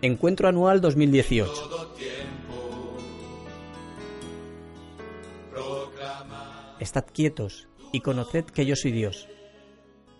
Encuentro 0.00 0.46
Anual 0.46 0.80
2018. 0.80 1.50
Todo 1.52 1.88
tiempo. 1.88 2.96
Proclama 5.50 6.76
Estad 6.78 7.04
quietos 7.12 7.66
y 7.90 8.00
conoced 8.00 8.44
que 8.44 8.64
yo 8.64 8.76
soy 8.76 8.92
Dios. 8.92 9.26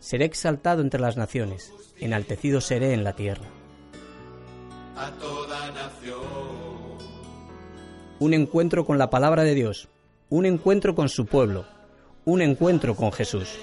Seré 0.01 0.25
exaltado 0.25 0.83
entre 0.83 1.01
las 1.01 1.17
naciones, 1.17 1.73
enaltecido 2.01 2.61
seré 2.61 2.93
en 2.93 3.05
la 3.05 3.13
tierra. 3.13 3.47
Un 8.19 8.35
encuentro 8.35 8.85
con 8.85 8.99
la 8.99 9.11
palabra 9.11 9.45
de 9.45 9.55
Dios, 9.55 9.89
un 10.29 10.45
encuentro 10.45 10.97
con 10.97 11.09
su 11.09 11.27
pueblo, 11.27 11.67
un 12.25 12.43
encuentro 12.43 12.97
con 12.97 13.13
Jesús. 13.13 13.57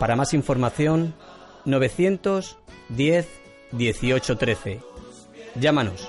Para 0.00 0.16
más 0.16 0.32
información, 0.32 1.12
910 1.66 3.28
18 3.72 4.38
13. 4.38 4.80
Llámanos. 5.56 6.08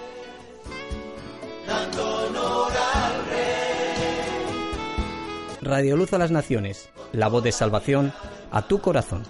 Radio 5.62 5.98
Luz 5.98 6.14
a 6.14 6.18
las 6.18 6.32
Naciones, 6.32 6.90
la 7.12 7.28
voz 7.28 7.44
de 7.44 7.52
salvación 7.52 8.14
a 8.50 8.62
tu 8.62 8.80
corazón. 8.80 9.24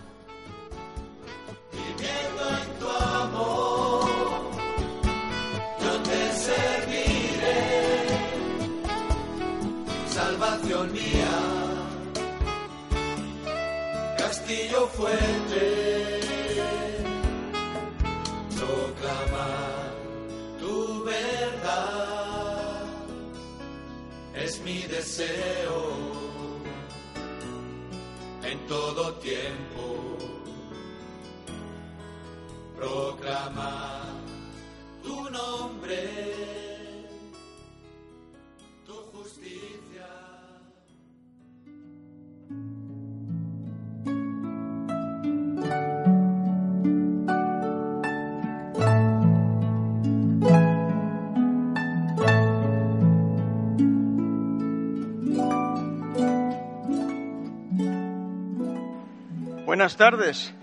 Buenas 59.91 60.11
tardes. 60.11 60.53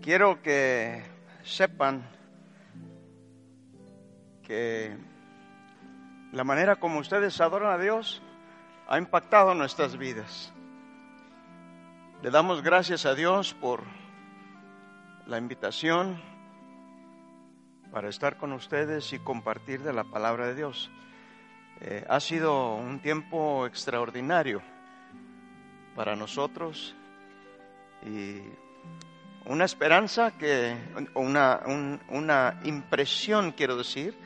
Quiero 0.00 0.40
que 0.40 1.02
sepan 1.42 2.08
que 4.44 4.96
la 6.30 6.44
manera 6.44 6.76
como 6.76 7.00
ustedes 7.00 7.40
adoran 7.40 7.72
a 7.72 7.82
Dios 7.82 8.22
ha 8.86 8.98
impactado 8.98 9.52
nuestras 9.54 9.96
vidas. 9.96 10.52
Le 12.22 12.30
damos 12.30 12.62
gracias 12.62 13.04
a 13.04 13.16
Dios 13.16 13.54
por 13.54 13.82
la 15.26 15.38
invitación 15.38 16.22
para 17.90 18.08
estar 18.08 18.36
con 18.36 18.52
ustedes 18.52 19.12
y 19.12 19.18
compartir 19.18 19.82
de 19.82 19.92
la 19.92 20.04
palabra 20.04 20.46
de 20.46 20.54
Dios. 20.54 20.88
Eh, 21.80 22.06
ha 22.08 22.20
sido 22.20 22.76
un 22.76 23.00
tiempo 23.00 23.66
extraordinario 23.66 24.62
para 25.98 26.14
nosotros 26.14 26.94
y 28.06 28.38
una 29.46 29.64
esperanza 29.64 30.30
que, 30.38 30.76
una, 31.14 31.60
un- 31.66 32.00
una 32.10 32.60
impresión, 32.62 33.50
quiero 33.50 33.76
decir, 33.76 34.16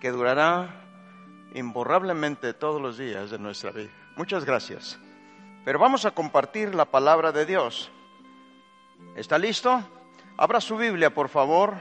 que 0.00 0.10
durará 0.10 0.82
imborrablemente 1.54 2.54
todos 2.54 2.82
los 2.82 2.98
días 2.98 3.30
de 3.30 3.38
nuestra 3.38 3.70
vida. 3.70 3.90
Muchas 4.16 4.44
gracias. 4.44 4.98
Pero 5.64 5.78
vamos 5.78 6.04
a 6.06 6.10
compartir 6.10 6.74
la 6.74 6.86
palabra 6.86 7.30
de 7.30 7.46
Dios. 7.46 7.88
¿Está 9.14 9.38
listo? 9.38 9.80
Abra 10.36 10.60
su 10.60 10.76
Biblia, 10.76 11.14
por 11.14 11.28
favor, 11.28 11.76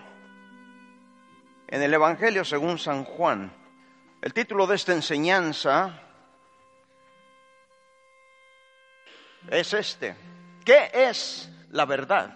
en 1.67 1.81
el 1.81 1.91
Evangelio 1.95 2.45
según 2.45 2.77
San 2.77 3.05
Juan. 3.05 3.51
El 4.21 4.35
título 4.35 4.67
de 4.67 4.75
esta 4.75 4.93
enseñanza 4.93 5.99
es 9.49 9.73
este. 9.73 10.15
¿Qué 10.63 10.91
es 10.93 11.49
la 11.71 11.85
verdad? 11.85 12.33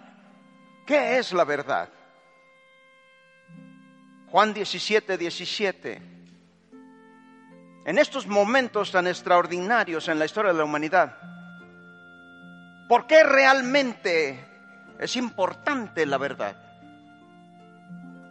¿Qué 0.85 1.17
es 1.17 1.33
la 1.33 1.43
verdad? 1.43 1.89
Juan 4.29 4.53
17, 4.53 5.17
17. 5.17 6.01
En 7.85 7.97
estos 7.99 8.25
momentos 8.27 8.91
tan 8.91 9.07
extraordinarios 9.07 10.07
en 10.07 10.17
la 10.17 10.25
historia 10.25 10.51
de 10.51 10.57
la 10.57 10.63
humanidad, 10.63 11.15
¿por 12.89 13.05
qué 13.05 13.23
realmente 13.23 14.43
es 14.99 15.15
importante 15.15 16.05
la 16.05 16.17
verdad? 16.17 16.55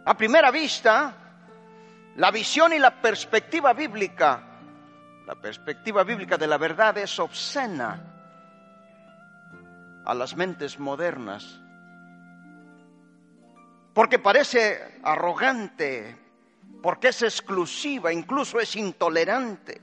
A 0.05 0.15
primera 0.17 0.51
vista, 0.51 1.13
la 2.17 2.31
visión 2.31 2.73
y 2.73 2.79
la 2.79 3.01
perspectiva 3.01 3.73
bíblica, 3.73 4.43
la 5.25 5.35
perspectiva 5.35 6.03
bíblica 6.03 6.37
de 6.37 6.47
la 6.47 6.57
verdad 6.57 6.97
es 6.97 7.17
obscena 7.17 8.14
a 10.05 10.13
las 10.13 10.35
mentes 10.35 10.79
modernas. 10.79 11.59
Porque 13.93 14.19
parece 14.19 14.99
arrogante, 15.03 16.17
porque 16.81 17.09
es 17.09 17.23
exclusiva, 17.23 18.13
incluso 18.13 18.59
es 18.59 18.75
intolerante. 18.75 19.81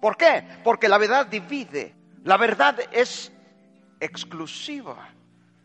¿Por 0.00 0.16
qué? 0.16 0.44
Porque 0.64 0.88
la 0.88 0.98
verdad 0.98 1.26
divide, 1.26 1.94
la 2.24 2.36
verdad 2.36 2.78
es 2.90 3.32
exclusiva, 4.00 5.08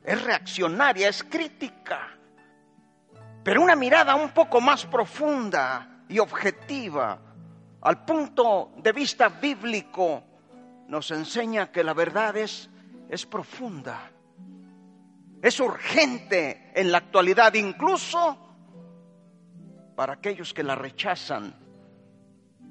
es 0.03 0.21
reaccionaria, 0.23 1.09
es 1.09 1.23
crítica. 1.23 2.15
Pero 3.43 3.61
una 3.61 3.75
mirada 3.75 4.15
un 4.15 4.29
poco 4.29 4.61
más 4.61 4.85
profunda 4.85 6.03
y 6.07 6.19
objetiva, 6.19 7.19
al 7.81 8.05
punto 8.05 8.73
de 8.77 8.91
vista 8.91 9.29
bíblico, 9.29 10.23
nos 10.87 11.11
enseña 11.11 11.71
que 11.71 11.83
la 11.83 11.93
verdad 11.93 12.35
es 12.37 12.69
es 13.09 13.25
profunda, 13.25 14.11
es 15.41 15.59
urgente 15.59 16.71
en 16.75 16.91
la 16.91 16.99
actualidad, 16.99 17.53
incluso 17.55 18.37
para 19.95 20.13
aquellos 20.13 20.53
que 20.53 20.63
la 20.63 20.75
rechazan. 20.75 21.53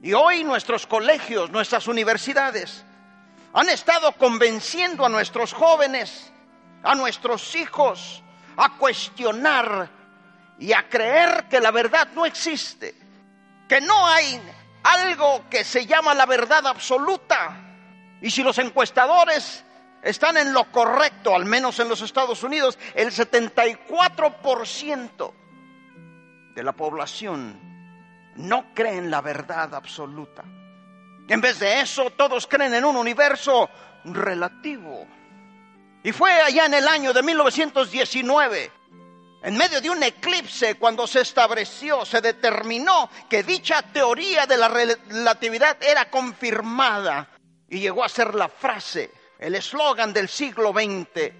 Y 0.02 0.12
hoy 0.12 0.44
nuestros 0.44 0.86
colegios, 0.86 1.50
nuestras 1.50 1.88
universidades 1.88 2.84
han 3.52 3.68
estado 3.68 4.12
convenciendo 4.12 5.04
a 5.04 5.08
nuestros 5.08 5.52
jóvenes 5.52 6.32
a 6.82 6.94
nuestros 6.94 7.54
hijos 7.54 8.22
a 8.56 8.76
cuestionar 8.76 9.88
y 10.58 10.72
a 10.72 10.88
creer 10.88 11.46
que 11.48 11.60
la 11.60 11.70
verdad 11.70 12.08
no 12.14 12.26
existe, 12.26 12.94
que 13.68 13.80
no 13.80 14.06
hay 14.06 14.40
algo 14.82 15.48
que 15.48 15.64
se 15.64 15.86
llama 15.86 16.14
la 16.14 16.26
verdad 16.26 16.66
absoluta. 16.66 17.56
Y 18.20 18.30
si 18.30 18.42
los 18.42 18.58
encuestadores 18.58 19.64
están 20.02 20.36
en 20.36 20.52
lo 20.52 20.70
correcto, 20.70 21.34
al 21.34 21.44
menos 21.44 21.78
en 21.80 21.88
los 21.88 22.02
Estados 22.02 22.42
Unidos, 22.42 22.78
el 22.94 23.10
74% 23.10 25.32
de 26.54 26.62
la 26.62 26.72
población 26.72 27.58
no 28.36 28.72
cree 28.74 28.98
en 28.98 29.10
la 29.10 29.20
verdad 29.20 29.74
absoluta. 29.74 30.44
En 31.28 31.40
vez 31.40 31.58
de 31.58 31.80
eso, 31.80 32.10
todos 32.10 32.46
creen 32.46 32.74
en 32.74 32.84
un 32.84 32.96
universo 32.96 33.68
relativo. 34.04 35.06
Y 36.02 36.12
fue 36.12 36.32
allá 36.32 36.66
en 36.66 36.74
el 36.74 36.88
año 36.88 37.12
de 37.12 37.22
1919, 37.22 38.72
en 39.42 39.56
medio 39.56 39.80
de 39.80 39.90
un 39.90 40.02
eclipse, 40.02 40.76
cuando 40.76 41.06
se 41.06 41.20
estableció, 41.20 42.04
se 42.04 42.20
determinó 42.20 43.10
que 43.28 43.42
dicha 43.42 43.82
teoría 43.82 44.46
de 44.46 44.56
la 44.56 44.68
relatividad 44.68 45.76
era 45.82 46.10
confirmada 46.10 47.28
y 47.68 47.78
llegó 47.78 48.02
a 48.02 48.08
ser 48.08 48.34
la 48.34 48.48
frase, 48.48 49.12
el 49.38 49.54
eslogan 49.54 50.12
del 50.12 50.28
siglo 50.28 50.72
XX. 50.72 51.32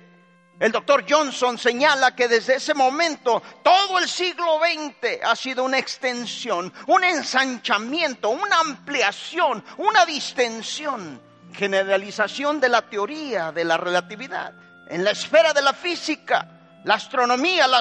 El 0.60 0.72
doctor 0.72 1.04
Johnson 1.08 1.56
señala 1.56 2.16
que 2.16 2.26
desde 2.26 2.56
ese 2.56 2.74
momento 2.74 3.42
todo 3.62 3.98
el 3.98 4.08
siglo 4.08 4.58
XX 4.58 5.22
ha 5.24 5.36
sido 5.36 5.64
una 5.64 5.78
extensión, 5.78 6.72
un 6.88 7.04
ensanchamiento, 7.04 8.30
una 8.30 8.60
ampliación, 8.60 9.64
una 9.76 10.04
distensión, 10.04 11.20
generalización 11.52 12.60
de 12.60 12.68
la 12.68 12.82
teoría 12.82 13.52
de 13.52 13.64
la 13.64 13.76
relatividad. 13.76 14.52
En 14.88 15.04
la 15.04 15.12
esfera 15.12 15.52
de 15.52 15.62
la 15.62 15.72
física, 15.72 16.80
la 16.84 16.94
astronomía, 16.94 17.68
la, 17.68 17.78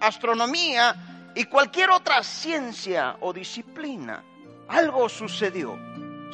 astronomía 0.00 0.94
y 1.34 1.44
cualquier 1.44 1.90
otra 1.90 2.22
ciencia 2.22 3.16
o 3.20 3.32
disciplina, 3.32 4.22
algo 4.68 5.08
sucedió 5.08 5.76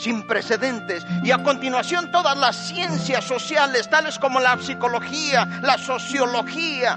sin 0.01 0.27
precedentes. 0.27 1.05
Y 1.23 1.31
a 1.31 1.43
continuación 1.43 2.11
todas 2.11 2.37
las 2.37 2.69
ciencias 2.69 3.25
sociales, 3.25 3.89
tales 3.91 4.19
como 4.19 4.41
la 4.41 4.59
psicología, 4.59 5.61
la 5.63 5.77
sociología, 5.77 6.97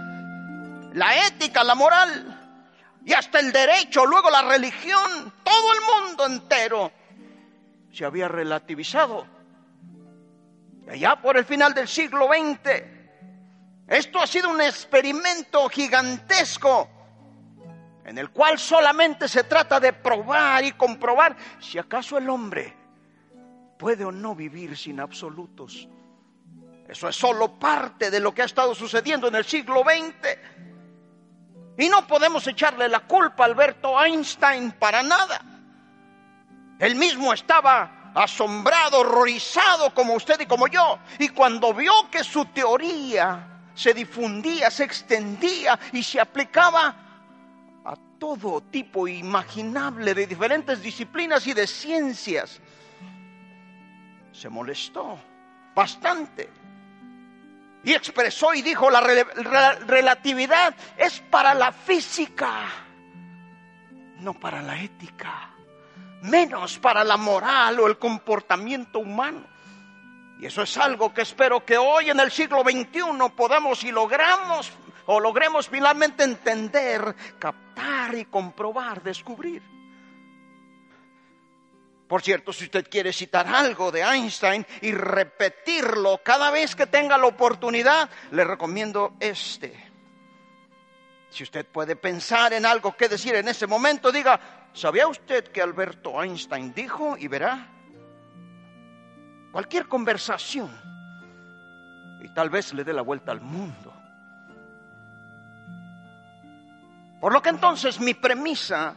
la 0.94 1.28
ética, 1.28 1.64
la 1.64 1.76
moral 1.76 2.30
y 3.06 3.14
hasta 3.14 3.40
el 3.40 3.52
derecho, 3.52 4.06
luego 4.06 4.30
la 4.30 4.44
religión, 4.44 5.34
todo 5.44 5.74
el 5.74 6.08
mundo 6.08 6.26
entero 6.26 6.92
se 7.92 8.06
había 8.06 8.28
relativizado. 8.28 9.28
Allá 10.90 11.22
por 11.22 11.38
el 11.38 11.46
final 11.46 11.74
del 11.74 11.88
siglo 11.88 12.28
XX, 12.28 12.84
esto 13.88 14.20
ha 14.20 14.28
sido 14.28 14.50
un 14.50 14.62
experimento 14.62 15.68
gigantesco 15.70 16.90
en 18.06 18.18
el 18.18 18.30
cual 18.32 18.60
solamente 18.60 19.28
se 19.28 19.44
trata 19.44 19.80
de 19.80 19.94
probar 19.94 20.64
y 20.64 20.74
comprobar 20.74 21.36
si 21.60 21.78
acaso 21.78 22.18
el 22.18 22.30
hombre 22.30 22.83
puede 23.78 24.06
o 24.06 24.12
no 24.12 24.36
vivir 24.36 24.78
sin 24.78 25.00
absolutos. 25.00 25.88
Eso 26.88 27.08
es 27.08 27.16
solo 27.16 27.58
parte 27.60 28.12
de 28.12 28.20
lo 28.20 28.34
que 28.34 28.42
ha 28.42 28.46
estado 28.46 28.76
sucediendo 28.76 29.28
en 29.28 29.36
el 29.36 29.46
siglo 29.46 29.84
XX. 29.84 30.38
Y 31.78 31.90
no 31.90 32.06
podemos 32.08 32.46
echarle 32.48 32.88
la 32.88 33.02
culpa 33.02 33.44
a 33.44 33.48
Alberto 33.48 34.00
Einstein 34.02 34.74
para 34.74 35.02
nada. 35.02 35.42
Él 36.80 36.96
mismo 36.96 37.34
estaba 37.34 38.12
asombrado, 38.14 39.00
horrorizado 39.00 39.94
como 39.94 40.14
usted 40.14 40.40
y 40.42 40.46
como 40.46 40.68
yo. 40.68 41.00
Y 41.20 41.30
cuando 41.30 41.74
vio 41.74 41.92
que 42.12 42.24
su 42.24 42.46
teoría 42.46 43.72
se 43.74 43.94
difundía, 43.94 44.70
se 44.70 44.84
extendía 44.84 45.80
y 45.92 46.04
se 46.04 46.20
aplicaba 46.20 46.96
a 47.86 47.96
todo 48.20 48.62
tipo 48.62 49.08
imaginable 49.08 50.14
de 50.14 50.28
diferentes 50.28 50.82
disciplinas 50.82 51.48
y 51.48 51.54
de 51.54 51.68
ciencias, 51.68 52.62
se 54.34 54.50
molestó 54.50 55.18
bastante 55.74 56.50
y 57.84 57.94
expresó 57.94 58.54
y 58.54 58.62
dijo, 58.62 58.90
la, 58.90 59.02
relatividad 59.02 60.74
es 60.98 61.20
para 61.20 61.54
la 61.54 61.72
física, 61.72 62.70
no 64.20 64.34
para 64.34 64.62
la 64.62 64.80
ética, 64.82 65.50
menos 66.22 66.80
para 66.80 67.04
la 67.04 67.18
moral 67.18 67.80
o 67.82 67.88
el 67.88 67.98
comportamiento 67.98 69.00
humano. 69.00 69.44
Y 70.40 70.46
eso 70.46 70.62
es 70.62 70.78
algo 70.78 71.14
que 71.14 71.22
espero 71.22 71.66
que 71.66 71.78
hoy 71.78 72.10
en 72.10 72.20
el 72.20 72.32
siglo 72.32 72.64
XXI 72.64 73.30
podamos 73.36 73.84
y 73.84 73.92
logramos 73.92 74.72
o 75.06 75.20
logremos 75.20 75.68
finalmente 75.68 76.24
entender, 76.24 77.16
captar 77.38 78.16
y 78.16 78.26
comprobar, 78.26 79.04
descubrir. 79.04 79.73
Por 82.14 82.22
cierto, 82.22 82.54
si 82.54 82.66
usted 82.66 82.88
quiere 82.92 83.12
citar 83.12 83.48
algo 83.48 83.92
de 83.92 84.02
Einstein 84.04 84.64
y 84.82 84.92
repetirlo 84.92 86.22
cada 86.24 86.52
vez 86.52 86.76
que 86.76 86.86
tenga 86.86 87.18
la 87.18 87.26
oportunidad, 87.26 88.08
le 88.30 88.44
recomiendo 88.44 89.16
este. 89.20 89.74
Si 91.32 91.42
usted 91.42 91.66
puede 91.66 91.96
pensar 91.96 92.54
en 92.54 92.68
algo 92.68 92.96
que 92.96 93.10
decir 93.10 93.34
en 93.34 93.48
ese 93.48 93.66
momento, 93.66 94.12
diga, 94.12 94.40
¿sabía 94.74 95.08
usted 95.08 95.46
que 95.46 95.60
Alberto 95.60 96.22
Einstein 96.22 96.72
dijo? 96.76 97.18
Y 97.18 97.28
verá, 97.28 97.68
cualquier 99.52 99.88
conversación, 99.88 100.70
y 102.24 102.32
tal 102.32 102.52
vez 102.52 102.76
le 102.76 102.84
dé 102.84 102.94
la 102.94 103.02
vuelta 103.02 103.32
al 103.32 103.42
mundo. 103.42 103.92
Por 107.20 107.34
lo 107.34 107.42
que 107.42 107.50
entonces 107.50 108.00
mi 108.00 108.14
premisa, 108.14 108.94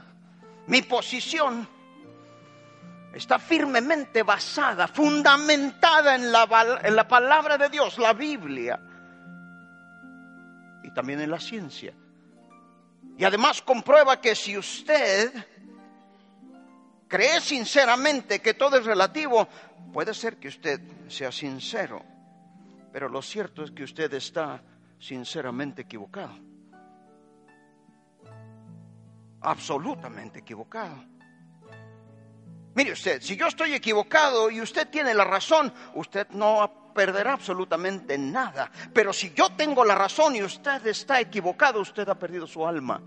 mi 0.66 0.82
posición, 0.82 1.75
está 3.16 3.38
firmemente 3.38 4.22
basada, 4.22 4.86
fundamentada 4.88 6.14
en 6.14 6.30
la, 6.30 6.80
en 6.82 6.94
la 6.94 7.08
palabra 7.08 7.56
de 7.56 7.70
Dios, 7.70 7.98
la 7.98 8.12
Biblia, 8.12 8.78
y 10.82 10.90
también 10.90 11.20
en 11.20 11.30
la 11.30 11.40
ciencia. 11.40 11.94
Y 13.16 13.24
además 13.24 13.62
comprueba 13.62 14.20
que 14.20 14.34
si 14.34 14.58
usted 14.58 15.32
cree 17.08 17.40
sinceramente 17.40 18.40
que 18.40 18.52
todo 18.52 18.76
es 18.76 18.84
relativo, 18.84 19.48
puede 19.94 20.12
ser 20.12 20.36
que 20.36 20.48
usted 20.48 20.80
sea 21.08 21.32
sincero, 21.32 22.04
pero 22.92 23.08
lo 23.08 23.22
cierto 23.22 23.64
es 23.64 23.70
que 23.70 23.84
usted 23.84 24.12
está 24.12 24.62
sinceramente 24.98 25.82
equivocado. 25.82 26.38
Absolutamente 29.40 30.40
equivocado. 30.40 31.15
Mire 32.76 32.92
usted, 32.92 33.22
si 33.22 33.36
yo 33.36 33.46
estoy 33.46 33.72
equivocado 33.72 34.50
y 34.50 34.60
usted 34.60 34.90
tiene 34.90 35.14
la 35.14 35.24
razón, 35.24 35.72
usted 35.94 36.28
no 36.32 36.92
perderá 36.94 37.32
absolutamente 37.32 38.18
nada. 38.18 38.70
Pero 38.92 39.14
si 39.14 39.32
yo 39.32 39.48
tengo 39.56 39.82
la 39.82 39.94
razón 39.94 40.36
y 40.36 40.42
usted 40.42 40.86
está 40.86 41.18
equivocado, 41.18 41.80
usted 41.80 42.06
ha 42.06 42.18
perdido 42.18 42.46
su 42.46 42.66
alma. 42.66 43.00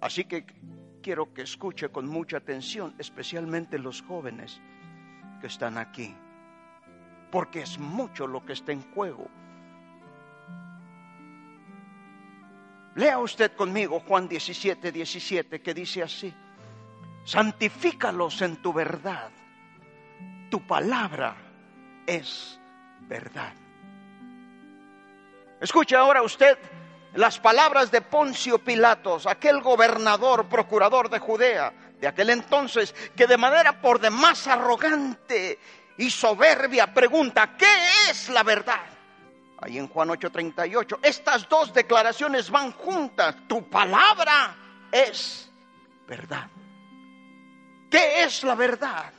Así 0.00 0.26
que 0.26 0.46
quiero 1.02 1.34
que 1.34 1.42
escuche 1.42 1.88
con 1.88 2.06
mucha 2.06 2.36
atención, 2.36 2.94
especialmente 2.98 3.80
los 3.80 4.00
jóvenes 4.00 4.60
que 5.40 5.48
están 5.48 5.76
aquí, 5.76 6.14
porque 7.32 7.62
es 7.62 7.80
mucho 7.80 8.28
lo 8.28 8.46
que 8.46 8.52
está 8.52 8.70
en 8.70 8.82
juego. 8.92 9.26
Lea 12.94 13.18
usted 13.18 13.56
conmigo 13.56 13.98
Juan 14.06 14.28
17, 14.28 14.92
17, 14.92 15.60
que 15.60 15.74
dice 15.74 16.04
así 16.04 16.32
santifícalos 17.26 18.40
en 18.40 18.56
tu 18.62 18.72
verdad. 18.72 19.30
Tu 20.48 20.64
palabra 20.66 21.36
es 22.06 22.58
verdad. 23.00 23.52
Escuche 25.60 25.96
ahora 25.96 26.22
usted 26.22 26.56
las 27.14 27.40
palabras 27.40 27.90
de 27.90 28.00
Poncio 28.00 28.58
Pilatos, 28.58 29.26
aquel 29.26 29.60
gobernador, 29.60 30.46
procurador 30.48 31.10
de 31.10 31.18
Judea 31.18 31.72
de 32.00 32.06
aquel 32.06 32.30
entonces, 32.30 32.94
que 33.16 33.26
de 33.26 33.38
manera 33.38 33.80
por 33.80 33.98
demás 33.98 34.46
arrogante 34.46 35.58
y 35.96 36.10
soberbia 36.10 36.92
pregunta, 36.92 37.56
¿qué 37.56 38.10
es 38.10 38.28
la 38.28 38.42
verdad? 38.42 38.82
Ahí 39.62 39.78
en 39.78 39.88
Juan 39.88 40.10
8:38, 40.10 40.98
estas 41.02 41.48
dos 41.48 41.72
declaraciones 41.72 42.50
van 42.50 42.70
juntas. 42.72 43.34
Tu 43.48 43.68
palabra 43.70 44.54
es 44.92 45.50
verdad. 46.06 46.50
¿Qué 47.96 48.24
es 48.24 48.42
la 48.42 48.54
verdad? 48.54 49.10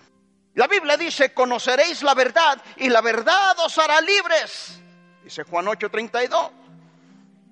La 0.54 0.68
Biblia 0.68 0.98
dice, 0.98 1.34
conoceréis 1.34 2.04
la 2.04 2.14
verdad 2.14 2.62
y 2.76 2.90
la 2.90 3.02
verdad 3.02 3.58
os 3.66 3.76
hará 3.80 4.00
libres. 4.02 4.80
Dice 5.24 5.42
Juan 5.46 5.66
8:32. 5.66 6.52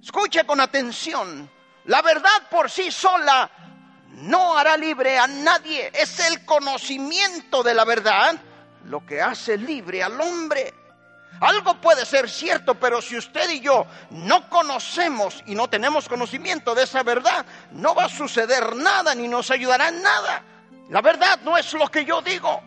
Escuche 0.03 0.46
con 0.46 0.62
atención. 0.62 1.50
La 1.86 2.03
verdad 2.03 2.48
por 2.51 2.70
sí 2.70 2.91
sola 2.91 3.50
no 4.10 4.55
hará 4.55 4.77
libre 4.77 5.17
a 5.17 5.25
nadie. 5.25 5.89
Es 5.96 6.20
el 6.20 6.46
conocimiento 6.46 7.63
de 7.63 7.74
la 7.74 7.86
verdad 7.86 8.36
lo 8.84 9.03
que 9.03 9.20
hace 9.20 9.58
libre 9.58 10.03
al 10.03 10.22
hombre. 10.22 10.75
Algo 11.41 11.82
puede 11.82 12.05
ser 12.05 12.29
cierto, 12.29 12.75
pero 12.75 13.01
si 13.01 13.17
usted 13.17 13.50
y 13.50 13.62
yo 13.62 13.88
no 14.12 14.48
conocemos 14.48 15.41
y 15.48 15.55
no 15.55 15.67
tenemos 15.72 16.08
conocimiento 16.08 16.75
de 16.75 16.84
esa 16.84 17.01
verdad, 17.01 17.48
no 17.72 17.96
va 17.96 18.05
a 18.05 18.10
suceder 18.10 18.75
nada 18.75 19.15
ni 19.15 19.27
nos 19.27 19.50
ayudará 19.50 19.88
en 19.88 20.03
nada. 20.03 20.44
La 20.89 21.01
verdad 21.01 21.39
no 21.44 21.58
es 21.58 21.74
lo 21.74 21.88
que 21.88 22.06
yo 22.06 22.22
digo. 22.22 22.62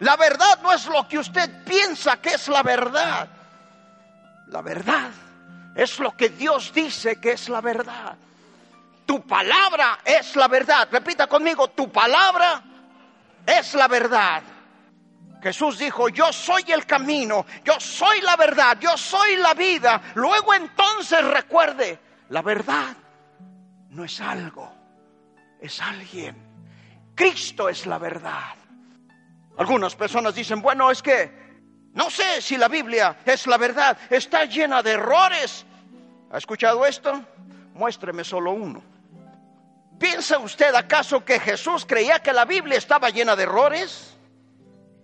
La 0.00 0.16
verdad 0.16 0.60
no 0.62 0.72
es 0.72 0.86
lo 0.86 1.06
que 1.06 1.18
usted 1.18 1.64
piensa 1.64 2.20
que 2.20 2.30
es 2.30 2.48
la 2.48 2.62
verdad. 2.62 3.28
La 4.48 4.60
verdad 4.62 5.10
es 5.74 5.98
lo 5.98 6.16
que 6.16 6.30
Dios 6.30 6.72
dice 6.72 7.20
que 7.20 7.32
es 7.32 7.48
la 7.48 7.60
verdad. 7.60 8.16
Tu 9.06 9.24
palabra 9.26 10.00
es 10.04 10.34
la 10.36 10.48
verdad. 10.48 10.88
Repita 10.90 11.26
conmigo, 11.26 11.68
tu 11.68 11.90
palabra 11.90 12.62
es 13.46 13.74
la 13.74 13.88
verdad. 13.88 14.42
Jesús 15.42 15.78
dijo, 15.78 16.08
yo 16.08 16.32
soy 16.32 16.64
el 16.68 16.86
camino, 16.86 17.44
yo 17.64 17.78
soy 17.80 18.20
la 18.20 18.36
verdad, 18.36 18.78
yo 18.80 18.96
soy 18.96 19.36
la 19.36 19.54
vida. 19.54 20.00
Luego 20.14 20.54
entonces 20.54 21.24
recuerde, 21.24 21.98
la 22.28 22.42
verdad 22.42 22.96
no 23.90 24.04
es 24.04 24.20
algo, 24.20 24.72
es 25.60 25.80
alguien. 25.80 26.41
Cristo 27.22 27.68
es 27.68 27.86
la 27.86 27.98
verdad. 27.98 28.56
Algunas 29.56 29.94
personas 29.94 30.34
dicen, 30.34 30.60
bueno, 30.60 30.90
es 30.90 31.00
que 31.00 31.30
no 31.94 32.10
sé 32.10 32.42
si 32.42 32.56
la 32.56 32.66
Biblia 32.66 33.18
es 33.24 33.46
la 33.46 33.58
verdad, 33.58 33.96
está 34.10 34.44
llena 34.44 34.82
de 34.82 34.90
errores. 34.90 35.64
¿Ha 36.32 36.38
escuchado 36.38 36.84
esto? 36.84 37.24
Muéstreme 37.74 38.24
solo 38.24 38.50
uno. 38.50 38.82
¿Piensa 40.00 40.40
usted 40.40 40.74
acaso 40.74 41.24
que 41.24 41.38
Jesús 41.38 41.86
creía 41.86 42.18
que 42.18 42.32
la 42.32 42.44
Biblia 42.44 42.76
estaba 42.76 43.08
llena 43.10 43.36
de 43.36 43.44
errores? 43.44 44.18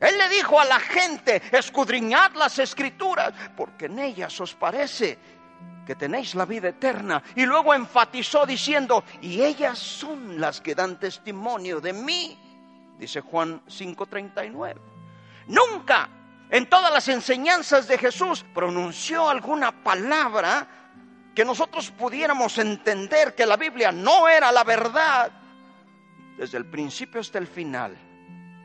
Él 0.00 0.18
le 0.18 0.28
dijo 0.28 0.58
a 0.58 0.64
la 0.64 0.80
gente, 0.80 1.40
escudriñad 1.52 2.32
las 2.34 2.58
escrituras, 2.58 3.32
porque 3.56 3.86
en 3.86 4.00
ellas 4.00 4.40
os 4.40 4.56
parece 4.56 5.18
que 5.86 5.94
tenéis 5.94 6.34
la 6.34 6.44
vida 6.44 6.68
eterna. 6.68 7.22
Y 7.34 7.46
luego 7.46 7.72
enfatizó 7.74 8.44
diciendo, 8.44 9.04
y 9.22 9.42
ellas 9.42 9.78
son 9.78 10.38
las 10.38 10.60
que 10.60 10.74
dan 10.74 11.00
testimonio 11.00 11.80
de 11.80 11.94
mí, 11.94 12.38
dice 12.98 13.22
Juan 13.22 13.62
5:39. 13.66 14.76
Nunca 15.46 16.10
en 16.50 16.68
todas 16.68 16.92
las 16.92 17.08
enseñanzas 17.08 17.88
de 17.88 17.96
Jesús 17.98 18.44
pronunció 18.54 19.28
alguna 19.28 19.82
palabra 19.82 20.66
que 21.34 21.44
nosotros 21.44 21.90
pudiéramos 21.90 22.58
entender 22.58 23.34
que 23.34 23.46
la 23.46 23.56
Biblia 23.56 23.92
no 23.92 24.28
era 24.28 24.50
la 24.52 24.64
verdad 24.64 25.30
desde 26.36 26.58
el 26.58 26.66
principio 26.66 27.20
hasta 27.20 27.38
el 27.38 27.46
final. 27.46 27.96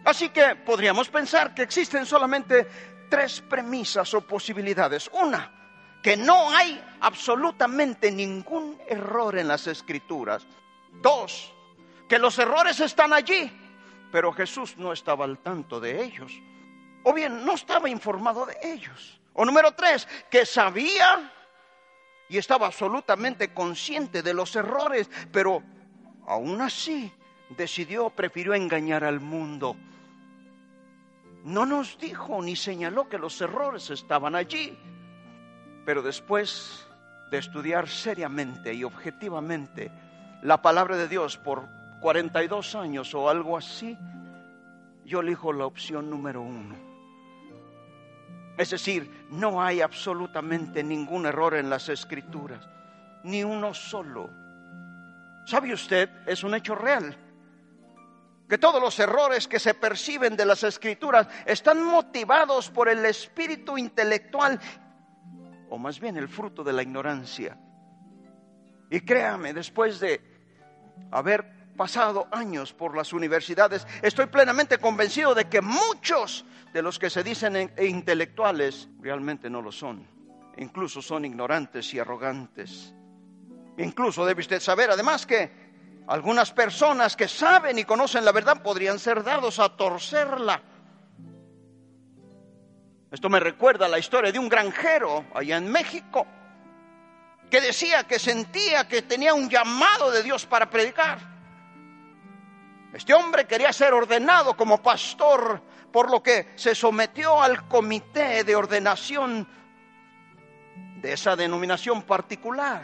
Así 0.05 0.29
que 0.29 0.55
podríamos 0.55 1.07
pensar 1.09 1.53
que 1.53 1.63
existen 1.63 2.05
solamente 2.05 2.67
tres 3.09 3.41
premisas 3.41 4.13
o 4.13 4.21
posibilidades. 4.21 5.09
Una, 5.13 5.62
que 6.03 6.15
no 6.17 6.51
hay 6.51 6.83
absolutamente 6.99 8.11
ningún 8.11 8.79
error 8.87 9.37
en 9.37 9.47
las 9.47 9.65
escrituras. 9.67 10.45
Dos, 11.01 11.51
que 12.07 12.19
los 12.19 12.37
errores 12.37 12.79
están 12.79 13.13
allí, 13.13 13.51
pero 14.11 14.31
Jesús 14.33 14.77
no 14.77 14.93
estaba 14.93 15.25
al 15.25 15.39
tanto 15.39 15.79
de 15.79 16.03
ellos. 16.03 16.31
O 17.03 17.13
bien, 17.13 17.43
no 17.43 17.53
estaba 17.53 17.89
informado 17.89 18.45
de 18.45 18.55
ellos. 18.61 19.19
O 19.33 19.45
número 19.45 19.71
tres, 19.71 20.07
que 20.29 20.45
sabía 20.45 21.31
y 22.29 22.37
estaba 22.37 22.67
absolutamente 22.67 23.53
consciente 23.53 24.21
de 24.21 24.33
los 24.33 24.55
errores, 24.55 25.09
pero 25.31 25.63
aún 26.27 26.61
así 26.61 27.11
decidió, 27.49 28.09
prefirió 28.11 28.53
engañar 28.53 29.03
al 29.03 29.19
mundo 29.19 29.75
no 31.43 31.65
nos 31.65 31.97
dijo 31.97 32.41
ni 32.41 32.55
señaló 32.55 33.09
que 33.09 33.17
los 33.17 33.39
errores 33.41 33.89
estaban 33.89 34.35
allí. 34.35 34.77
Pero 35.85 36.01
después 36.01 36.85
de 37.29 37.37
estudiar 37.37 37.87
seriamente 37.87 38.73
y 38.73 38.83
objetivamente 38.83 39.91
la 40.41 40.61
palabra 40.61 40.97
de 40.97 41.07
Dios 41.07 41.37
por 41.37 41.67
42 42.01 42.75
años 42.75 43.13
o 43.13 43.29
algo 43.29 43.57
así, 43.57 43.97
yo 45.05 45.21
elijo 45.21 45.51
la 45.53 45.65
opción 45.65 46.09
número 46.09 46.41
uno. 46.41 46.75
Es 48.57 48.69
decir, 48.69 49.27
no 49.31 49.61
hay 49.61 49.81
absolutamente 49.81 50.83
ningún 50.83 51.25
error 51.25 51.55
en 51.55 51.69
las 51.69 51.89
escrituras, 51.89 52.67
ni 53.23 53.43
uno 53.43 53.73
solo. 53.73 54.29
¿Sabe 55.45 55.73
usted? 55.73 56.09
Es 56.27 56.43
un 56.43 56.53
hecho 56.55 56.75
real 56.75 57.17
que 58.47 58.57
todos 58.57 58.81
los 58.81 58.99
errores 58.99 59.47
que 59.47 59.59
se 59.59 59.73
perciben 59.73 60.35
de 60.35 60.45
las 60.45 60.63
escrituras 60.63 61.27
están 61.45 61.81
motivados 61.83 62.69
por 62.69 62.89
el 62.89 63.03
espíritu 63.05 63.77
intelectual, 63.77 64.59
o 65.73 65.77
más 65.79 65.99
bien 65.99 66.17
el 66.17 66.27
fruto 66.27 66.63
de 66.63 66.71
la 66.71 66.83
ignorancia. 66.83 67.57
Y 68.91 69.01
créame, 69.01 69.53
después 69.55 69.99
de 69.99 70.21
haber 71.09 71.73
pasado 71.75 72.27
años 72.31 72.71
por 72.73 72.95
las 72.95 73.11
universidades, 73.11 73.87
estoy 74.03 74.27
plenamente 74.27 74.77
convencido 74.77 75.33
de 75.33 75.45
que 75.45 75.61
muchos 75.61 76.45
de 76.71 76.83
los 76.83 76.99
que 76.99 77.09
se 77.09 77.23
dicen 77.23 77.73
intelectuales 77.79 78.87
realmente 79.01 79.49
no 79.49 79.63
lo 79.63 79.71
son. 79.71 80.07
Incluso 80.57 81.01
son 81.01 81.25
ignorantes 81.25 81.91
y 81.95 81.97
arrogantes. 81.97 82.93
Incluso 83.79 84.27
debe 84.27 84.41
usted 84.41 84.59
saber, 84.59 84.91
además, 84.91 85.25
que 85.25 86.03
algunas 86.05 86.51
personas 86.51 87.15
que 87.15 87.27
saben 87.27 87.79
y 87.79 87.83
conocen 87.83 88.23
la 88.23 88.31
verdad 88.31 88.61
podrían 88.61 88.99
ser 88.99 89.23
dados 89.23 89.57
a 89.57 89.75
torcerla. 89.75 90.61
Esto 93.13 93.29
me 93.29 93.39
recuerda 93.39 93.87
la 93.87 93.99
historia 93.99 94.31
de 94.31 94.39
un 94.39 94.49
granjero 94.49 95.25
allá 95.35 95.57
en 95.57 95.71
México 95.71 96.25
que 97.47 97.61
decía 97.61 98.05
que 98.05 98.17
sentía 98.17 98.87
que 98.87 99.03
tenía 99.03 99.35
un 99.35 99.47
llamado 99.47 100.09
de 100.09 100.23
Dios 100.23 100.47
para 100.47 100.67
predicar. 100.67 101.19
Este 102.91 103.13
hombre 103.13 103.45
quería 103.45 103.71
ser 103.71 103.93
ordenado 103.93 104.57
como 104.57 104.81
pastor, 104.81 105.61
por 105.91 106.09
lo 106.09 106.23
que 106.23 106.53
se 106.55 106.73
sometió 106.73 107.39
al 107.39 107.67
comité 107.67 108.43
de 108.43 108.55
ordenación 108.55 109.47
de 110.99 111.13
esa 111.13 111.35
denominación 111.35 112.01
particular. 112.01 112.81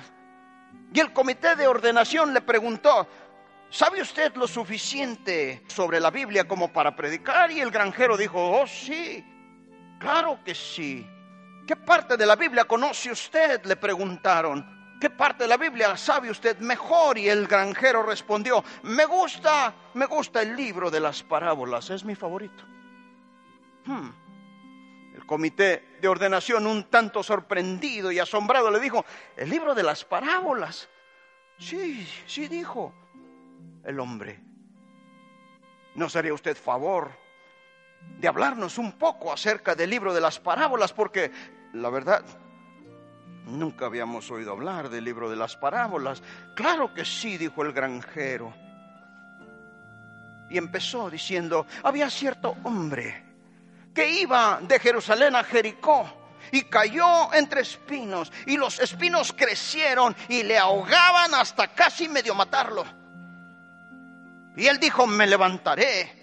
Y 0.93 1.00
el 1.00 1.12
comité 1.12 1.55
de 1.55 1.67
ordenación 1.67 2.36
le 2.36 2.41
preguntó, 2.41 3.07
¿sabe 3.71 4.00
usted 4.00 4.36
lo 4.36 4.48
suficiente 4.48 5.63
sobre 5.65 6.00
la 6.00 6.12
Biblia 6.12 6.48
como 6.48 6.71
para 6.71 6.95
predicar? 6.95 7.50
Y 7.50 7.62
el 7.62 7.71
granjero 7.71 8.15
dijo, 8.15 8.62
oh 8.62 8.67
sí, 8.67 9.25
claro 9.99 10.39
que 10.43 10.55
sí. 10.55 11.07
¿Qué 11.67 11.75
parte 11.75 12.17
de 12.17 12.25
la 12.25 12.35
Biblia 12.35 12.65
conoce 12.65 13.11
usted? 13.11 13.63
Le 13.65 13.75
preguntaron. 13.75 14.97
¿Qué 14.99 15.09
parte 15.09 15.43
de 15.43 15.47
la 15.47 15.57
Biblia 15.57 15.95
sabe 15.95 16.31
usted 16.31 16.57
mejor? 16.59 17.17
Y 17.17 17.29
el 17.29 17.47
granjero 17.47 18.03
respondió, 18.03 18.63
me 18.83 19.05
gusta, 19.05 19.73
me 19.93 20.05
gusta 20.07 20.41
el 20.41 20.55
libro 20.55 20.89
de 20.89 20.99
las 20.99 21.23
parábolas, 21.23 21.89
es 21.89 22.03
mi 22.03 22.15
favorito. 22.15 22.63
Hmm. 23.85 24.09
El 25.15 25.25
comité 25.25 25.97
de 26.01 26.07
ordenación, 26.07 26.65
un 26.65 26.85
tanto 26.85 27.21
sorprendido 27.23 28.11
y 28.11 28.19
asombrado, 28.19 28.71
le 28.71 28.79
dijo, 28.79 29.05
el 29.37 29.49
libro 29.49 29.75
de 29.75 29.83
las 29.83 30.03
parábolas. 30.03 30.89
Sí, 31.57 32.07
sí 32.25 32.47
dijo 32.47 32.93
el 33.85 33.99
hombre. 33.99 34.39
¿No 35.95 36.09
sería 36.09 36.33
usted 36.33 36.57
favor 36.57 37.28
de 38.19 38.27
hablarnos 38.27 38.77
un 38.77 38.93
poco 38.93 39.31
acerca 39.31 39.75
del 39.75 39.89
libro 39.89 40.13
de 40.13 40.21
las 40.21 40.39
parábolas? 40.39 40.93
Porque 40.93 41.31
la 41.73 41.89
verdad, 41.89 42.23
nunca 43.45 43.85
habíamos 43.85 44.29
oído 44.31 44.51
hablar 44.51 44.89
del 44.89 45.03
libro 45.03 45.29
de 45.29 45.35
las 45.35 45.55
parábolas. 45.55 46.21
Claro 46.55 46.93
que 46.93 47.05
sí, 47.05 47.37
dijo 47.37 47.63
el 47.63 47.73
granjero. 47.73 48.53
Y 50.49 50.57
empezó 50.57 51.09
diciendo, 51.09 51.67
había 51.83 52.09
cierto 52.09 52.55
hombre 52.63 53.23
que 53.93 54.09
iba 54.21 54.59
de 54.61 54.79
Jerusalén 54.79 55.35
a 55.35 55.43
Jericó 55.43 56.11
y 56.51 56.63
cayó 56.63 57.33
entre 57.33 57.61
espinos 57.61 58.31
y 58.45 58.57
los 58.57 58.79
espinos 58.79 59.33
crecieron 59.33 60.15
y 60.27 60.43
le 60.43 60.57
ahogaban 60.57 61.33
hasta 61.35 61.67
casi 61.67 62.07
medio 62.07 62.33
matarlo. 62.33 62.85
Y 64.55 64.65
él 64.65 64.79
dijo, 64.79 65.05
me 65.05 65.27
levantaré. 65.27 66.18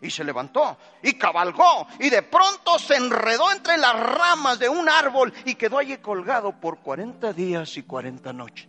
Y 0.00 0.10
se 0.10 0.24
levantó 0.24 0.76
y 1.02 1.14
cabalgó 1.14 1.86
y 1.98 2.10
de 2.10 2.22
pronto 2.22 2.78
se 2.78 2.96
enredó 2.96 3.50
entre 3.50 3.78
las 3.78 3.98
ramas 3.98 4.58
de 4.58 4.68
un 4.68 4.88
árbol 4.88 5.32
y 5.44 5.54
quedó 5.54 5.78
allí 5.78 5.96
colgado 5.98 6.52
por 6.52 6.78
40 6.78 7.32
días 7.32 7.76
y 7.76 7.82
40 7.82 8.32
noches. 8.32 8.68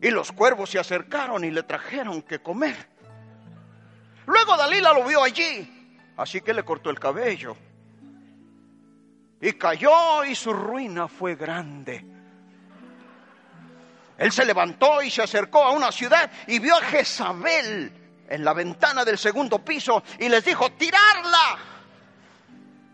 Y 0.00 0.10
los 0.10 0.32
cuervos 0.32 0.70
se 0.70 0.78
acercaron 0.78 1.44
y 1.44 1.50
le 1.50 1.62
trajeron 1.62 2.22
que 2.22 2.40
comer. 2.40 2.88
Luego 4.26 4.56
Dalila 4.56 4.92
lo 4.92 5.04
vio 5.04 5.22
allí 5.22 5.78
Así 6.18 6.40
que 6.40 6.52
le 6.52 6.64
cortó 6.64 6.90
el 6.90 6.98
cabello. 6.98 7.56
Y 9.40 9.52
cayó 9.52 10.24
y 10.24 10.34
su 10.34 10.52
ruina 10.52 11.06
fue 11.06 11.36
grande. 11.36 12.04
Él 14.18 14.32
se 14.32 14.44
levantó 14.44 15.00
y 15.00 15.12
se 15.12 15.22
acercó 15.22 15.62
a 15.62 15.70
una 15.70 15.92
ciudad 15.92 16.28
y 16.48 16.58
vio 16.58 16.74
a 16.74 16.80
Jezabel 16.80 17.92
en 18.28 18.44
la 18.44 18.52
ventana 18.52 19.04
del 19.04 19.18
segundo 19.18 19.58
piso 19.58 20.02
y 20.18 20.28
les 20.28 20.44
dijo, 20.44 20.70
tirarla. 20.72 21.58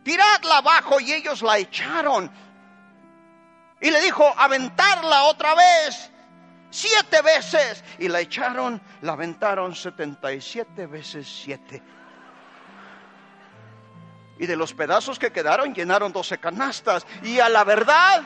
tiradla 0.02 0.58
abajo 0.58 1.00
y 1.00 1.12
ellos 1.12 1.42
la 1.42 1.58
echaron. 1.58 2.30
Y 3.80 3.90
le 3.90 4.00
dijo, 4.00 4.32
aventarla 4.36 5.24
otra 5.24 5.54
vez, 5.54 6.10
siete 6.70 7.20
veces. 7.22 7.84
Y 7.98 8.08
la 8.08 8.20
echaron, 8.20 8.80
la 9.02 9.12
aventaron 9.12 9.74
77 9.74 10.86
veces 10.86 11.28
siete. 11.42 11.82
Y 14.38 14.46
de 14.46 14.56
los 14.56 14.72
pedazos 14.72 15.18
que 15.18 15.32
quedaron 15.32 15.74
llenaron 15.74 16.12
12 16.12 16.38
canastas. 16.38 17.06
Y 17.22 17.40
a 17.40 17.48
la 17.48 17.64
verdad, 17.64 18.22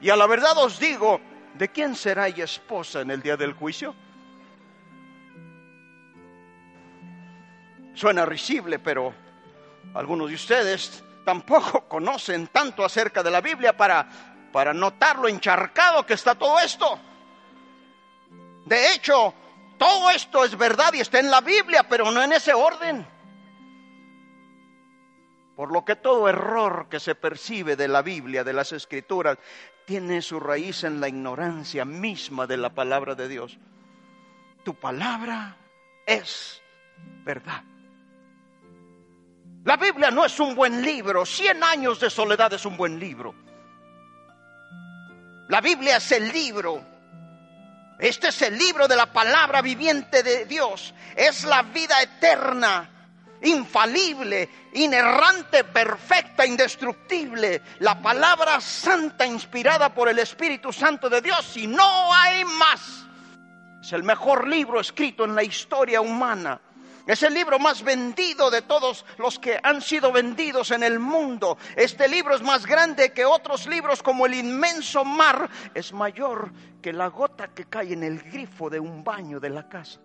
y 0.00 0.10
a 0.10 0.16
la 0.16 0.26
verdad 0.26 0.56
os 0.58 0.78
digo, 0.78 1.20
¿de 1.54 1.68
quién 1.68 1.94
será 1.94 2.28
ella 2.28 2.44
esposa 2.44 3.00
en 3.00 3.10
el 3.10 3.22
día 3.22 3.36
del 3.36 3.54
juicio? 3.54 3.94
Suena 7.98 8.24
risible, 8.24 8.78
pero 8.78 9.12
algunos 9.92 10.28
de 10.28 10.36
ustedes 10.36 11.02
tampoco 11.24 11.80
conocen 11.88 12.46
tanto 12.46 12.84
acerca 12.84 13.24
de 13.24 13.30
la 13.32 13.40
Biblia 13.40 13.76
para, 13.76 14.08
para 14.52 14.72
notar 14.72 15.18
lo 15.18 15.26
encharcado 15.26 16.06
que 16.06 16.14
está 16.14 16.36
todo 16.36 16.60
esto. 16.60 16.96
De 18.66 18.94
hecho, 18.94 19.34
todo 19.76 20.10
esto 20.10 20.44
es 20.44 20.56
verdad 20.56 20.92
y 20.92 21.00
está 21.00 21.18
en 21.18 21.28
la 21.28 21.40
Biblia, 21.40 21.88
pero 21.88 22.12
no 22.12 22.22
en 22.22 22.30
ese 22.30 22.54
orden. 22.54 23.04
Por 25.56 25.72
lo 25.72 25.84
que 25.84 25.96
todo 25.96 26.28
error 26.28 26.86
que 26.88 27.00
se 27.00 27.16
percibe 27.16 27.74
de 27.74 27.88
la 27.88 28.02
Biblia, 28.02 28.44
de 28.44 28.52
las 28.52 28.70
escrituras, 28.70 29.38
tiene 29.86 30.22
su 30.22 30.38
raíz 30.38 30.84
en 30.84 31.00
la 31.00 31.08
ignorancia 31.08 31.84
misma 31.84 32.46
de 32.46 32.58
la 32.58 32.70
palabra 32.70 33.16
de 33.16 33.26
Dios. 33.26 33.58
Tu 34.62 34.72
palabra 34.72 35.56
es 36.06 36.62
verdad. 37.24 37.64
La 39.68 39.76
Biblia 39.76 40.10
no 40.10 40.24
es 40.24 40.40
un 40.40 40.54
buen 40.54 40.80
libro. 40.80 41.26
Cien 41.26 41.62
años 41.62 42.00
de 42.00 42.08
soledad 42.08 42.50
es 42.54 42.64
un 42.64 42.74
buen 42.74 42.98
libro. 42.98 43.34
La 45.48 45.60
Biblia 45.60 45.98
es 45.98 46.10
el 46.12 46.32
libro. 46.32 46.82
Este 47.98 48.28
es 48.28 48.40
el 48.40 48.56
libro 48.56 48.88
de 48.88 48.96
la 48.96 49.12
palabra 49.12 49.60
viviente 49.60 50.22
de 50.22 50.46
Dios. 50.46 50.94
Es 51.14 51.44
la 51.44 51.60
vida 51.64 52.00
eterna, 52.00 52.88
infalible, 53.42 54.48
inerrante, 54.72 55.64
perfecta, 55.64 56.46
indestructible. 56.46 57.60
La 57.80 58.00
palabra 58.00 58.62
santa 58.62 59.26
inspirada 59.26 59.92
por 59.92 60.08
el 60.08 60.18
Espíritu 60.18 60.72
Santo 60.72 61.10
de 61.10 61.20
Dios. 61.20 61.54
Y 61.58 61.66
no 61.66 62.14
hay 62.14 62.42
más. 62.46 63.04
Es 63.82 63.92
el 63.92 64.02
mejor 64.02 64.48
libro 64.48 64.80
escrito 64.80 65.26
en 65.26 65.34
la 65.34 65.42
historia 65.42 66.00
humana. 66.00 66.58
Es 67.08 67.22
el 67.22 67.32
libro 67.32 67.58
más 67.58 67.82
vendido 67.82 68.50
de 68.50 68.60
todos 68.60 69.06
los 69.16 69.38
que 69.38 69.58
han 69.62 69.80
sido 69.80 70.12
vendidos 70.12 70.72
en 70.72 70.82
el 70.82 70.98
mundo. 70.98 71.56
Este 71.74 72.06
libro 72.06 72.34
es 72.34 72.42
más 72.42 72.66
grande 72.66 73.14
que 73.14 73.24
otros 73.24 73.66
libros 73.66 74.02
como 74.02 74.26
el 74.26 74.34
inmenso 74.34 75.06
mar. 75.06 75.48
Es 75.74 75.94
mayor 75.94 76.52
que 76.82 76.92
la 76.92 77.06
gota 77.06 77.48
que 77.48 77.64
cae 77.64 77.94
en 77.94 78.02
el 78.02 78.20
grifo 78.20 78.68
de 78.68 78.78
un 78.78 79.02
baño 79.02 79.40
de 79.40 79.48
la 79.48 79.70
casa. 79.70 80.00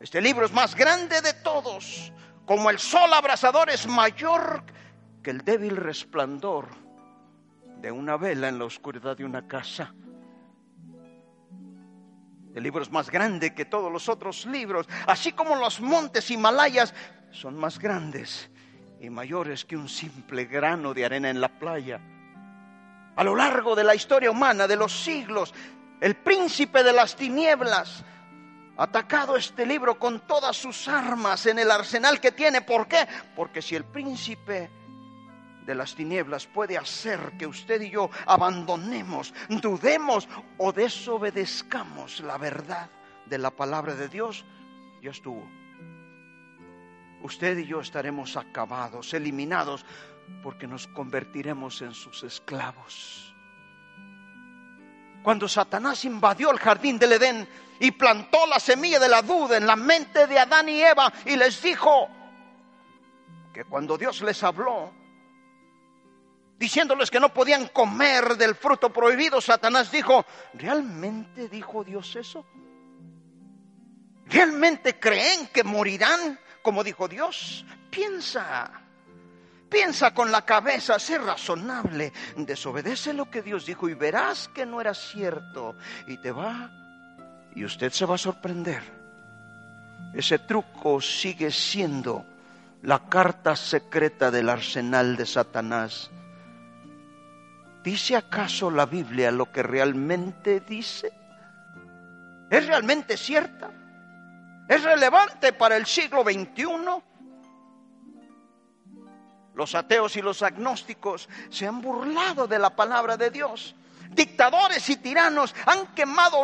Este 0.00 0.20
libro 0.20 0.46
es 0.46 0.52
más 0.52 0.74
grande 0.74 1.20
de 1.20 1.32
todos. 1.32 2.12
Como 2.44 2.70
el 2.70 2.80
sol 2.80 3.12
abrasador 3.12 3.70
es 3.70 3.86
mayor 3.86 4.64
que 5.22 5.30
el 5.30 5.44
débil 5.44 5.76
resplandor 5.76 6.70
de 7.80 7.92
una 7.92 8.16
vela 8.16 8.48
en 8.48 8.58
la 8.58 8.64
oscuridad 8.64 9.16
de 9.16 9.24
una 9.24 9.46
casa. 9.46 9.94
El 12.56 12.62
libro 12.62 12.82
es 12.82 12.90
más 12.90 13.10
grande 13.10 13.54
que 13.54 13.66
todos 13.66 13.92
los 13.92 14.08
otros 14.08 14.46
libros, 14.46 14.88
así 15.06 15.32
como 15.32 15.56
los 15.56 15.78
montes 15.78 16.30
Himalayas 16.30 16.94
son 17.30 17.54
más 17.54 17.78
grandes 17.78 18.48
y 18.98 19.10
mayores 19.10 19.66
que 19.66 19.76
un 19.76 19.90
simple 19.90 20.46
grano 20.46 20.94
de 20.94 21.04
arena 21.04 21.28
en 21.28 21.38
la 21.38 21.50
playa. 21.50 22.00
A 23.14 23.22
lo 23.22 23.36
largo 23.36 23.76
de 23.76 23.84
la 23.84 23.94
historia 23.94 24.30
humana, 24.30 24.66
de 24.66 24.76
los 24.76 24.90
siglos, 24.90 25.52
el 26.00 26.16
príncipe 26.16 26.82
de 26.82 26.94
las 26.94 27.14
tinieblas 27.14 28.02
ha 28.78 28.84
atacado 28.84 29.36
este 29.36 29.66
libro 29.66 29.98
con 29.98 30.20
todas 30.20 30.56
sus 30.56 30.88
armas 30.88 31.44
en 31.44 31.58
el 31.58 31.70
arsenal 31.70 32.20
que 32.20 32.32
tiene. 32.32 32.62
¿Por 32.62 32.88
qué? 32.88 33.06
Porque 33.36 33.60
si 33.60 33.76
el 33.76 33.84
príncipe 33.84 34.70
de 35.66 35.74
las 35.74 35.96
tinieblas 35.96 36.46
puede 36.46 36.78
hacer 36.78 37.32
que 37.36 37.46
usted 37.46 37.80
y 37.82 37.90
yo 37.90 38.08
abandonemos, 38.24 39.34
dudemos 39.48 40.28
o 40.58 40.72
desobedezcamos 40.72 42.20
la 42.20 42.38
verdad 42.38 42.88
de 43.26 43.38
la 43.38 43.50
palabra 43.50 43.96
de 43.96 44.08
Dios, 44.08 44.44
ya 45.02 45.10
estuvo. 45.10 45.44
Usted 47.20 47.58
y 47.58 47.66
yo 47.66 47.80
estaremos 47.80 48.36
acabados, 48.36 49.12
eliminados, 49.12 49.84
porque 50.42 50.68
nos 50.68 50.86
convertiremos 50.86 51.82
en 51.82 51.92
sus 51.94 52.22
esclavos. 52.22 53.34
Cuando 55.24 55.48
Satanás 55.48 56.04
invadió 56.04 56.52
el 56.52 56.58
jardín 56.58 56.96
del 56.96 57.12
Edén 57.12 57.48
y 57.80 57.90
plantó 57.90 58.46
la 58.46 58.60
semilla 58.60 59.00
de 59.00 59.08
la 59.08 59.22
duda 59.22 59.56
en 59.56 59.66
la 59.66 59.74
mente 59.74 60.28
de 60.28 60.38
Adán 60.38 60.68
y 60.68 60.80
Eva 60.80 61.12
y 61.24 61.34
les 61.34 61.60
dijo 61.60 62.08
que 63.52 63.64
cuando 63.64 63.98
Dios 63.98 64.22
les 64.22 64.44
habló, 64.44 64.92
diciéndoles 66.58 67.10
que 67.10 67.20
no 67.20 67.32
podían 67.32 67.68
comer 67.68 68.36
del 68.36 68.54
fruto 68.54 68.92
prohibido, 68.92 69.40
Satanás 69.40 69.90
dijo, 69.90 70.24
¿realmente 70.54 71.48
dijo 71.48 71.84
Dios 71.84 72.16
eso? 72.16 72.46
¿Realmente 74.26 74.98
creen 74.98 75.48
que 75.48 75.62
morirán 75.62 76.38
como 76.62 76.82
dijo 76.82 77.06
Dios? 77.06 77.64
Piensa, 77.90 78.70
piensa 79.68 80.12
con 80.12 80.32
la 80.32 80.44
cabeza, 80.44 80.98
sé 80.98 81.18
razonable, 81.18 82.12
desobedece 82.36 83.12
lo 83.12 83.30
que 83.30 83.42
Dios 83.42 83.66
dijo 83.66 83.88
y 83.88 83.94
verás 83.94 84.48
que 84.48 84.66
no 84.66 84.80
era 84.80 84.94
cierto 84.94 85.76
y 86.08 86.16
te 86.18 86.32
va 86.32 86.70
y 87.54 87.64
usted 87.64 87.92
se 87.92 88.04
va 88.04 88.16
a 88.16 88.18
sorprender. 88.18 88.82
Ese 90.12 90.38
truco 90.40 91.00
sigue 91.00 91.50
siendo 91.50 92.26
la 92.82 93.08
carta 93.08 93.54
secreta 93.54 94.30
del 94.30 94.48
arsenal 94.48 95.16
de 95.16 95.26
Satanás 95.26 96.10
¿Dice 97.86 98.16
acaso 98.16 98.68
la 98.68 98.84
Biblia 98.84 99.30
lo 99.30 99.52
que 99.52 99.62
realmente 99.62 100.58
dice? 100.58 101.12
¿Es 102.50 102.66
realmente 102.66 103.16
cierta? 103.16 103.70
¿Es 104.68 104.82
relevante 104.82 105.52
para 105.52 105.76
el 105.76 105.86
siglo 105.86 106.24
XXI? 106.24 106.66
Los 109.54 109.76
ateos 109.76 110.16
y 110.16 110.20
los 110.20 110.42
agnósticos 110.42 111.28
se 111.48 111.68
han 111.68 111.80
burlado 111.80 112.48
de 112.48 112.58
la 112.58 112.70
palabra 112.70 113.16
de 113.16 113.30
Dios. 113.30 113.76
Dictadores 114.10 114.90
y 114.90 114.96
tiranos 114.96 115.54
han 115.64 115.86
quemado 115.94 116.42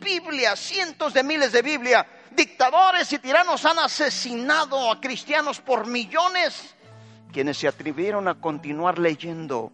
Biblia, 0.00 0.56
cientos 0.56 1.12
de 1.12 1.22
miles 1.22 1.52
de 1.52 1.60
Biblia. 1.60 2.06
Dictadores 2.30 3.12
y 3.12 3.18
tiranos 3.18 3.66
han 3.66 3.78
asesinado 3.78 4.90
a 4.90 4.98
cristianos 5.02 5.60
por 5.60 5.86
millones, 5.86 6.74
quienes 7.30 7.58
se 7.58 7.68
atrevieron 7.68 8.26
a 8.26 8.40
continuar 8.40 8.98
leyendo 8.98 9.70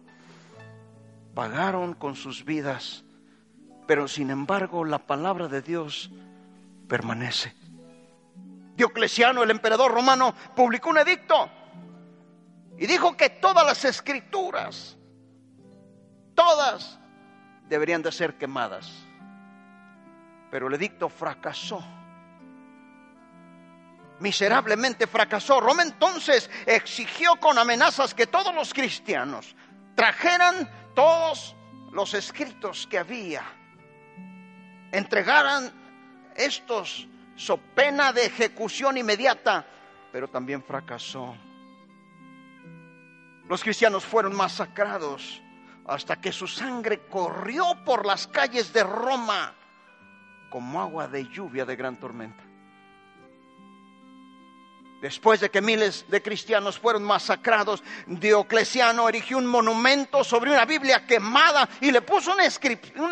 pagaron 1.39 1.93
con 1.93 2.17
sus 2.17 2.43
vidas, 2.43 3.05
pero 3.87 4.09
sin 4.09 4.29
embargo 4.29 4.83
la 4.83 4.99
palabra 4.99 5.47
de 5.47 5.61
Dios 5.61 6.11
permanece. 6.89 7.55
Diocleciano, 8.75 9.41
el 9.43 9.49
emperador 9.49 9.89
romano, 9.89 10.35
publicó 10.53 10.89
un 10.89 10.97
edicto 10.97 11.49
y 12.77 12.85
dijo 12.87 13.15
que 13.15 13.29
todas 13.29 13.65
las 13.65 13.85
escrituras, 13.85 14.97
todas 16.35 16.99
deberían 17.69 18.01
de 18.01 18.11
ser 18.11 18.37
quemadas. 18.37 18.91
Pero 20.51 20.67
el 20.67 20.73
edicto 20.73 21.07
fracasó. 21.07 21.81
Miserablemente 24.19 25.07
fracasó. 25.07 25.61
Roma 25.61 25.83
entonces 25.83 26.49
exigió 26.65 27.37
con 27.37 27.57
amenazas 27.57 28.13
que 28.13 28.27
todos 28.27 28.53
los 28.53 28.73
cristianos 28.73 29.55
trajeran 29.95 30.69
todos 30.99 31.55
los 31.93 32.13
escritos 32.13 32.85
que 32.85 32.97
había, 32.97 33.41
entregaran 34.91 35.71
estos 36.35 37.07
so 37.37 37.55
pena 37.55 38.11
de 38.11 38.25
ejecución 38.25 38.97
inmediata, 38.97 39.65
pero 40.11 40.27
también 40.27 40.61
fracasó. 40.61 41.37
Los 43.47 43.63
cristianos 43.63 44.03
fueron 44.03 44.35
masacrados 44.35 45.41
hasta 45.87 46.19
que 46.19 46.33
su 46.33 46.47
sangre 46.47 47.07
corrió 47.07 47.81
por 47.85 48.05
las 48.05 48.27
calles 48.27 48.73
de 48.73 48.83
Roma 48.83 49.55
como 50.49 50.81
agua 50.81 51.07
de 51.07 51.29
lluvia 51.29 51.63
de 51.63 51.77
gran 51.77 51.95
tormenta. 51.95 52.43
Después 55.01 55.39
de 55.39 55.49
que 55.49 55.61
miles 55.61 56.05
de 56.09 56.21
cristianos 56.21 56.77
fueron 56.77 57.03
masacrados, 57.03 57.81
Diocleciano 58.05 59.07
erigió 59.07 59.37
un 59.37 59.45
monumento 59.45 60.25
sobre 60.25 60.51
una 60.51 60.65
Biblia 60.65 61.05
quemada 61.05 61.69
y 61.79 61.91
le 61.91 62.01
puso 62.01 62.33
una, 62.33 62.43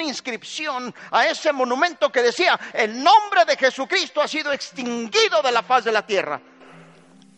inscripción 0.04 0.94
a 1.12 1.28
ese 1.28 1.54
monumento 1.54 2.12
que 2.12 2.22
decía, 2.22 2.60
el 2.74 3.02
nombre 3.02 3.46
de 3.46 3.56
Jesucristo 3.56 4.22
ha 4.22 4.28
sido 4.28 4.52
extinguido 4.52 5.42
de 5.42 5.52
la 5.52 5.64
faz 5.64 5.86
de 5.86 5.94
la 5.94 6.06
tierra. 6.06 6.42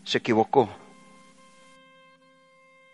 Se 0.04 0.18
equivocó. 0.18 0.70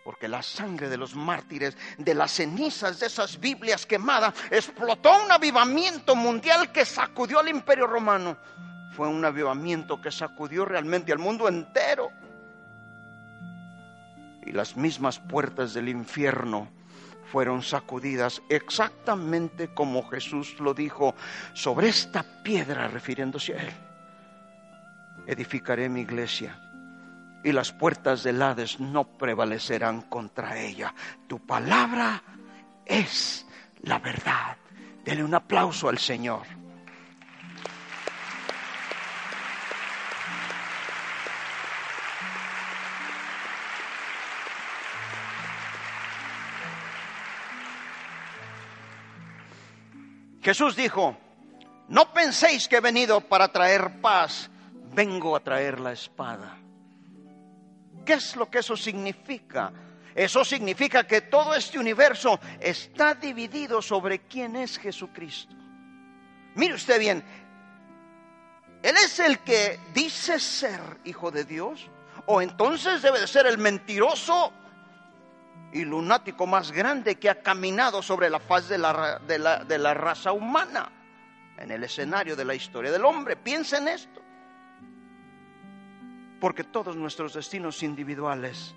porque 0.04 0.28
la 0.28 0.40
sangre 0.40 0.88
de 0.88 0.96
los 0.96 1.16
mártires, 1.16 1.76
de 1.98 2.14
las 2.14 2.30
cenizas 2.30 3.00
de 3.00 3.06
esas 3.06 3.40
Biblias 3.40 3.86
quemadas, 3.86 4.34
explotó 4.52 5.24
un 5.24 5.32
avivamiento 5.32 6.14
mundial 6.14 6.70
que 6.70 6.84
sacudió 6.84 7.40
al 7.40 7.48
imperio 7.48 7.88
romano. 7.88 8.36
Fue 8.96 9.08
un 9.08 9.22
avivamiento 9.26 10.00
que 10.00 10.10
sacudió 10.10 10.64
realmente 10.64 11.12
al 11.12 11.18
mundo 11.18 11.48
entero. 11.48 12.10
Y 14.42 14.52
las 14.52 14.74
mismas 14.74 15.18
puertas 15.18 15.74
del 15.74 15.90
infierno 15.90 16.68
fueron 17.30 17.62
sacudidas 17.62 18.40
exactamente 18.48 19.74
como 19.74 20.08
Jesús 20.08 20.58
lo 20.60 20.72
dijo, 20.72 21.14
sobre 21.52 21.88
esta 21.88 22.24
piedra 22.42 22.88
refiriéndose 22.88 23.52
a 23.52 23.62
él. 23.64 23.74
Edificaré 25.26 25.90
mi 25.90 26.00
iglesia 26.00 26.58
y 27.44 27.52
las 27.52 27.72
puertas 27.72 28.22
del 28.22 28.40
Hades 28.40 28.80
no 28.80 29.04
prevalecerán 29.04 30.02
contra 30.02 30.58
ella. 30.58 30.94
Tu 31.26 31.38
palabra 31.44 32.22
es 32.86 33.46
la 33.82 33.98
verdad. 33.98 34.56
Dele 35.04 35.22
un 35.22 35.34
aplauso 35.34 35.90
al 35.90 35.98
Señor. 35.98 36.46
Jesús 50.46 50.76
dijo, 50.76 51.16
no 51.88 52.12
penséis 52.12 52.68
que 52.68 52.76
he 52.76 52.80
venido 52.80 53.20
para 53.20 53.48
traer 53.48 54.00
paz, 54.00 54.48
vengo 54.92 55.34
a 55.34 55.40
traer 55.40 55.80
la 55.80 55.90
espada. 55.90 56.56
¿Qué 58.04 58.12
es 58.12 58.36
lo 58.36 58.48
que 58.48 58.60
eso 58.60 58.76
significa? 58.76 59.72
Eso 60.14 60.44
significa 60.44 61.04
que 61.04 61.22
todo 61.22 61.52
este 61.52 61.80
universo 61.80 62.38
está 62.60 63.16
dividido 63.16 63.82
sobre 63.82 64.20
quién 64.20 64.54
es 64.54 64.78
Jesucristo. 64.78 65.52
Mire 66.54 66.74
usted 66.74 67.00
bien, 67.00 67.24
Él 68.84 68.94
es 68.98 69.18
el 69.18 69.40
que 69.40 69.80
dice 69.92 70.38
ser 70.38 70.80
hijo 71.06 71.32
de 71.32 71.42
Dios, 71.42 71.90
o 72.26 72.40
entonces 72.40 73.02
debe 73.02 73.18
de 73.18 73.26
ser 73.26 73.46
el 73.46 73.58
mentiroso 73.58 74.52
y 75.72 75.84
lunático 75.84 76.46
más 76.46 76.72
grande 76.72 77.16
que 77.16 77.28
ha 77.28 77.42
caminado 77.42 78.02
sobre 78.02 78.30
la 78.30 78.40
faz 78.40 78.68
de 78.68 78.78
la, 78.78 79.18
de 79.20 79.38
la, 79.38 79.64
de 79.64 79.78
la 79.78 79.94
raza 79.94 80.32
humana 80.32 80.90
en 81.58 81.70
el 81.70 81.84
escenario 81.84 82.36
de 82.36 82.44
la 82.44 82.54
historia 82.54 82.92
del 82.92 83.04
hombre. 83.04 83.36
Piensa 83.36 83.78
en 83.78 83.88
esto 83.88 84.22
porque 86.40 86.64
todos 86.64 86.96
nuestros 86.96 87.34
destinos 87.34 87.82
individuales 87.82 88.74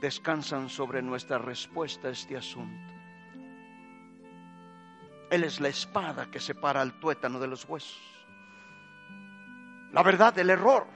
descansan 0.00 0.68
sobre 0.68 1.02
nuestra 1.02 1.38
respuesta 1.38 2.08
a 2.08 2.12
este 2.12 2.36
asunto. 2.36 2.92
Él 5.30 5.44
es 5.44 5.60
la 5.60 5.68
espada 5.68 6.30
que 6.30 6.40
separa 6.40 6.80
al 6.80 6.98
tuétano 6.98 7.38
de 7.38 7.46
los 7.46 7.64
huesos, 7.68 8.00
la 9.92 10.02
verdad 10.02 10.32
del 10.32 10.50
error, 10.50 10.86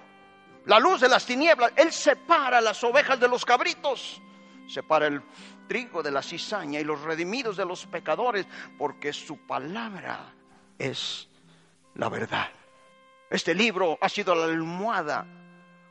la 0.66 0.80
luz 0.80 1.00
de 1.00 1.08
las 1.08 1.26
tinieblas. 1.26 1.72
Él 1.76 1.92
separa 1.92 2.60
las 2.60 2.82
ovejas 2.82 3.20
de 3.20 3.28
los 3.28 3.44
cabritos, 3.44 4.20
separa 4.66 5.06
el 5.06 5.22
trigo 5.68 6.02
de 6.02 6.10
la 6.10 6.22
cizaña 6.22 6.80
y 6.80 6.84
los 6.84 7.00
redimidos 7.02 7.56
de 7.56 7.64
los 7.64 7.86
pecadores, 7.86 8.46
porque 8.78 9.12
su 9.12 9.38
palabra 9.46 10.32
es 10.78 11.28
la 11.94 12.08
verdad. 12.08 12.48
Este 13.30 13.54
libro 13.54 13.98
ha 14.00 14.08
sido 14.08 14.34
la 14.34 14.44
almohada 14.44 15.26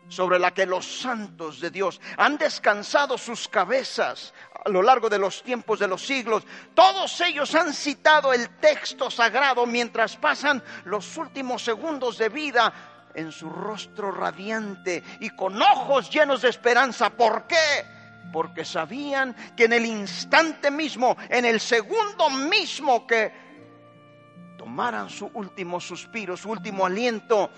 sobre 0.09 0.37
la 0.37 0.53
que 0.53 0.65
los 0.65 0.85
santos 0.85 1.59
de 1.59 1.71
Dios 1.71 1.99
han 2.17 2.37
descansado 2.37 3.17
sus 3.17 3.47
cabezas 3.47 4.33
a 4.65 4.69
lo 4.69 4.81
largo 4.81 5.09
de 5.09 5.17
los 5.17 5.43
tiempos 5.43 5.79
de 5.79 5.87
los 5.87 6.05
siglos. 6.05 6.43
Todos 6.73 7.19
ellos 7.21 7.53
han 7.55 7.73
citado 7.73 8.33
el 8.33 8.49
texto 8.57 9.09
sagrado 9.09 9.65
mientras 9.65 10.15
pasan 10.17 10.63
los 10.85 11.17
últimos 11.17 11.63
segundos 11.63 12.17
de 12.17 12.29
vida 12.29 12.73
en 13.15 13.31
su 13.31 13.49
rostro 13.49 14.11
radiante 14.11 15.03
y 15.19 15.29
con 15.31 15.61
ojos 15.61 16.09
llenos 16.09 16.41
de 16.41 16.49
esperanza. 16.49 17.09
¿Por 17.09 17.47
qué? 17.47 18.02
Porque 18.31 18.65
sabían 18.65 19.35
que 19.55 19.65
en 19.65 19.73
el 19.73 19.85
instante 19.85 20.71
mismo, 20.71 21.15
en 21.29 21.45
el 21.45 21.59
segundo 21.59 22.29
mismo 22.29 23.05
que 23.05 23.31
tomaran 24.57 25.09
su 25.09 25.27
último 25.33 25.79
suspiro, 25.79 26.37
su 26.37 26.49
último 26.49 26.85
aliento, 26.85 27.51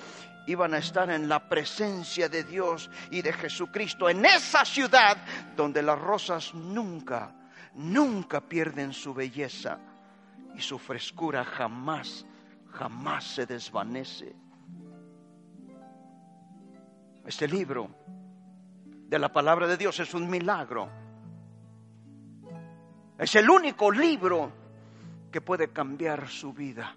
iban 0.48 0.74
a 0.74 0.78
estar 0.78 1.10
en 1.10 1.28
la 1.28 1.48
presencia 1.48 2.30
de 2.30 2.44
Dios 2.44 2.90
y 3.10 3.22
de 3.22 3.34
Jesucristo, 3.34 4.10
en 4.10 4.26
esa 4.26 4.66
ciudad 4.66 5.18
donde 5.56 5.82
las 5.82 6.00
rosas 6.00 6.54
nunca, 6.54 7.34
nunca 7.74 8.42
pierden 8.42 8.94
su 8.94 9.14
belleza 9.14 9.80
y 10.56 10.62
su 10.62 10.80
frescura 10.80 11.44
jamás, 11.44 12.26
jamás 12.72 13.24
se 13.24 13.46
desvanece. 13.46 14.36
Este 17.26 17.48
libro 17.48 17.90
de 19.08 19.20
la 19.20 19.32
palabra 19.32 19.68
de 19.68 19.78
Dios 19.78 20.00
es 20.00 20.14
un 20.14 20.30
milagro. 20.30 20.90
Es 23.18 23.36
el 23.36 23.50
único 23.50 23.92
libro 23.92 24.52
que 25.32 25.42
puede 25.42 25.70
cambiar 25.72 26.28
su 26.28 26.54
vida. 26.54 26.96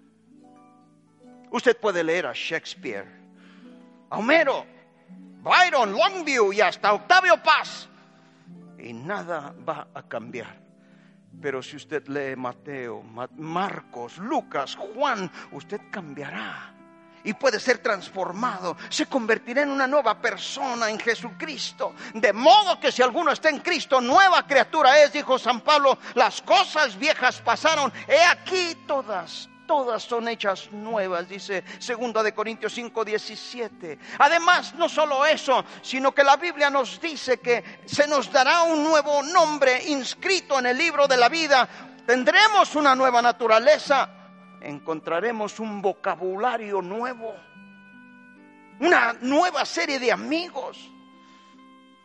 Usted 1.51 1.77
puede 1.79 2.03
leer 2.03 2.27
a 2.27 2.33
Shakespeare, 2.33 3.05
Homero, 4.09 4.65
Byron, 5.41 5.93
Longview 5.93 6.53
y 6.53 6.61
hasta 6.61 6.93
Octavio 6.93 7.41
Paz. 7.41 7.89
Y 8.77 8.93
nada 8.93 9.53
va 9.67 9.87
a 9.93 10.03
cambiar. 10.03 10.59
Pero 11.41 11.61
si 11.61 11.77
usted 11.77 12.07
lee 12.07 12.35
Mateo, 12.35 13.03
Marcos, 13.37 14.17
Lucas, 14.17 14.75
Juan, 14.75 15.31
usted 15.51 15.79
cambiará 15.91 16.78
y 17.23 17.33
puede 17.33 17.59
ser 17.59 17.79
transformado, 17.79 18.77
se 18.89 19.05
convertirá 19.05 19.61
en 19.61 19.69
una 19.69 19.87
nueva 19.87 20.19
persona 20.19 20.89
en 20.89 20.99
Jesucristo. 20.99 21.93
De 22.13 22.33
modo 22.33 22.79
que 22.79 22.91
si 22.91 23.01
alguno 23.01 23.31
está 23.31 23.49
en 23.49 23.59
Cristo, 23.59 24.01
nueva 24.01 24.45
criatura 24.45 25.01
es, 25.01 25.13
dijo 25.13 25.37
San 25.37 25.61
Pablo, 25.61 25.97
las 26.15 26.41
cosas 26.41 26.97
viejas 26.97 27.41
pasaron, 27.41 27.91
he 28.07 28.23
aquí 28.23 28.75
todas, 28.87 29.49
todas 29.67 30.01
son 30.01 30.27
hechas 30.27 30.71
nuevas, 30.71 31.29
dice 31.29 31.63
segunda 31.77 32.23
de 32.23 32.33
Corintios 32.33 32.73
5, 32.73 33.05
17. 33.05 33.99
Además, 34.17 34.73
no 34.73 34.89
solo 34.89 35.25
eso, 35.25 35.63
sino 35.81 36.11
que 36.11 36.23
la 36.23 36.37
Biblia 36.37 36.69
nos 36.69 36.99
dice 36.99 37.39
que 37.39 37.81
se 37.85 38.07
nos 38.07 38.31
dará 38.31 38.63
un 38.63 38.83
nuevo 38.83 39.21
nombre 39.21 39.83
inscrito 39.89 40.57
en 40.57 40.65
el 40.65 40.77
libro 40.77 41.07
de 41.07 41.17
la 41.17 41.29
vida. 41.29 41.69
Tendremos 42.05 42.73
una 42.75 42.95
nueva 42.95 43.21
naturaleza, 43.21 44.09
encontraremos 44.61 45.59
un 45.59 45.81
vocabulario 45.81 46.81
nuevo, 46.81 47.35
una 48.79 49.13
nueva 49.21 49.65
serie 49.65 49.99
de 49.99 50.11
amigos. 50.11 50.91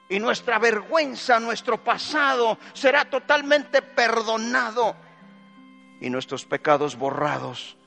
Y 0.09 0.21
nuestra 0.21 0.59
vergüenza, 0.59 1.41
nuestro 1.41 1.83
pasado 1.83 2.59
será 2.75 3.07
totalmente 3.07 3.81
perdonado 3.81 4.95
y 5.99 6.11
nuestros 6.11 6.45
pecados 6.45 6.97
borrados. 6.97 7.79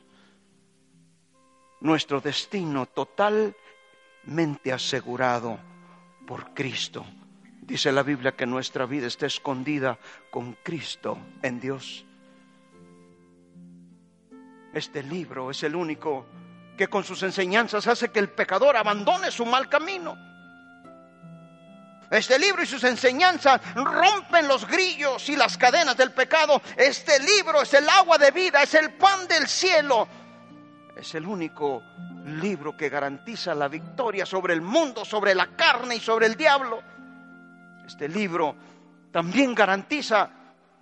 Nuestro 1.80 2.20
destino 2.20 2.88
totalmente 2.88 4.74
asegurado 4.74 5.60
por 6.26 6.56
Cristo. 6.56 7.06
Dice 7.62 7.92
la 7.92 8.02
Biblia 8.02 8.36
que 8.36 8.48
nuestra 8.48 8.88
vida 8.88 9.06
está 9.06 9.28
escondida 9.28 10.00
con 10.32 10.54
Cristo 10.64 11.20
en 11.44 11.60
Dios. 11.60 12.07
Este 14.78 15.04
libro 15.04 15.52
es 15.52 15.63
el 15.63 15.76
único 15.76 16.28
que 16.78 16.88
con 16.88 17.04
sus 17.04 17.24
enseñanzas 17.24 17.88
hace 17.88 18.10
que 18.10 18.20
el 18.20 18.30
pecador 18.30 18.78
abandone 18.78 19.32
su 19.32 19.46
mal 19.46 19.68
camino 19.68 20.28
este 22.10 22.40
libro 22.40 22.63
y 22.63 22.66
sus 22.66 22.84
enseñanzas 22.86 23.60
rompen 23.76 24.48
los 24.48 24.66
grillos 24.66 25.28
y 25.28 25.36
las 25.36 25.58
cadenas 25.58 25.98
del 25.98 26.12
pecado. 26.12 26.62
Este 26.78 27.20
libro 27.20 27.62
es 27.62 27.74
el 27.74 27.88
agua 27.90 28.18
de 28.18 28.32
vida, 28.32 28.63
es 28.63 28.74
el 28.76 28.94
pan 28.94 29.28
del 29.28 29.48
cielo. 29.48 30.08
Es 30.96 31.13
el 31.16 31.26
único 31.26 31.84
libro 32.26 32.78
que 32.78 32.90
garantiza 32.90 33.54
la 33.54 33.68
victoria 33.68 34.26
sobre 34.26 34.54
el 34.54 34.62
mundo, 34.62 35.04
sobre 35.04 35.36
la 35.36 35.48
carne 35.48 35.98
y 35.98 36.00
sobre 36.00 36.28
el 36.28 36.36
diablo. 36.36 36.82
Este 37.86 38.08
libro 38.08 38.56
también 39.12 39.54
garantiza 39.54 40.30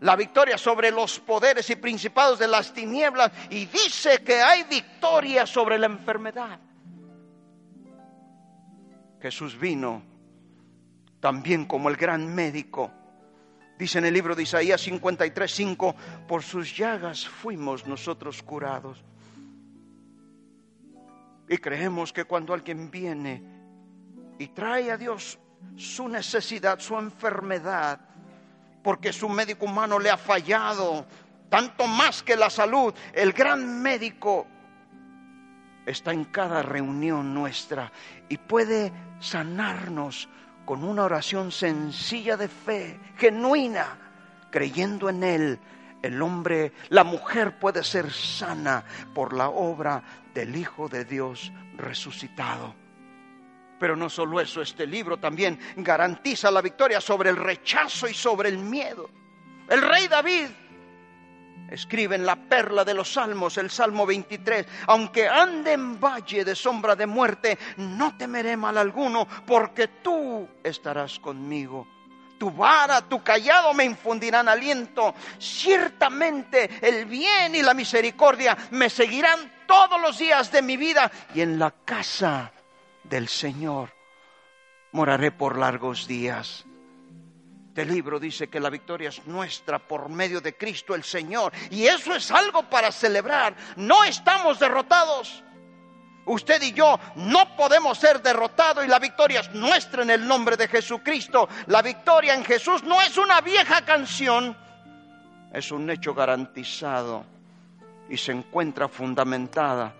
la 0.02 0.16
victoria 0.16 0.58
sobre 0.58 0.92
los 0.92 1.20
poderes 1.20 1.70
y 1.70 1.76
principados 1.76 2.40
de 2.40 2.48
las 2.48 2.74
tinieblas 2.74 3.32
y 3.50 3.66
dice 3.66 4.24
que 4.24 4.42
hay 4.42 4.64
victoria 4.64 5.46
sobre 5.46 5.80
la 5.80 5.88
enfermedad. 5.88 6.60
Jesús 9.22 9.58
vino 9.58 10.04
también 11.20 11.66
como 11.66 11.90
el 11.90 11.96
gran 11.96 12.34
médico. 12.36 12.92
Dice 13.80 13.98
en 13.98 14.06
el 14.06 14.14
libro 14.14 14.36
de 14.36 14.44
Isaías 14.44 14.80
53, 14.82 15.52
5, 15.52 15.96
por 16.28 16.44
sus 16.44 16.78
llagas 16.78 17.28
fuimos 17.28 17.88
nosotros 17.88 18.44
curados. 18.44 19.04
Y 21.50 21.58
creemos 21.58 22.14
que 22.14 22.26
cuando 22.26 22.54
alguien 22.54 22.92
viene 22.92 23.44
y 24.38 24.48
trae 24.50 24.92
a 24.92 24.98
Dios 24.98 25.40
su 25.76 26.08
necesidad, 26.08 26.80
su 26.80 26.98
enfermedad, 26.98 28.00
porque 28.86 29.12
su 29.12 29.28
médico 29.28 29.66
humano 29.66 29.98
le 29.98 30.12
ha 30.12 30.18
fallado, 30.18 31.08
tanto 31.50 31.88
más 31.88 32.22
que 32.22 32.36
la 32.36 32.52
salud. 32.52 32.94
El 33.14 33.34
gran 33.34 33.82
médico 33.82 34.46
está 35.88 36.14
en 36.14 36.26
cada 36.26 36.62
reunión 36.62 37.34
nuestra 37.34 37.92
y 38.30 38.38
puede 38.38 38.94
sanarnos 39.20 40.30
con 40.66 40.84
una 40.84 41.04
oración 41.04 41.52
sencilla 41.52 42.38
de 42.38 42.48
fe, 42.48 43.00
genuina, 43.18 43.98
creyendo 44.52 45.10
en 45.10 45.24
Él. 45.24 45.60
El 46.04 46.22
hombre, 46.22 46.72
la 46.90 47.04
mujer 47.04 47.58
puede 47.58 47.84
ser 47.84 48.12
sana 48.12 48.86
por 49.16 49.34
la 49.34 49.50
obra 49.50 50.04
del 50.36 50.56
Hijo 50.56 50.90
de 50.90 51.06
Dios 51.06 51.52
resucitado. 51.76 52.85
Pero 53.80 53.96
no 53.96 54.10
solo 54.10 54.40
eso, 54.40 54.62
este 54.62 54.88
libro 54.88 55.18
también 55.18 55.60
garantiza 55.78 56.50
la 56.50 56.62
victoria 56.62 57.02
sobre 57.02 57.30
el 57.30 57.36
rechazo 57.36 58.08
y 58.08 58.14
sobre 58.14 58.50
el 58.50 58.58
miedo. 58.58 59.10
El 59.68 59.82
rey 59.82 60.08
David 60.08 60.48
escribe 61.70 62.16
en 62.16 62.26
la 62.26 62.36
perla 62.36 62.86
de 62.86 62.94
los 62.94 63.14
salmos, 63.14 63.58
el 63.58 63.70
Salmo 63.70 64.06
23, 64.06 64.66
aunque 64.88 65.28
ande 65.28 65.74
en 65.74 66.00
valle 66.00 66.46
de 66.46 66.56
sombra 66.56 66.96
de 66.96 67.06
muerte, 67.06 67.58
no 67.78 68.16
temeré 68.18 68.56
mal 68.56 68.78
alguno, 68.78 69.28
porque 69.46 69.88
tú 69.88 70.48
estarás 70.64 71.20
conmigo. 71.20 71.88
Tu 72.38 72.52
vara, 72.52 73.02
tu 73.02 73.24
callado 73.24 73.74
me 73.74 73.86
infundirán 73.86 74.50
aliento. 74.50 75.16
Ciertamente 75.40 76.70
el 76.82 77.06
bien 77.06 77.56
y 77.56 77.62
la 77.62 77.74
misericordia 77.74 78.58
me 78.72 78.90
seguirán 78.90 79.52
todos 79.66 80.00
los 80.02 80.18
días 80.18 80.52
de 80.52 80.62
mi 80.62 80.76
vida 80.76 81.10
y 81.34 81.42
en 81.42 81.58
la 81.58 81.72
casa 81.72 82.52
del 83.10 83.28
Señor 83.28 83.94
moraré 84.92 85.32
por 85.32 85.58
largos 85.58 86.08
días. 86.08 86.66
Este 87.68 87.86
libro 87.86 88.20
dice 88.22 88.48
que 88.48 88.62
la 88.62 88.70
victoria 88.70 89.10
es 89.10 89.28
nuestra 89.28 89.80
por 89.80 90.08
medio 90.08 90.40
de 90.40 90.56
Cristo 90.56 90.96
el 90.96 91.04
Señor. 91.04 91.52
Y 91.70 91.86
eso 91.86 92.16
es 92.16 92.32
algo 92.32 92.64
para 92.70 92.90
celebrar. 92.90 93.54
No 93.76 94.06
estamos 94.06 94.60
derrotados. 94.60 95.44
Usted 96.26 96.62
y 96.62 96.72
yo 96.72 96.98
no 97.16 97.56
podemos 97.58 97.98
ser 97.98 98.22
derrotados 98.22 98.86
y 98.86 98.88
la 98.88 98.98
victoria 98.98 99.42
es 99.42 99.54
nuestra 99.54 100.04
en 100.04 100.10
el 100.10 100.26
nombre 100.26 100.56
de 100.56 100.70
Jesucristo. 100.70 101.50
La 101.68 101.82
victoria 101.82 102.34
en 102.34 102.46
Jesús 102.46 102.82
no 102.84 103.02
es 103.02 103.18
una 103.18 103.42
vieja 103.42 103.84
canción, 103.84 104.58
es 105.54 105.72
un 105.72 105.90
hecho 105.90 106.14
garantizado 106.14 107.26
y 108.10 108.18
se 108.18 108.32
encuentra 108.32 108.88
fundamentada 108.88 109.94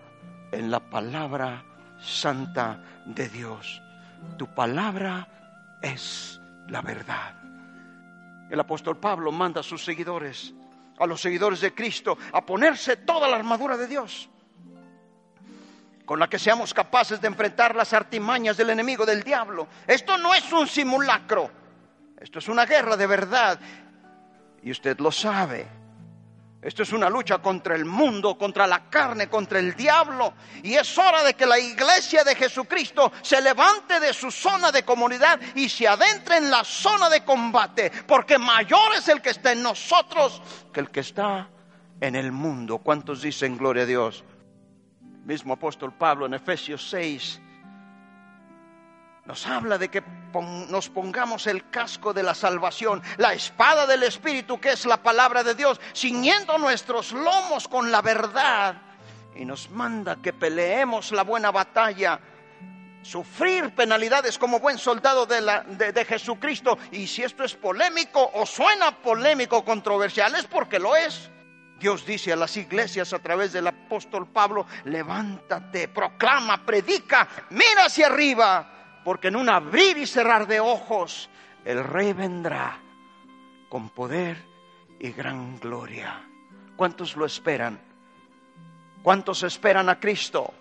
en 0.50 0.70
la 0.70 0.80
palabra 0.80 1.62
santa 2.00 2.78
de 3.04 3.28
Dios. 3.28 3.82
Tu 4.36 4.46
palabra 4.46 5.28
es 5.82 6.40
la 6.68 6.82
verdad. 6.82 7.34
El 8.50 8.60
apóstol 8.60 8.98
Pablo 8.98 9.32
manda 9.32 9.60
a 9.60 9.64
sus 9.64 9.84
seguidores, 9.84 10.54
a 10.98 11.06
los 11.06 11.20
seguidores 11.20 11.60
de 11.60 11.74
Cristo, 11.74 12.16
a 12.32 12.44
ponerse 12.44 12.96
toda 12.96 13.28
la 13.28 13.36
armadura 13.36 13.76
de 13.76 13.86
Dios, 13.86 14.28
con 16.04 16.18
la 16.20 16.28
que 16.28 16.38
seamos 16.38 16.72
capaces 16.72 17.20
de 17.20 17.26
enfrentar 17.26 17.74
las 17.74 17.92
artimañas 17.92 18.56
del 18.56 18.70
enemigo, 18.70 19.04
del 19.04 19.22
diablo. 19.22 19.66
Esto 19.86 20.16
no 20.18 20.34
es 20.34 20.52
un 20.52 20.66
simulacro, 20.66 21.50
esto 22.20 22.38
es 22.38 22.48
una 22.48 22.66
guerra 22.66 22.96
de 22.96 23.06
verdad, 23.06 23.58
y 24.62 24.70
usted 24.70 24.98
lo 25.00 25.10
sabe. 25.10 25.75
Esto 26.66 26.82
es 26.82 26.92
una 26.92 27.08
lucha 27.08 27.38
contra 27.38 27.76
el 27.76 27.84
mundo, 27.84 28.36
contra 28.36 28.66
la 28.66 28.90
carne, 28.90 29.28
contra 29.28 29.60
el 29.60 29.76
diablo. 29.76 30.34
Y 30.64 30.74
es 30.74 30.98
hora 30.98 31.22
de 31.22 31.34
que 31.34 31.46
la 31.46 31.60
iglesia 31.60 32.24
de 32.24 32.34
Jesucristo 32.34 33.12
se 33.22 33.40
levante 33.40 34.00
de 34.00 34.12
su 34.12 34.32
zona 34.32 34.72
de 34.72 34.82
comunidad 34.82 35.38
y 35.54 35.68
se 35.68 35.86
adentre 35.86 36.38
en 36.38 36.50
la 36.50 36.64
zona 36.64 37.08
de 37.08 37.24
combate. 37.24 37.92
Porque 38.08 38.36
mayor 38.36 38.94
es 38.98 39.06
el 39.06 39.22
que 39.22 39.30
está 39.30 39.52
en 39.52 39.62
nosotros 39.62 40.42
que 40.72 40.80
el 40.80 40.90
que 40.90 40.98
está 40.98 41.48
en 42.00 42.16
el 42.16 42.32
mundo. 42.32 42.78
¿Cuántos 42.78 43.22
dicen 43.22 43.56
gloria 43.56 43.84
a 43.84 43.86
Dios? 43.86 44.24
Mismo 45.24 45.54
apóstol 45.54 45.92
Pablo 45.92 46.26
en 46.26 46.34
Efesios 46.34 46.90
6 46.90 47.42
nos 49.26 49.46
habla 49.46 49.76
de 49.76 49.88
que 49.88 50.02
nos 50.68 50.88
pongamos 50.88 51.46
el 51.46 51.68
casco 51.70 52.12
de 52.12 52.22
la 52.22 52.34
salvación, 52.34 53.02
la 53.16 53.32
espada 53.32 53.86
del 53.86 54.02
Espíritu, 54.04 54.60
que 54.60 54.72
es 54.72 54.86
la 54.86 55.02
palabra 55.02 55.42
de 55.42 55.54
Dios, 55.54 55.80
ciñendo 55.94 56.58
nuestros 56.58 57.12
lomos 57.12 57.66
con 57.66 57.90
la 57.90 58.02
verdad. 58.02 58.76
Y 59.34 59.44
nos 59.44 59.70
manda 59.70 60.16
que 60.16 60.32
peleemos 60.32 61.12
la 61.12 61.22
buena 61.22 61.50
batalla, 61.50 62.20
sufrir 63.02 63.74
penalidades 63.74 64.38
como 64.38 64.60
buen 64.60 64.78
soldado 64.78 65.26
de, 65.26 65.40
la, 65.40 65.62
de 65.62 66.04
Jesucristo. 66.04 66.78
Y 66.92 67.06
si 67.06 67.22
esto 67.22 67.44
es 67.44 67.54
polémico 67.54 68.30
o 68.34 68.46
suena 68.46 68.92
polémico, 69.02 69.64
controversial, 69.64 70.34
es 70.36 70.46
porque 70.46 70.78
lo 70.78 70.94
es. 70.94 71.30
Dios 71.78 72.06
dice 72.06 72.32
a 72.32 72.36
las 72.36 72.56
iglesias 72.56 73.12
a 73.12 73.18
través 73.18 73.52
del 73.52 73.66
apóstol 73.66 74.26
Pablo, 74.28 74.66
levántate, 74.84 75.88
proclama, 75.88 76.64
predica, 76.64 77.28
mira 77.50 77.84
hacia 77.86 78.06
arriba 78.06 78.75
porque 79.06 79.28
en 79.28 79.36
un 79.36 79.48
abrir 79.48 79.98
y 79.98 80.04
cerrar 80.04 80.48
de 80.48 80.58
ojos 80.58 81.30
el 81.64 81.84
rey 81.84 82.12
vendrá 82.12 82.76
con 83.68 83.88
poder 83.90 84.36
y 84.98 85.12
gran 85.12 85.60
gloria. 85.60 86.28
¿Cuántos 86.74 87.14
lo 87.14 87.24
esperan? 87.24 87.80
¿Cuántos 89.04 89.44
esperan 89.44 89.88
a 89.90 90.00
Cristo? 90.00 90.52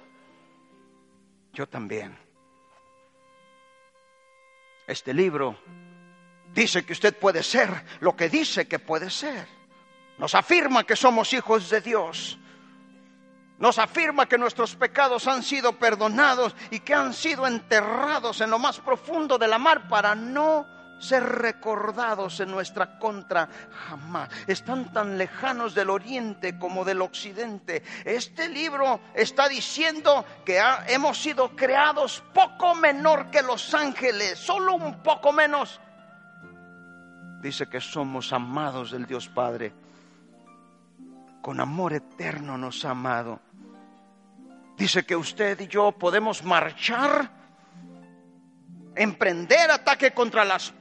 Yo 1.54 1.68
también. 1.68 2.16
Este 4.86 5.12
libro 5.12 5.58
dice 6.54 6.86
que 6.86 6.94
usted 6.94 7.18
puede 7.18 7.42
ser 7.42 7.70
lo 8.00 8.16
que 8.16 8.30
dice 8.30 8.68
que 8.68 8.78
puede 8.78 9.10
ser. 9.10 9.48
Nos 10.20 10.36
afirma 10.36 10.84
que 10.84 10.96
somos 10.96 11.34
hijos 11.34 11.72
de 11.72 11.82
Dios 11.82 12.38
nos 13.60 13.80
afirma 13.80 14.26
que 14.26 14.38
nuestros 14.38 14.76
pecados 14.76 15.28
han 15.28 15.42
sido 15.42 15.74
perdonados 15.80 16.56
y 16.72 16.80
que 16.80 16.94
han 16.94 17.14
sido 17.14 17.48
enterrados 17.48 18.42
en 18.42 18.50
lo 18.50 18.60
más 18.60 18.80
profundo 18.80 19.38
de 19.38 19.48
la 19.48 19.58
mar 19.58 19.88
para 19.88 20.14
no 20.14 20.68
ser 21.00 21.24
recordados 21.24 22.40
en 22.40 22.52
nuestra 22.52 22.98
contra 22.98 23.48
jamás. 23.88 24.30
Están 24.48 24.92
tan 24.92 25.18
lejanos 25.18 25.74
del 25.74 25.90
oriente 25.90 26.58
como 26.58 26.84
del 26.84 27.02
occidente. 27.02 27.84
Este 28.04 28.50
libro 28.50 29.02
está 29.14 29.48
diciendo 29.48 30.26
que 30.46 30.62
hemos 30.88 31.18
sido 31.18 31.56
creados 31.56 32.24
poco 32.34 32.76
menor 32.76 33.30
que 33.30 33.42
los 33.42 33.74
ángeles, 33.74 34.40
solo 34.40 34.76
un 34.76 35.02
poco 35.02 35.32
menos. 35.32 35.80
Dice 37.42 37.68
que 37.68 37.80
somos 37.80 38.34
amados 38.34 38.92
del 38.92 39.06
Dios 39.06 39.28
Padre. 39.28 39.74
Con 41.42 41.60
amor 41.60 41.94
eterno 41.94 42.58
nos 42.58 42.84
ha 42.86 42.92
amado 42.92 43.45
Dice 44.78 45.06
que 45.06 45.16
usted 45.16 45.60
y 45.62 45.68
yo 45.68 45.92
podemos 45.94 46.44
marchar, 46.44 47.30
emprender 48.96 49.72
ataque 49.72 50.12
contra 50.12 50.44
las 50.44 50.74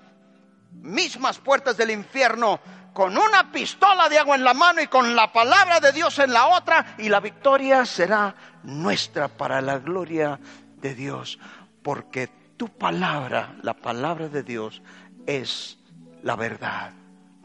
mismas 0.72 1.38
puertas 1.38 1.76
del 1.76 1.90
infierno 1.90 2.60
con 2.92 3.16
una 3.18 3.50
pistola 3.50 4.08
de 4.08 4.18
agua 4.18 4.36
en 4.36 4.44
la 4.44 4.54
mano 4.54 4.80
y 4.80 4.86
con 4.86 5.14
la 5.16 5.32
palabra 5.32 5.80
de 5.80 5.92
Dios 5.92 6.18
en 6.18 6.32
la 6.32 6.46
otra 6.46 6.94
y 6.98 7.08
la 7.08 7.20
victoria 7.20 7.84
será 7.84 8.34
nuestra 8.62 9.28
para 9.28 9.60
la 9.60 9.78
gloria 9.78 10.38
de 10.80 10.94
Dios, 10.94 11.38
porque 11.82 12.28
tu 12.56 12.68
palabra, 12.68 13.56
la 13.62 13.74
palabra 13.74 14.28
de 14.28 14.42
Dios, 14.42 14.80
es 15.26 15.78
la 16.22 16.36
verdad. 16.36 16.92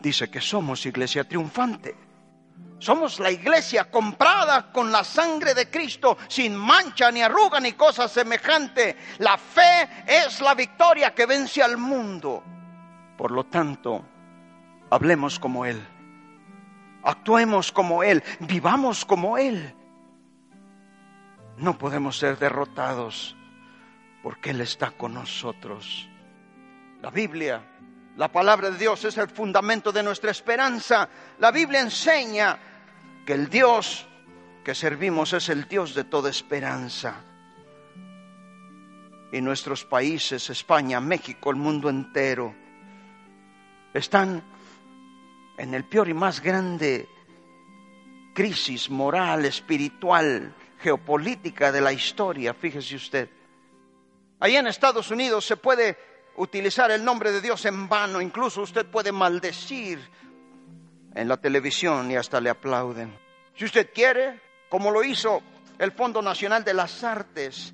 Dice 0.01 0.29
que 0.29 0.39
somos 0.39 0.85
iglesia 0.85 1.27
triunfante. 1.27 2.08
Somos 2.79 3.19
la 3.19 3.29
iglesia 3.29 3.91
comprada 3.91 4.71
con 4.71 4.89
la 4.89 5.03
sangre 5.03 5.53
de 5.53 5.69
Cristo, 5.69 6.17
sin 6.29 6.55
mancha, 6.55 7.11
ni 7.11 7.21
arruga, 7.21 7.59
ni 7.59 7.73
cosa 7.73 8.07
semejante. 8.07 8.95
La 9.17 9.37
fe 9.37 9.89
es 10.07 10.39
la 10.39 10.55
victoria 10.55 11.13
que 11.13 11.25
vence 11.25 11.61
al 11.61 11.77
mundo. 11.77 12.41
Por 13.17 13.31
lo 13.31 13.45
tanto, 13.45 14.05
hablemos 14.89 15.39
como 15.39 15.65
Él, 15.65 15.85
actuemos 17.03 17.73
como 17.73 18.01
Él, 18.01 18.23
vivamos 18.39 19.03
como 19.03 19.37
Él. 19.37 19.75
No 21.57 21.77
podemos 21.77 22.17
ser 22.17 22.39
derrotados 22.39 23.35
porque 24.23 24.51
Él 24.51 24.61
está 24.61 24.91
con 24.91 25.15
nosotros. 25.15 26.07
La 27.01 27.09
Biblia, 27.09 27.61
la 28.15 28.29
palabra 28.29 28.69
de 28.71 28.77
Dios 28.77 29.03
es 29.03 29.17
el 29.17 29.27
fundamento 29.27 29.91
de 29.91 30.03
nuestra 30.03 30.31
esperanza. 30.31 31.09
La 31.39 31.51
Biblia 31.51 31.81
enseña 31.81 32.57
que 33.29 33.35
el 33.35 33.47
Dios 33.47 34.07
que 34.63 34.73
servimos 34.73 35.33
es 35.33 35.49
el 35.49 35.67
Dios 35.67 35.93
de 35.93 36.03
toda 36.03 36.31
esperanza. 36.31 37.23
Y 39.31 39.39
nuestros 39.39 39.85
países, 39.85 40.49
España, 40.49 40.99
México, 40.99 41.51
el 41.51 41.57
mundo 41.57 41.91
entero, 41.91 42.55
están 43.93 44.43
en 45.59 45.73
el 45.75 45.83
peor 45.83 46.09
y 46.09 46.15
más 46.15 46.41
grande 46.41 47.07
crisis 48.33 48.89
moral, 48.89 49.45
espiritual, 49.45 50.51
geopolítica 50.79 51.71
de 51.71 51.81
la 51.81 51.93
historia, 51.93 52.55
fíjese 52.55 52.95
usted. 52.95 53.29
Allá 54.39 54.59
en 54.59 54.65
Estados 54.65 55.11
Unidos 55.11 55.45
se 55.45 55.57
puede 55.57 55.99
utilizar 56.37 56.89
el 56.89 57.05
nombre 57.05 57.31
de 57.31 57.41
Dios 57.41 57.63
en 57.65 57.87
vano, 57.87 58.21
incluso 58.21 58.63
usted 58.63 58.87
puede 58.87 59.11
maldecir 59.11 59.99
en 61.19 61.27
la 61.27 61.37
televisión 61.37 62.09
y 62.09 62.15
hasta 62.15 62.39
le 62.39 62.49
aplauden. 62.49 63.13
Si 63.53 63.65
usted 63.65 63.91
quiere, 63.93 64.39
como 64.69 64.89
lo 64.89 65.03
hizo 65.03 65.41
el 65.77 65.91
Fondo 65.91 66.21
Nacional 66.21 66.63
de 66.63 66.73
las 66.73 67.03
Artes, 67.03 67.73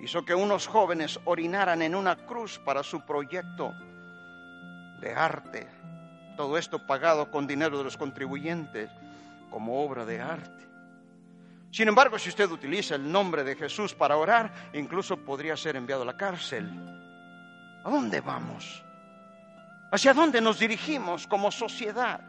hizo 0.00 0.24
que 0.24 0.34
unos 0.34 0.66
jóvenes 0.66 1.20
orinaran 1.24 1.82
en 1.82 1.94
una 1.94 2.16
cruz 2.26 2.58
para 2.58 2.82
su 2.82 3.06
proyecto 3.06 3.72
de 5.00 5.14
arte. 5.14 5.68
Todo 6.36 6.58
esto 6.58 6.84
pagado 6.84 7.30
con 7.30 7.46
dinero 7.46 7.78
de 7.78 7.84
los 7.84 7.96
contribuyentes 7.96 8.90
como 9.48 9.84
obra 9.84 10.04
de 10.04 10.20
arte. 10.20 10.66
Sin 11.70 11.86
embargo, 11.86 12.18
si 12.18 12.30
usted 12.30 12.50
utiliza 12.50 12.96
el 12.96 13.10
nombre 13.10 13.44
de 13.44 13.54
Jesús 13.54 13.94
para 13.94 14.16
orar, 14.16 14.70
incluso 14.72 15.16
podría 15.16 15.56
ser 15.56 15.76
enviado 15.76 16.02
a 16.02 16.06
la 16.06 16.16
cárcel. 16.16 16.68
¿A 17.84 17.90
dónde 17.90 18.20
vamos? 18.20 18.82
¿Hacia 19.90 20.12
dónde 20.12 20.40
nos 20.40 20.58
dirigimos 20.58 21.26
como 21.26 21.50
sociedad? 21.50 22.20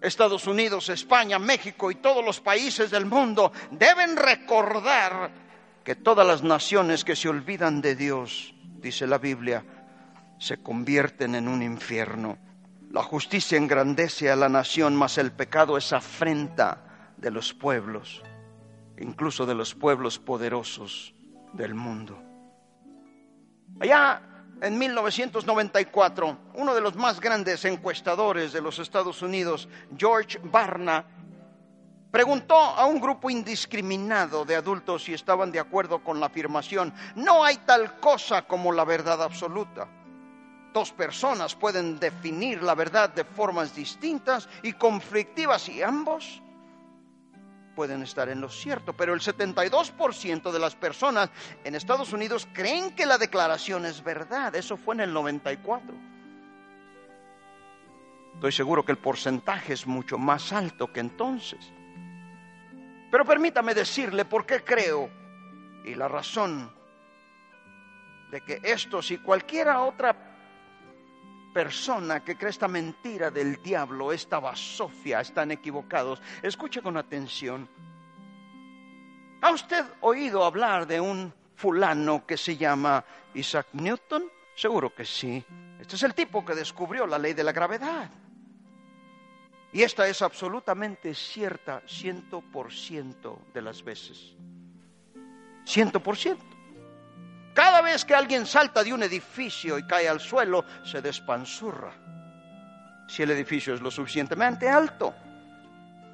Estados 0.00 0.46
Unidos, 0.46 0.88
España, 0.88 1.38
México 1.38 1.90
y 1.90 1.96
todos 1.96 2.24
los 2.24 2.40
países 2.40 2.90
del 2.90 3.06
mundo 3.06 3.52
deben 3.70 4.16
recordar 4.16 5.30
que 5.82 5.96
todas 5.96 6.26
las 6.26 6.42
naciones 6.42 7.04
que 7.04 7.16
se 7.16 7.28
olvidan 7.28 7.80
de 7.80 7.94
Dios, 7.94 8.54
dice 8.80 9.06
la 9.06 9.18
Biblia, 9.18 9.64
se 10.38 10.62
convierten 10.62 11.34
en 11.34 11.48
un 11.48 11.62
infierno. 11.62 12.38
La 12.90 13.02
justicia 13.02 13.58
engrandece 13.58 14.30
a 14.30 14.36
la 14.36 14.48
nación, 14.48 14.94
mas 14.94 15.18
el 15.18 15.32
pecado 15.32 15.76
es 15.76 15.92
afrenta 15.92 17.12
de 17.16 17.30
los 17.30 17.52
pueblos, 17.52 18.22
incluso 18.98 19.46
de 19.46 19.54
los 19.54 19.74
pueblos 19.74 20.18
poderosos 20.18 21.14
del 21.52 21.74
mundo. 21.74 22.22
Allá 23.80 24.33
en 24.60 24.78
1994, 24.78 26.38
uno 26.54 26.74
de 26.74 26.80
los 26.80 26.94
más 26.96 27.20
grandes 27.20 27.64
encuestadores 27.64 28.52
de 28.52 28.60
los 28.60 28.78
Estados 28.78 29.22
Unidos, 29.22 29.68
George 29.96 30.38
Barna, 30.42 31.04
preguntó 32.10 32.54
a 32.54 32.86
un 32.86 33.00
grupo 33.00 33.28
indiscriminado 33.28 34.44
de 34.44 34.54
adultos 34.54 35.04
si 35.04 35.12
estaban 35.12 35.50
de 35.50 35.58
acuerdo 35.58 36.04
con 36.04 36.20
la 36.20 36.26
afirmación, 36.26 36.94
no 37.16 37.42
hay 37.44 37.56
tal 37.58 37.98
cosa 37.98 38.42
como 38.42 38.72
la 38.72 38.84
verdad 38.84 39.20
absoluta. 39.22 39.88
Dos 40.72 40.92
personas 40.92 41.54
pueden 41.54 41.98
definir 41.98 42.62
la 42.62 42.74
verdad 42.74 43.10
de 43.10 43.24
formas 43.24 43.74
distintas 43.74 44.48
y 44.62 44.72
conflictivas 44.74 45.68
y 45.68 45.82
ambos 45.82 46.40
pueden 47.74 48.02
estar 48.02 48.28
en 48.28 48.40
lo 48.40 48.48
cierto, 48.48 48.92
pero 48.92 49.14
el 49.14 49.20
72% 49.20 50.52
de 50.52 50.58
las 50.58 50.74
personas 50.74 51.30
en 51.64 51.74
Estados 51.74 52.12
Unidos 52.12 52.48
creen 52.52 52.94
que 52.94 53.06
la 53.06 53.18
declaración 53.18 53.84
es 53.84 54.02
verdad. 54.02 54.54
Eso 54.54 54.76
fue 54.76 54.94
en 54.94 55.00
el 55.02 55.12
94. 55.12 55.94
Estoy 58.34 58.52
seguro 58.52 58.84
que 58.84 58.92
el 58.92 58.98
porcentaje 58.98 59.72
es 59.72 59.86
mucho 59.86 60.18
más 60.18 60.52
alto 60.52 60.92
que 60.92 61.00
entonces. 61.00 61.72
Pero 63.10 63.24
permítame 63.24 63.74
decirle 63.74 64.24
por 64.24 64.44
qué 64.44 64.64
creo 64.64 65.08
y 65.84 65.94
la 65.94 66.08
razón 66.08 66.72
de 68.30 68.40
que 68.40 68.60
estos 68.62 69.10
y 69.10 69.18
cualquiera 69.18 69.80
otra 69.82 70.33
persona 71.54 72.24
que 72.24 72.36
cree 72.36 72.50
esta 72.50 72.68
mentira 72.68 73.30
del 73.30 73.62
diablo, 73.62 74.12
esta 74.12 74.40
basofia, 74.40 75.20
están 75.20 75.52
equivocados. 75.52 76.20
Escuche 76.42 76.82
con 76.82 76.96
atención. 76.96 77.68
¿Ha 79.40 79.50
usted 79.52 79.84
oído 80.00 80.44
hablar 80.44 80.86
de 80.86 81.00
un 81.00 81.32
fulano 81.54 82.26
que 82.26 82.36
se 82.36 82.56
llama 82.56 83.04
Isaac 83.34 83.68
Newton? 83.72 84.24
Seguro 84.56 84.94
que 84.94 85.04
sí. 85.04 85.42
Este 85.80 85.96
es 85.96 86.02
el 86.02 86.14
tipo 86.14 86.44
que 86.44 86.54
descubrió 86.54 87.06
la 87.06 87.18
ley 87.18 87.32
de 87.32 87.44
la 87.44 87.52
gravedad. 87.52 88.10
Y 89.72 89.82
esta 89.82 90.06
es 90.08 90.22
absolutamente 90.22 91.14
cierta 91.14 91.82
ciento 91.86 92.40
por 92.40 92.72
ciento 92.72 93.40
de 93.52 93.62
las 93.62 93.82
veces. 93.82 94.34
Ciento 95.64 96.00
por 96.00 96.16
ciento. 96.16 96.53
Cada 97.54 97.80
vez 97.80 98.04
que 98.04 98.14
alguien 98.14 98.46
salta 98.46 98.82
de 98.82 98.92
un 98.92 99.02
edificio 99.02 99.78
y 99.78 99.86
cae 99.86 100.08
al 100.08 100.20
suelo, 100.20 100.64
se 100.82 101.00
despanzurra. 101.00 101.92
Si 103.06 103.22
el 103.22 103.30
edificio 103.30 103.74
es 103.74 103.80
lo 103.80 103.90
suficientemente 103.90 104.68
alto. 104.68 105.14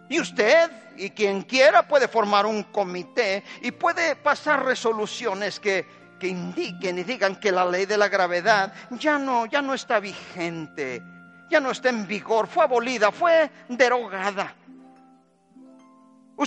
Y 0.08 0.20
usted 0.20 0.70
y 0.96 1.10
quien 1.10 1.42
quiera 1.42 1.86
puede 1.88 2.08
formar 2.08 2.44
un 2.44 2.64
comité 2.64 3.42
y 3.62 3.70
puede 3.70 4.16
pasar 4.16 4.64
resoluciones 4.64 5.58
que, 5.58 5.86
que 6.18 6.28
indiquen 6.28 6.98
y 6.98 7.04
digan 7.04 7.36
que 7.36 7.50
la 7.50 7.64
ley 7.64 7.86
de 7.86 7.96
la 7.96 8.08
gravedad 8.08 8.72
ya 8.90 9.18
no, 9.18 9.46
ya 9.46 9.62
no 9.62 9.72
está 9.72 9.98
vigente 9.98 11.02
ya 11.50 11.60
no 11.60 11.72
está 11.72 11.88
en 11.88 12.06
vigor, 12.06 12.46
fue 12.46 12.64
abolida, 12.64 13.10
fue 13.10 13.50
derogada. 13.68 14.54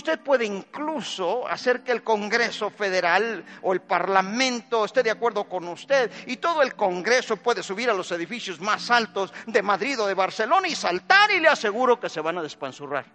Usted 0.04 0.20
puede 0.20 0.44
incluso 0.44 1.48
hacer 1.48 1.82
que 1.82 1.90
el 1.90 2.02
Congreso 2.02 2.68
Federal 2.68 3.42
o 3.62 3.72
el 3.72 3.80
Parlamento 3.80 4.84
esté 4.84 5.02
de 5.02 5.10
acuerdo 5.10 5.48
con 5.48 5.66
usted 5.66 6.10
y 6.26 6.36
todo 6.36 6.60
el 6.60 6.74
Congreso 6.74 7.38
puede 7.38 7.62
subir 7.62 7.88
a 7.88 7.94
los 7.94 8.12
edificios 8.12 8.60
más 8.60 8.90
altos 8.90 9.32
de 9.46 9.62
Madrid 9.62 9.98
o 9.98 10.06
de 10.06 10.12
Barcelona 10.12 10.68
y 10.68 10.74
saltar 10.74 11.30
y 11.30 11.40
le 11.40 11.48
aseguro 11.48 11.98
que 11.98 12.10
se 12.10 12.20
van 12.20 12.36
a 12.36 12.42
despanzurrar. 12.42 13.06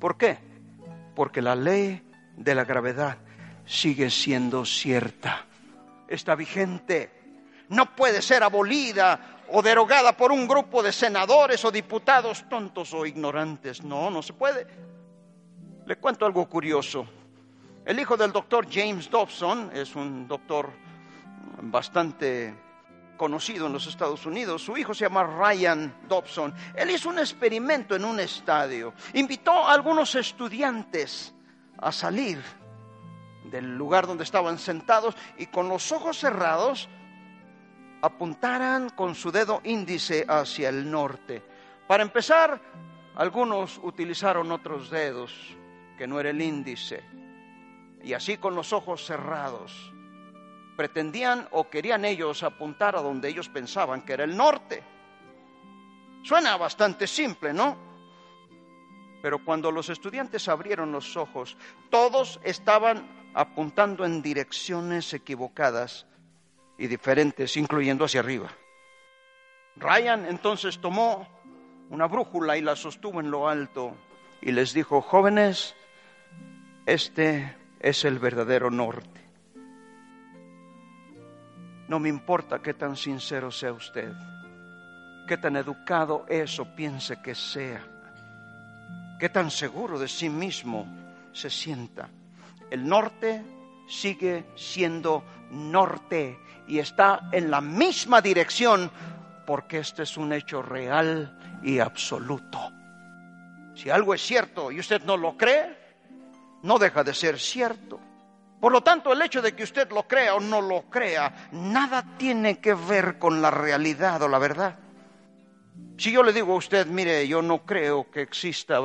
¿Por 0.00 0.18
qué? 0.18 0.38
Porque 1.14 1.40
la 1.40 1.54
ley 1.54 2.02
de 2.36 2.56
la 2.56 2.64
gravedad 2.64 3.18
sigue 3.64 4.10
siendo 4.10 4.64
cierta, 4.64 5.46
está 6.08 6.34
vigente, 6.34 7.08
no 7.68 7.94
puede 7.94 8.20
ser 8.20 8.42
abolida 8.42 9.44
o 9.52 9.62
derogada 9.62 10.16
por 10.16 10.32
un 10.32 10.48
grupo 10.48 10.82
de 10.82 10.90
senadores 10.90 11.64
o 11.64 11.70
diputados 11.70 12.48
tontos 12.48 12.92
o 12.92 13.06
ignorantes. 13.06 13.84
No, 13.84 14.10
no 14.10 14.22
se 14.22 14.32
puede. 14.32 14.87
Le 15.88 15.96
cuento 15.96 16.26
algo 16.26 16.46
curioso. 16.46 17.06
El 17.86 17.98
hijo 17.98 18.14
del 18.14 18.30
doctor 18.30 18.66
James 18.70 19.08
Dobson 19.08 19.70
es 19.72 19.96
un 19.96 20.28
doctor 20.28 20.68
bastante 21.62 22.54
conocido 23.16 23.68
en 23.68 23.72
los 23.72 23.86
Estados 23.86 24.26
Unidos. 24.26 24.60
Su 24.60 24.76
hijo 24.76 24.92
se 24.92 25.06
llama 25.06 25.24
Ryan 25.24 25.94
Dobson. 26.06 26.52
Él 26.74 26.90
hizo 26.90 27.08
un 27.08 27.18
experimento 27.18 27.96
en 27.96 28.04
un 28.04 28.20
estadio. 28.20 28.92
Invitó 29.14 29.66
a 29.66 29.72
algunos 29.72 30.14
estudiantes 30.14 31.32
a 31.78 31.90
salir 31.90 32.38
del 33.44 33.74
lugar 33.74 34.06
donde 34.06 34.24
estaban 34.24 34.58
sentados 34.58 35.14
y 35.38 35.46
con 35.46 35.70
los 35.70 35.90
ojos 35.90 36.18
cerrados 36.18 36.86
apuntaran 38.02 38.90
con 38.90 39.14
su 39.14 39.32
dedo 39.32 39.62
índice 39.64 40.26
hacia 40.28 40.68
el 40.68 40.90
norte. 40.90 41.42
Para 41.86 42.02
empezar, 42.02 42.60
algunos 43.14 43.80
utilizaron 43.82 44.52
otros 44.52 44.90
dedos, 44.90 45.56
que 45.98 46.06
no 46.06 46.18
era 46.18 46.30
el 46.30 46.40
índice, 46.40 47.02
y 48.02 48.14
así 48.14 48.38
con 48.38 48.54
los 48.54 48.72
ojos 48.72 49.04
cerrados. 49.04 49.92
Pretendían 50.76 51.48
o 51.50 51.68
querían 51.68 52.04
ellos 52.04 52.44
apuntar 52.44 52.94
a 52.96 53.02
donde 53.02 53.28
ellos 53.28 53.48
pensaban 53.48 54.02
que 54.02 54.12
era 54.12 54.24
el 54.24 54.36
norte. 54.36 54.82
Suena 56.22 56.56
bastante 56.56 57.08
simple, 57.08 57.52
¿no? 57.52 57.76
Pero 59.20 59.44
cuando 59.44 59.72
los 59.72 59.88
estudiantes 59.88 60.48
abrieron 60.48 60.92
los 60.92 61.16
ojos, 61.16 61.56
todos 61.90 62.38
estaban 62.44 63.30
apuntando 63.34 64.04
en 64.04 64.22
direcciones 64.22 65.12
equivocadas 65.12 66.06
y 66.78 66.86
diferentes, 66.86 67.56
incluyendo 67.56 68.04
hacia 68.04 68.20
arriba. 68.20 68.48
Ryan 69.74 70.26
entonces 70.26 70.78
tomó 70.78 71.26
una 71.90 72.06
brújula 72.06 72.56
y 72.56 72.60
la 72.60 72.76
sostuvo 72.76 73.20
en 73.20 73.30
lo 73.30 73.48
alto 73.48 73.96
y 74.40 74.52
les 74.52 74.72
dijo, 74.72 75.00
jóvenes, 75.00 75.74
este 76.88 77.54
es 77.80 78.06
el 78.06 78.18
verdadero 78.18 78.70
norte. 78.70 79.20
No 81.86 81.98
me 81.98 82.08
importa 82.08 82.62
qué 82.62 82.72
tan 82.72 82.96
sincero 82.96 83.50
sea 83.50 83.74
usted, 83.74 84.10
qué 85.26 85.36
tan 85.36 85.56
educado 85.56 86.24
es 86.30 86.58
o 86.58 86.64
piense 86.74 87.20
que 87.20 87.34
sea, 87.34 87.82
qué 89.20 89.28
tan 89.28 89.50
seguro 89.50 89.98
de 89.98 90.08
sí 90.08 90.30
mismo 90.30 90.86
se 91.32 91.50
sienta. 91.50 92.08
El 92.70 92.88
norte 92.88 93.44
sigue 93.86 94.46
siendo 94.56 95.22
norte 95.50 96.38
y 96.66 96.78
está 96.78 97.28
en 97.32 97.50
la 97.50 97.60
misma 97.60 98.22
dirección 98.22 98.90
porque 99.46 99.80
este 99.80 100.04
es 100.04 100.16
un 100.16 100.32
hecho 100.32 100.62
real 100.62 101.60
y 101.62 101.80
absoluto. 101.80 102.72
Si 103.74 103.90
algo 103.90 104.14
es 104.14 104.22
cierto 104.22 104.72
y 104.72 104.80
usted 104.80 105.02
no 105.04 105.18
lo 105.18 105.36
cree, 105.36 105.77
no 106.62 106.78
deja 106.78 107.04
de 107.04 107.14
ser 107.14 107.38
cierto. 107.38 108.00
Por 108.60 108.72
lo 108.72 108.82
tanto, 108.82 109.12
el 109.12 109.22
hecho 109.22 109.40
de 109.40 109.54
que 109.54 109.62
usted 109.62 109.90
lo 109.90 110.08
crea 110.08 110.34
o 110.34 110.40
no 110.40 110.60
lo 110.60 110.82
crea, 110.90 111.48
nada 111.52 112.04
tiene 112.18 112.58
que 112.58 112.74
ver 112.74 113.18
con 113.18 113.40
la 113.40 113.50
realidad 113.50 114.20
o 114.22 114.28
la 114.28 114.38
verdad. 114.38 114.78
Si 115.96 116.10
yo 116.10 116.22
le 116.22 116.32
digo 116.32 116.54
a 116.54 116.56
usted, 116.56 116.86
mire, 116.86 117.26
yo 117.28 117.40
no 117.40 117.64
creo 117.64 118.10
que 118.10 118.22
exista 118.22 118.80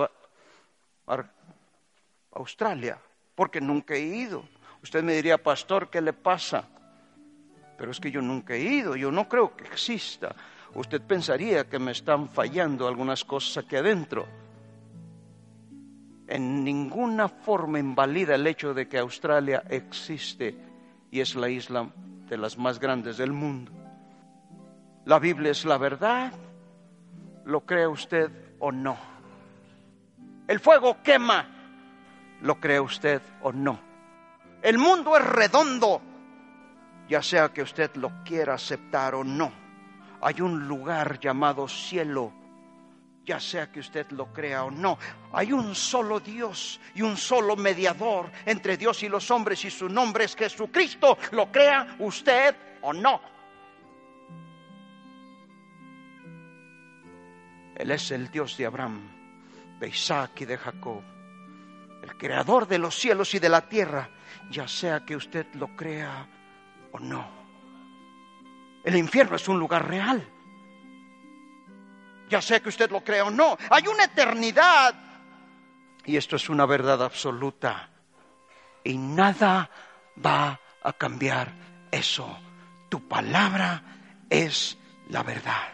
Australia, 2.34 3.00
porque 3.36 3.62
nunca 3.62 3.96
he 3.96 4.02
ido. 4.02 4.44
Usted 4.84 5.04
me 5.04 5.14
diría, 5.14 5.42
pastor, 5.42 5.90
¿qué 5.90 6.02
le 6.02 6.14
pasa? 6.14 6.68
Pero 7.78 7.92
es 7.92 8.00
que 8.00 8.12
yo 8.12 8.22
nunca 8.22 8.54
he 8.54 8.62
ido, 8.62 8.96
yo 8.96 9.12
no 9.12 9.28
creo 9.28 9.56
que 9.56 9.66
exista. 9.66 10.36
Usted 10.76 11.02
pensaría 11.02 11.70
que 11.70 11.80
me 11.80 11.92
están 11.92 12.30
fallando 12.30 12.88
algunas 12.88 13.24
cosas 13.24 13.64
aquí 13.64 13.76
adentro. 13.76 14.28
En 16.34 16.64
ninguna 16.64 17.28
forma 17.28 17.78
invalida 17.78 18.34
el 18.34 18.48
hecho 18.48 18.74
de 18.74 18.88
que 18.88 18.98
Australia 18.98 19.66
existe 19.70 20.58
y 21.12 21.20
es 21.20 21.36
la 21.36 21.48
isla 21.48 21.88
de 22.28 22.38
las 22.38 22.58
más 22.58 22.80
grandes 22.80 23.18
del 23.18 23.32
mundo. 23.32 23.72
La 25.06 25.20
Biblia 25.20 25.52
es 25.52 25.64
la 25.64 25.78
verdad, 25.78 26.34
lo 27.46 27.62
cree 27.68 27.86
usted 27.86 28.32
o 28.58 28.72
no. 28.72 28.98
El 30.48 30.60
fuego 30.60 31.04
quema, 31.04 31.46
lo 32.42 32.60
cree 32.60 32.80
usted 32.80 33.22
o 33.44 33.52
no. 33.52 33.80
El 34.64 34.80
mundo 34.80 35.16
es 35.16 35.24
redondo, 35.24 36.02
ya 37.08 37.22
sea 37.22 37.50
que 37.50 37.62
usted 37.62 37.96
lo 37.98 38.24
quiera 38.26 38.56
aceptar 38.56 39.14
o 39.14 39.24
no. 39.24 39.52
Hay 40.20 40.42
un 40.42 40.68
lugar 40.68 41.20
llamado 41.20 41.68
cielo, 41.68 42.34
ya 43.26 43.40
sea 43.40 43.72
que 43.72 43.80
usted 43.80 44.10
lo 44.12 44.34
crea 44.34 44.66
o 44.66 44.72
no. 44.72 44.98
Hay 45.32 45.54
un 45.54 45.76
solo 45.76 46.20
Dios 46.20 46.80
y 46.94 47.02
un 47.02 47.16
solo 47.16 47.56
mediador 47.56 48.30
entre 48.46 48.78
Dios 48.78 49.02
y 49.04 49.10
los 49.10 49.30
hombres 49.32 49.64
y 49.66 49.72
su 49.72 49.88
nombre 49.88 50.26
es 50.26 50.36
Jesucristo, 50.36 51.18
lo 51.32 51.52
crea 51.52 51.96
usted 52.00 52.56
o 52.82 52.94
no. 52.94 53.22
Él 57.76 57.92
es 57.92 58.12
el 58.12 58.30
Dios 58.30 58.56
de 58.58 58.66
Abraham, 58.66 59.02
de 59.80 59.88
Isaac 59.88 60.42
y 60.42 60.46
de 60.46 60.58
Jacob, 60.58 61.02
el 62.04 62.18
creador 62.18 62.68
de 62.68 62.78
los 62.78 62.96
cielos 62.96 63.34
y 63.34 63.40
de 63.40 63.50
la 63.50 63.68
tierra, 63.68 64.10
ya 64.52 64.68
sea 64.68 65.06
que 65.06 65.16
usted 65.16 65.48
lo 65.56 65.76
crea 65.76 66.28
o 66.92 67.00
no. 67.00 67.44
El 68.84 68.98
infierno 68.98 69.38
es 69.38 69.48
un 69.48 69.58
lugar 69.58 69.88
real, 69.88 70.33
ya 72.34 72.42
sea 72.42 72.60
que 72.60 72.70
usted 72.70 72.90
lo 72.90 73.04
crea 73.04 73.26
o 73.26 73.30
no. 73.30 73.56
Hay 73.70 73.86
una 73.86 74.06
eternidad 74.06 74.96
y 76.04 76.18
esto 76.18 76.36
es 76.36 76.50
una 76.50 76.66
verdad 76.66 77.04
absoluta 77.04 77.90
y 78.84 78.98
nada 78.98 79.70
va 80.26 80.60
a 80.82 80.94
cambiar 80.94 81.54
eso. 81.92 82.40
Tu 82.90 83.08
palabra 83.08 83.84
es 84.32 84.80
la 85.10 85.22
verdad. 85.22 85.74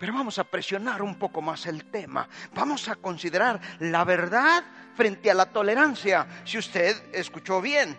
Pero 0.00 0.14
vamos 0.14 0.36
a 0.40 0.44
presionar 0.44 1.00
un 1.00 1.16
poco 1.16 1.40
más 1.40 1.66
el 1.66 1.92
tema. 1.92 2.28
Vamos 2.52 2.88
a 2.88 2.96
considerar 2.96 3.60
la 3.78 4.02
verdad 4.02 4.64
frente 4.96 5.30
a 5.30 5.34
la 5.34 5.46
tolerancia. 5.46 6.26
Si 6.44 6.58
usted 6.58 7.14
escuchó 7.14 7.60
bien, 7.60 7.96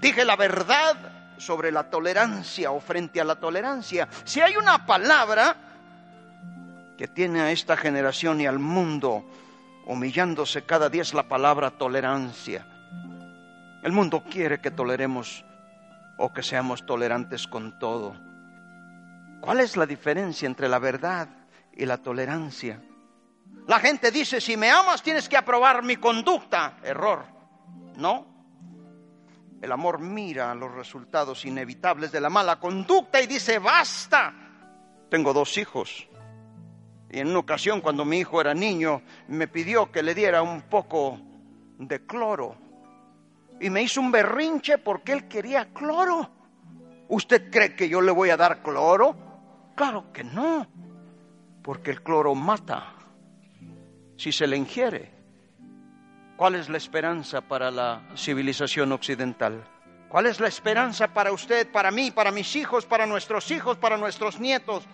dije 0.00 0.24
la 0.24 0.36
verdad 0.36 1.36
sobre 1.38 1.70
la 1.70 1.90
tolerancia 1.90 2.70
o 2.70 2.80
frente 2.80 3.20
a 3.20 3.24
la 3.24 3.38
tolerancia. 3.38 4.08
Si 4.24 4.40
hay 4.40 4.56
una 4.56 4.86
palabra 4.86 5.67
que 6.98 7.06
tiene 7.06 7.40
a 7.40 7.52
esta 7.52 7.76
generación 7.76 8.40
y 8.40 8.46
al 8.46 8.58
mundo 8.58 9.24
humillándose 9.86 10.64
cada 10.64 10.90
día 10.90 11.02
es 11.02 11.14
la 11.14 11.28
palabra 11.28 11.70
tolerancia. 11.70 12.66
El 13.84 13.92
mundo 13.92 14.24
quiere 14.28 14.60
que 14.60 14.72
toleremos 14.72 15.44
o 16.18 16.32
que 16.32 16.42
seamos 16.42 16.84
tolerantes 16.84 17.46
con 17.46 17.78
todo. 17.78 18.16
¿Cuál 19.40 19.60
es 19.60 19.76
la 19.76 19.86
diferencia 19.86 20.46
entre 20.46 20.68
la 20.68 20.80
verdad 20.80 21.28
y 21.72 21.86
la 21.86 21.98
tolerancia? 21.98 22.82
La 23.68 23.78
gente 23.78 24.10
dice, 24.10 24.40
si 24.40 24.56
me 24.56 24.68
amas 24.68 25.00
tienes 25.00 25.28
que 25.28 25.36
aprobar 25.36 25.84
mi 25.84 25.96
conducta. 25.96 26.78
Error. 26.82 27.24
No. 27.96 28.26
El 29.62 29.70
amor 29.70 30.00
mira 30.00 30.52
los 30.56 30.74
resultados 30.74 31.44
inevitables 31.44 32.10
de 32.10 32.20
la 32.20 32.28
mala 32.28 32.58
conducta 32.58 33.20
y 33.20 33.28
dice, 33.28 33.60
basta. 33.60 34.34
Tengo 35.08 35.32
dos 35.32 35.56
hijos. 35.58 36.07
Y 37.10 37.20
en 37.20 37.28
una 37.28 37.38
ocasión, 37.38 37.80
cuando 37.80 38.04
mi 38.04 38.18
hijo 38.18 38.40
era 38.40 38.54
niño, 38.54 39.02
me 39.28 39.48
pidió 39.48 39.90
que 39.90 40.02
le 40.02 40.14
diera 40.14 40.42
un 40.42 40.62
poco 40.62 41.18
de 41.78 42.04
cloro. 42.06 42.56
Y 43.60 43.70
me 43.70 43.82
hizo 43.82 44.00
un 44.00 44.12
berrinche 44.12 44.78
porque 44.78 45.12
él 45.12 45.26
quería 45.26 45.72
cloro. 45.72 46.30
¿Usted 47.08 47.50
cree 47.50 47.74
que 47.74 47.88
yo 47.88 48.00
le 48.00 48.12
voy 48.12 48.30
a 48.30 48.36
dar 48.36 48.62
cloro? 48.62 49.16
Claro 49.74 50.12
que 50.12 50.22
no, 50.22 50.66
porque 51.62 51.90
el 51.90 52.02
cloro 52.02 52.34
mata 52.34 52.94
si 54.16 54.32
se 54.32 54.46
le 54.46 54.56
ingiere. 54.56 55.10
¿Cuál 56.36 56.56
es 56.56 56.68
la 56.68 56.76
esperanza 56.76 57.40
para 57.40 57.70
la 57.70 58.02
civilización 58.16 58.92
occidental? 58.92 59.64
¿Cuál 60.08 60.26
es 60.26 60.40
la 60.40 60.48
esperanza 60.48 61.08
para 61.08 61.32
usted, 61.32 61.70
para 61.70 61.90
mí, 61.90 62.10
para 62.10 62.30
mis 62.30 62.54
hijos, 62.56 62.86
para 62.86 63.06
nuestros 63.06 63.50
hijos, 63.50 63.76
para 63.76 63.96
nuestros 63.96 64.38
nietos? 64.38 64.84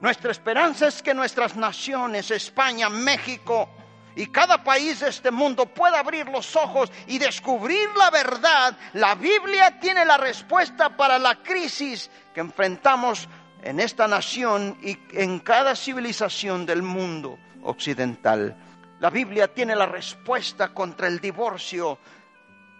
Nuestra 0.00 0.30
esperanza 0.32 0.88
es 0.88 1.02
que 1.02 1.14
nuestras 1.14 1.56
naciones, 1.56 2.30
España, 2.30 2.88
México 2.88 3.68
y 4.16 4.26
cada 4.26 4.62
país 4.62 5.00
de 5.00 5.08
este 5.08 5.30
mundo 5.30 5.66
pueda 5.66 5.98
abrir 5.98 6.28
los 6.28 6.54
ojos 6.56 6.90
y 7.06 7.18
descubrir 7.18 7.88
la 7.96 8.10
verdad. 8.10 8.76
La 8.92 9.14
Biblia 9.14 9.78
tiene 9.80 10.04
la 10.04 10.16
respuesta 10.16 10.96
para 10.96 11.18
la 11.18 11.36
crisis 11.42 12.10
que 12.32 12.40
enfrentamos 12.40 13.28
en 13.62 13.80
esta 13.80 14.06
nación 14.06 14.76
y 14.82 14.98
en 15.12 15.40
cada 15.40 15.74
civilización 15.74 16.66
del 16.66 16.82
mundo 16.82 17.38
occidental. 17.62 18.56
La 19.00 19.10
Biblia 19.10 19.48
tiene 19.48 19.74
la 19.74 19.86
respuesta 19.86 20.68
contra 20.72 21.08
el 21.08 21.18
divorcio. 21.18 21.98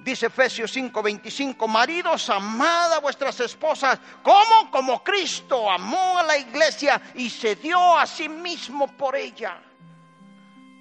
Dice 0.04 0.26
Efesios 0.26 0.70
5:25, 0.76 1.66
maridos, 1.66 2.28
amad 2.28 2.92
a 2.92 3.00
vuestras 3.00 3.40
esposas, 3.40 3.98
como 4.22 4.70
como 4.70 5.02
Cristo 5.02 5.70
amó 5.70 6.18
a 6.18 6.22
la 6.22 6.36
iglesia 6.36 7.00
y 7.14 7.30
se 7.30 7.56
dio 7.56 7.96
a 7.96 8.06
sí 8.06 8.28
mismo 8.28 8.86
por 8.86 9.16
ella. 9.16 9.62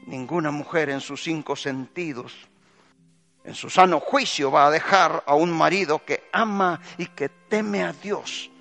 Ninguna 0.08 0.52
mujer 0.52 0.90
en 0.90 1.00
sus 1.00 1.24
cinco 1.24 1.56
sentidos, 1.56 2.34
en 3.46 3.56
su 3.56 3.70
sano 3.70 4.02
juicio, 4.02 4.52
va 4.52 4.68
a 4.68 4.72
dejar 4.72 5.24
a 5.26 5.36
un 5.36 5.54
marido 5.54 6.04
que 6.04 6.30
ama 6.34 6.82
y 6.98 7.06
que 7.06 7.30
teme 7.30 7.82
a 7.82 7.94
Dios. 7.94 8.52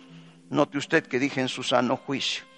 Note 0.49 0.79
usted 0.79 1.05
que 1.09 1.19
dije 1.19 1.41
en 1.41 1.49
su 1.49 1.65
sano 1.65 1.97
juicio. 1.97 2.52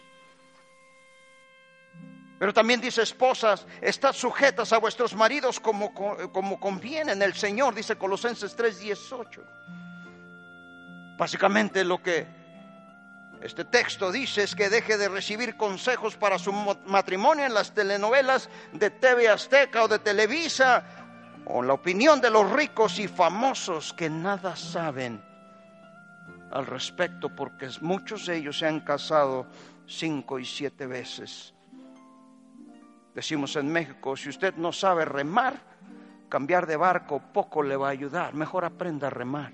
Pero 2.38 2.52
también 2.52 2.80
dice, 2.80 3.02
esposas, 3.02 3.66
estad 3.80 4.12
sujetas 4.12 4.72
a 4.72 4.78
vuestros 4.78 5.14
maridos 5.14 5.60
como, 5.60 5.94
como 6.32 6.58
conviene 6.58 7.12
en 7.12 7.22
el 7.22 7.34
Señor, 7.34 7.74
dice 7.74 7.96
Colosenses 7.96 8.56
3:18. 8.56 9.40
Básicamente 11.16 11.84
lo 11.84 12.02
que 12.02 12.26
este 13.40 13.64
texto 13.64 14.10
dice 14.10 14.42
es 14.42 14.54
que 14.54 14.68
deje 14.68 14.96
de 14.96 15.08
recibir 15.08 15.56
consejos 15.56 16.16
para 16.16 16.38
su 16.38 16.52
matrimonio 16.86 17.44
en 17.44 17.54
las 17.54 17.72
telenovelas 17.72 18.48
de 18.72 18.90
TV 18.90 19.28
Azteca 19.28 19.84
o 19.84 19.88
de 19.88 19.98
Televisa, 20.00 20.82
o 21.46 21.62
la 21.62 21.74
opinión 21.74 22.20
de 22.20 22.30
los 22.30 22.50
ricos 22.50 22.98
y 22.98 23.06
famosos 23.06 23.92
que 23.92 24.10
nada 24.10 24.56
saben 24.56 25.22
al 26.50 26.66
respecto, 26.66 27.28
porque 27.28 27.68
muchos 27.80 28.26
de 28.26 28.36
ellos 28.36 28.58
se 28.58 28.66
han 28.66 28.80
casado 28.80 29.46
cinco 29.86 30.38
y 30.38 30.44
siete 30.44 30.86
veces. 30.86 31.53
Decimos 33.14 33.54
en 33.56 33.70
México, 33.70 34.16
si 34.16 34.28
usted 34.28 34.54
no 34.56 34.72
sabe 34.72 35.04
remar, 35.04 35.54
cambiar 36.28 36.66
de 36.66 36.76
barco 36.76 37.22
poco 37.32 37.62
le 37.62 37.76
va 37.76 37.88
a 37.88 37.92
ayudar, 37.92 38.34
mejor 38.34 38.64
aprenda 38.64 39.06
a 39.06 39.10
remar. 39.10 39.52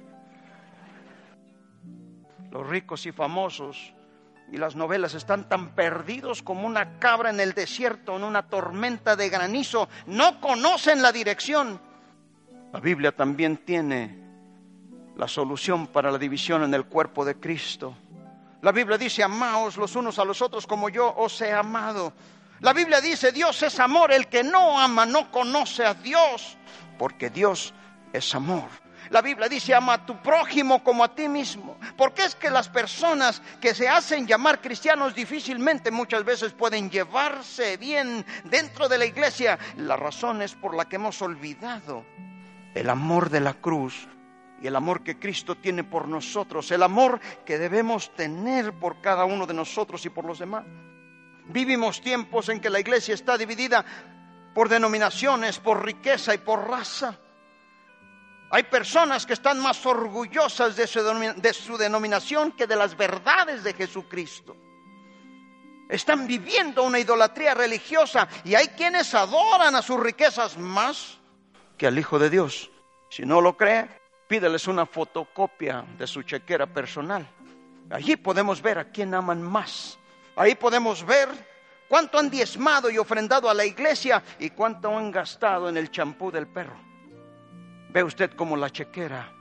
Los 2.50 2.66
ricos 2.66 3.04
y 3.04 3.12
famosos 3.12 3.94
y 4.50 4.56
las 4.56 4.74
novelas 4.74 5.14
están 5.14 5.48
tan 5.48 5.74
perdidos 5.74 6.42
como 6.42 6.66
una 6.66 6.98
cabra 6.98 7.30
en 7.30 7.38
el 7.38 7.52
desierto, 7.52 8.16
en 8.16 8.24
una 8.24 8.48
tormenta 8.48 9.14
de 9.14 9.28
granizo, 9.28 9.88
no 10.06 10.40
conocen 10.40 11.02
la 11.02 11.12
dirección. 11.12 11.78
La 12.72 12.80
Biblia 12.80 13.12
también 13.12 13.58
tiene 13.58 14.18
la 15.16 15.28
solución 15.28 15.88
para 15.88 16.10
la 16.10 16.18
división 16.18 16.62
en 16.62 16.72
el 16.72 16.86
cuerpo 16.86 17.24
de 17.26 17.34
Cristo. 17.34 17.94
La 18.62 18.72
Biblia 18.72 18.96
dice, 18.96 19.22
amaos 19.22 19.76
los 19.76 19.94
unos 19.96 20.18
a 20.18 20.24
los 20.24 20.40
otros 20.40 20.66
como 20.66 20.88
yo 20.88 21.14
os 21.14 21.40
he 21.42 21.52
amado. 21.52 22.12
La 22.60 22.72
Biblia 22.74 23.00
dice, 23.00 23.32
Dios 23.32 23.62
es 23.62 23.78
amor, 23.80 24.12
el 24.12 24.28
que 24.28 24.42
no 24.42 24.78
ama 24.78 25.06
no 25.06 25.30
conoce 25.30 25.84
a 25.84 25.94
Dios, 25.94 26.58
porque 26.98 27.30
Dios 27.30 27.72
es 28.12 28.34
amor. 28.34 28.68
La 29.08 29.22
Biblia 29.22 29.48
dice, 29.48 29.74
ama 29.74 29.94
a 29.94 30.06
tu 30.06 30.16
prójimo 30.22 30.84
como 30.84 31.02
a 31.02 31.14
ti 31.14 31.28
mismo. 31.28 31.78
Porque 31.96 32.22
es 32.22 32.34
que 32.36 32.50
las 32.50 32.68
personas 32.68 33.42
que 33.60 33.74
se 33.74 33.88
hacen 33.88 34.26
llamar 34.26 34.60
cristianos 34.60 35.14
difícilmente 35.14 35.90
muchas 35.90 36.24
veces 36.24 36.52
pueden 36.52 36.90
llevarse 36.90 37.76
bien 37.76 38.24
dentro 38.44 38.88
de 38.88 38.98
la 38.98 39.06
iglesia. 39.06 39.58
La 39.76 39.96
razón 39.96 40.42
es 40.42 40.54
por 40.54 40.76
la 40.76 40.88
que 40.88 40.96
hemos 40.96 41.20
olvidado 41.22 42.04
el 42.74 42.88
amor 42.88 43.30
de 43.30 43.40
la 43.40 43.54
cruz 43.54 44.06
y 44.62 44.68
el 44.68 44.76
amor 44.76 45.02
que 45.02 45.18
Cristo 45.18 45.56
tiene 45.56 45.82
por 45.82 46.06
nosotros, 46.06 46.70
el 46.70 46.82
amor 46.82 47.18
que 47.44 47.58
debemos 47.58 48.14
tener 48.14 48.72
por 48.74 49.00
cada 49.00 49.24
uno 49.24 49.46
de 49.46 49.54
nosotros 49.54 50.04
y 50.06 50.10
por 50.10 50.24
los 50.24 50.38
demás. 50.38 50.64
Vivimos 51.46 52.00
tiempos 52.00 52.48
en 52.48 52.60
que 52.60 52.70
la 52.70 52.80
iglesia 52.80 53.14
está 53.14 53.36
dividida 53.36 53.84
por 54.54 54.68
denominaciones, 54.68 55.58
por 55.58 55.84
riqueza 55.84 56.34
y 56.34 56.38
por 56.38 56.68
raza. 56.68 57.18
Hay 58.50 58.64
personas 58.64 59.26
que 59.26 59.34
están 59.34 59.60
más 59.60 59.84
orgullosas 59.86 60.74
de 60.74 60.86
su, 60.86 61.00
de 61.36 61.54
su 61.54 61.76
denominación 61.76 62.52
que 62.52 62.66
de 62.66 62.76
las 62.76 62.96
verdades 62.96 63.62
de 63.62 63.74
Jesucristo. 63.74 64.56
Están 65.88 66.26
viviendo 66.26 66.82
una 66.82 66.98
idolatría 66.98 67.54
religiosa 67.54 68.28
y 68.44 68.54
hay 68.54 68.68
quienes 68.68 69.14
adoran 69.14 69.74
a 69.74 69.82
sus 69.82 70.00
riquezas 70.00 70.56
más 70.56 71.18
que 71.76 71.86
al 71.86 71.98
Hijo 71.98 72.18
de 72.18 72.30
Dios. 72.30 72.70
Si 73.08 73.22
no 73.22 73.40
lo 73.40 73.56
cree, 73.56 73.88
pídeles 74.28 74.68
una 74.68 74.86
fotocopia 74.86 75.84
de 75.96 76.06
su 76.06 76.22
chequera 76.22 76.66
personal. 76.66 77.26
Allí 77.90 78.16
podemos 78.16 78.62
ver 78.62 78.78
a 78.78 78.90
quién 78.90 79.14
aman 79.14 79.42
más. 79.42 79.98
Ahí 80.36 80.54
podemos 80.54 81.04
ver 81.04 81.28
cuánto 81.88 82.18
han 82.18 82.30
diezmado 82.30 82.90
y 82.90 82.98
ofrendado 82.98 83.50
a 83.50 83.54
la 83.54 83.64
iglesia 83.64 84.22
y 84.38 84.50
cuánto 84.50 84.96
han 84.96 85.10
gastado 85.10 85.68
en 85.68 85.76
el 85.76 85.90
champú 85.90 86.30
del 86.30 86.46
perro. 86.46 86.76
Ve 87.92 88.04
usted 88.04 88.30
cómo 88.36 88.56
la 88.56 88.70
chequera 88.70 89.40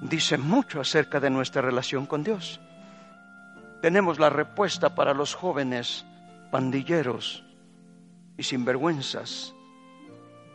dice 0.00 0.38
mucho 0.38 0.80
acerca 0.80 1.20
de 1.20 1.30
nuestra 1.30 1.62
relación 1.62 2.06
con 2.06 2.22
Dios. 2.22 2.60
Tenemos 3.82 4.18
la 4.18 4.30
respuesta 4.30 4.94
para 4.94 5.14
los 5.14 5.34
jóvenes 5.34 6.04
pandilleros 6.50 7.44
y 8.36 8.42
sinvergüenzas. 8.42 9.54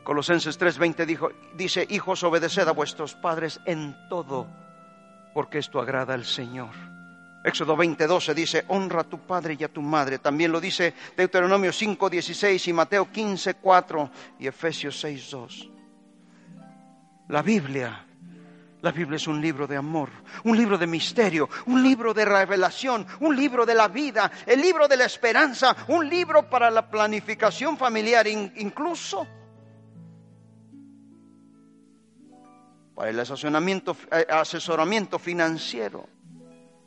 Colosenses 0.04 0.60
3:20 0.60 1.06
dijo, 1.06 1.32
dice, 1.56 1.88
hijos, 1.90 2.24
obedeced 2.24 2.68
a 2.68 2.72
vuestros 2.72 3.16
padres 3.16 3.60
en 3.66 3.96
todo, 4.10 4.48
porque 5.34 5.58
esto 5.58 5.80
agrada 5.80 6.14
al 6.14 6.26
Señor. 6.26 6.95
Éxodo 7.46 7.78
20:12 7.78 8.34
dice, 8.34 8.66
honra 8.70 9.02
a 9.02 9.04
tu 9.04 9.20
padre 9.20 9.56
y 9.58 9.64
a 9.64 9.72
tu 9.72 9.82
madre. 9.82 10.18
También 10.18 10.52
lo 10.52 10.60
dice 10.60 10.96
Deuteronomio 11.16 11.72
5:16 11.72 12.68
y 12.68 12.74
Mateo 12.74 13.06
15:4 13.12 14.10
y 14.40 14.48
Efesios 14.48 15.00
6:2. 15.04 15.70
La 17.30 17.44
Biblia, 17.44 18.04
la 18.82 18.92
Biblia 18.92 19.18
es 19.18 19.28
un 19.28 19.40
libro 19.40 19.68
de 19.68 19.78
amor, 19.78 20.10
un 20.44 20.58
libro 20.58 20.76
de 20.76 20.88
misterio, 20.88 21.48
un 21.68 21.84
libro 21.84 22.16
de 22.16 22.26
revelación, 22.26 23.06
un 23.20 23.36
libro 23.36 23.64
de 23.64 23.76
la 23.76 23.90
vida, 23.90 24.32
el 24.48 24.60
libro 24.60 24.88
de 24.88 24.98
la 24.98 25.06
esperanza, 25.06 25.76
un 25.90 26.10
libro 26.10 26.50
para 26.50 26.72
la 26.72 26.90
planificación 26.90 27.78
familiar, 27.78 28.26
incluso 28.26 29.28
para 32.96 33.10
el 33.10 33.20
asesoramiento, 33.20 33.96
eh, 34.12 34.26
asesoramiento 34.30 35.20
financiero, 35.20 36.08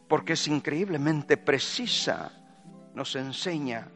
porque 0.09 0.33
es 0.33 0.49
increíblemente 0.49 1.37
precisa, 1.37 2.33
nos 2.95 3.15
enseña 3.15 3.89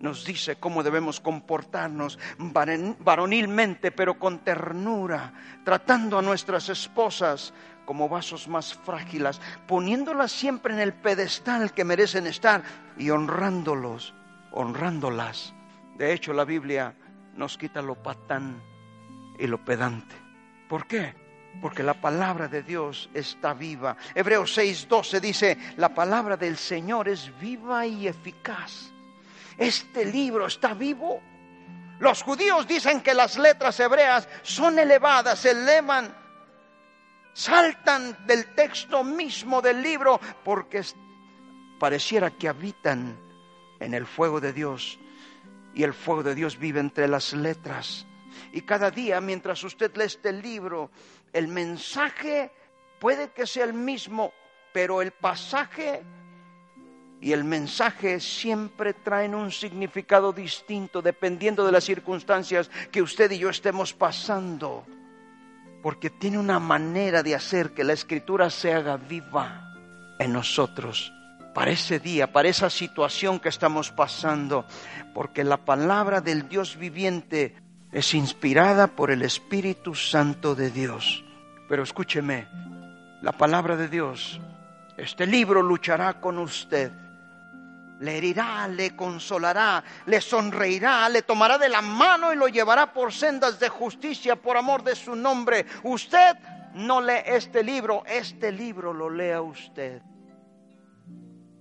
nos 0.00 0.24
dice 0.24 0.56
cómo 0.56 0.82
debemos 0.82 1.20
comportarnos 1.20 2.18
varonilmente, 2.38 3.92
pero 3.92 4.18
con 4.18 4.38
ternura, 4.38 5.34
tratando 5.64 6.18
a 6.18 6.22
nuestras 6.22 6.68
esposas 6.70 7.52
como 7.84 8.08
vasos 8.08 8.48
más 8.48 8.74
frágiles, 8.74 9.40
poniéndolas 9.66 10.32
siempre 10.32 10.72
en 10.72 10.80
el 10.80 10.94
pedestal 10.94 11.72
que 11.72 11.84
merecen 11.84 12.26
estar 12.26 12.62
y 12.96 13.10
honrándolos, 13.10 14.14
honrándolas. 14.52 15.52
De 15.98 16.12
hecho, 16.12 16.32
la 16.32 16.44
Biblia 16.44 16.94
nos 17.36 17.58
quita 17.58 17.82
lo 17.82 17.94
patán 17.94 18.62
y 19.38 19.46
lo 19.46 19.62
pedante. 19.64 20.14
¿Por 20.68 20.86
qué? 20.86 21.14
Porque 21.60 21.82
la 21.82 21.94
palabra 21.94 22.48
de 22.48 22.62
Dios 22.62 23.10
está 23.12 23.54
viva. 23.54 23.96
Hebreos 24.14 24.56
6:12 24.56 25.20
dice, 25.20 25.58
la 25.76 25.94
palabra 25.94 26.36
del 26.36 26.56
Señor 26.56 27.08
es 27.08 27.30
viva 27.38 27.86
y 27.86 28.08
eficaz 28.08 28.90
este 29.60 30.06
libro 30.06 30.46
está 30.46 30.72
vivo. 30.72 31.20
Los 32.00 32.22
judíos 32.22 32.66
dicen 32.66 33.02
que 33.02 33.12
las 33.12 33.36
letras 33.36 33.78
hebreas 33.78 34.26
son 34.42 34.78
elevadas, 34.78 35.38
se 35.38 35.50
elevan, 35.50 36.16
saltan 37.34 38.26
del 38.26 38.54
texto 38.54 39.04
mismo 39.04 39.60
del 39.60 39.82
libro 39.82 40.18
porque 40.42 40.82
pareciera 41.78 42.30
que 42.30 42.48
habitan 42.48 43.18
en 43.78 43.92
el 43.92 44.06
fuego 44.06 44.40
de 44.40 44.54
Dios 44.54 44.98
y 45.74 45.82
el 45.82 45.92
fuego 45.92 46.22
de 46.22 46.34
Dios 46.34 46.58
vive 46.58 46.80
entre 46.80 47.06
las 47.06 47.34
letras. 47.34 48.06
Y 48.52 48.62
cada 48.62 48.90
día, 48.90 49.20
mientras 49.20 49.62
usted 49.62 49.94
lee 49.94 50.04
este 50.04 50.32
libro, 50.32 50.90
el 51.32 51.48
mensaje 51.48 52.50
puede 52.98 53.30
que 53.30 53.46
sea 53.46 53.64
el 53.64 53.74
mismo, 53.74 54.32
pero 54.72 55.02
el 55.02 55.12
pasaje 55.12 56.02
y 57.20 57.32
el 57.32 57.44
mensaje 57.44 58.18
siempre 58.18 58.94
traen 58.94 59.34
un 59.34 59.52
significado 59.52 60.32
distinto 60.32 61.02
dependiendo 61.02 61.66
de 61.66 61.72
las 61.72 61.84
circunstancias 61.84 62.70
que 62.90 63.02
usted 63.02 63.30
y 63.30 63.38
yo 63.38 63.50
estemos 63.50 63.92
pasando. 63.92 64.86
Porque 65.82 66.10
tiene 66.10 66.38
una 66.38 66.58
manera 66.58 67.22
de 67.22 67.34
hacer 67.34 67.72
que 67.72 67.84
la 67.84 67.92
escritura 67.92 68.50
se 68.50 68.72
haga 68.72 68.96
viva 68.96 69.74
en 70.18 70.32
nosotros 70.32 71.12
para 71.54 71.70
ese 71.72 71.98
día, 71.98 72.32
para 72.32 72.48
esa 72.48 72.70
situación 72.70 73.38
que 73.38 73.48
estamos 73.48 73.90
pasando. 73.90 74.66
Porque 75.14 75.44
la 75.44 75.58
palabra 75.58 76.20
del 76.20 76.48
Dios 76.48 76.76
viviente 76.76 77.54
es 77.92 78.14
inspirada 78.14 78.88
por 78.88 79.10
el 79.10 79.22
Espíritu 79.22 79.94
Santo 79.94 80.54
de 80.54 80.70
Dios. 80.70 81.24
Pero 81.68 81.82
escúcheme, 81.82 82.48
la 83.22 83.32
palabra 83.32 83.76
de 83.76 83.88
Dios, 83.88 84.40
este 84.96 85.26
libro 85.26 85.62
luchará 85.62 86.20
con 86.20 86.38
usted 86.38 86.92
le 88.00 88.16
herirá, 88.16 88.66
le 88.66 88.96
consolará, 88.96 89.84
le 90.06 90.20
sonreirá, 90.20 91.08
le 91.08 91.22
tomará 91.22 91.58
de 91.58 91.68
la 91.68 91.82
mano 91.82 92.32
y 92.32 92.36
lo 92.36 92.48
llevará 92.48 92.92
por 92.92 93.12
sendas 93.12 93.60
de 93.60 93.68
justicia 93.68 94.36
por 94.36 94.56
amor 94.56 94.82
de 94.82 94.96
su 94.96 95.14
nombre. 95.14 95.66
Usted 95.82 96.36
no 96.74 97.00
lee 97.00 97.22
este 97.26 97.62
libro, 97.62 98.02
este 98.06 98.50
libro 98.52 98.92
lo 98.92 99.10
lea 99.10 99.42
usted. 99.42 100.00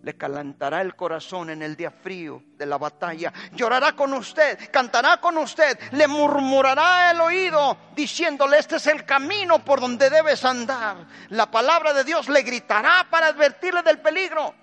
Le 0.02 0.16
calentará 0.16 0.82
el 0.82 0.96
corazón 0.96 1.50
en 1.50 1.62
el 1.62 1.76
día 1.76 1.92
frío 1.92 2.44
de 2.56 2.66
la 2.66 2.78
batalla. 2.78 3.34
Llorará 3.54 3.94
con 3.94 4.14
usted, 4.14 4.72
cantará 4.72 5.18
con 5.18 5.38
usted, 5.38 5.78
le 5.92 6.08
murmurará 6.08 7.12
el 7.12 7.20
oído 7.20 7.78
diciéndole, 7.96 8.60
este 8.60 8.78
es 8.78 8.88
el 8.88 9.06
camino 9.06 9.64
por 9.64 9.82
donde 9.82 10.10
debes 10.10 10.46
andar. 10.46 11.06
La 11.30 11.52
palabra 11.52 11.94
de 11.94 12.04
Dios 12.04 12.30
le 12.30 12.42
gritará 12.44 13.08
para 13.10 13.28
advertirle 13.28 13.84
del 13.84 14.00
peligro 14.00 14.54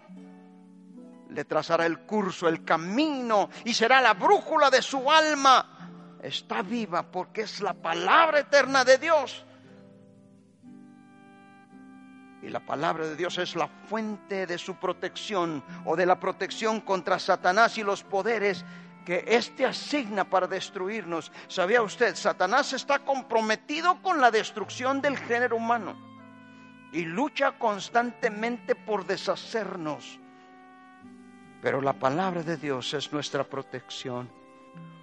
le 1.36 1.44
trazará 1.44 1.84
el 1.84 2.00
curso, 2.00 2.48
el 2.48 2.64
camino 2.64 3.50
y 3.64 3.74
será 3.74 4.00
la 4.00 4.14
brújula 4.14 4.70
de 4.70 4.80
su 4.80 5.10
alma. 5.10 6.18
Está 6.22 6.62
viva 6.62 7.02
porque 7.02 7.42
es 7.42 7.60
la 7.60 7.74
palabra 7.74 8.40
eterna 8.40 8.84
de 8.84 8.98
Dios. 8.98 9.45
Y 12.46 12.48
la 12.48 12.60
palabra 12.60 13.08
de 13.08 13.16
Dios 13.16 13.38
es 13.38 13.56
la 13.56 13.66
fuente 13.66 14.46
de 14.46 14.56
su 14.56 14.76
protección 14.76 15.64
o 15.84 15.96
de 15.96 16.06
la 16.06 16.20
protección 16.20 16.80
contra 16.80 17.18
Satanás 17.18 17.76
y 17.76 17.82
los 17.82 18.04
poderes 18.04 18.64
que 19.04 19.24
éste 19.26 19.66
asigna 19.66 20.24
para 20.24 20.46
destruirnos. 20.46 21.32
¿Sabía 21.48 21.82
usted? 21.82 22.14
Satanás 22.14 22.72
está 22.72 23.00
comprometido 23.00 24.00
con 24.00 24.20
la 24.20 24.30
destrucción 24.30 25.02
del 25.02 25.16
género 25.16 25.56
humano 25.56 25.96
y 26.92 27.04
lucha 27.04 27.58
constantemente 27.58 28.76
por 28.76 29.04
deshacernos 29.06 30.20
pero 31.66 31.80
la 31.80 31.94
palabra 31.94 32.44
de 32.44 32.56
Dios 32.56 32.94
es 32.94 33.12
nuestra 33.12 33.42
protección. 33.42 34.30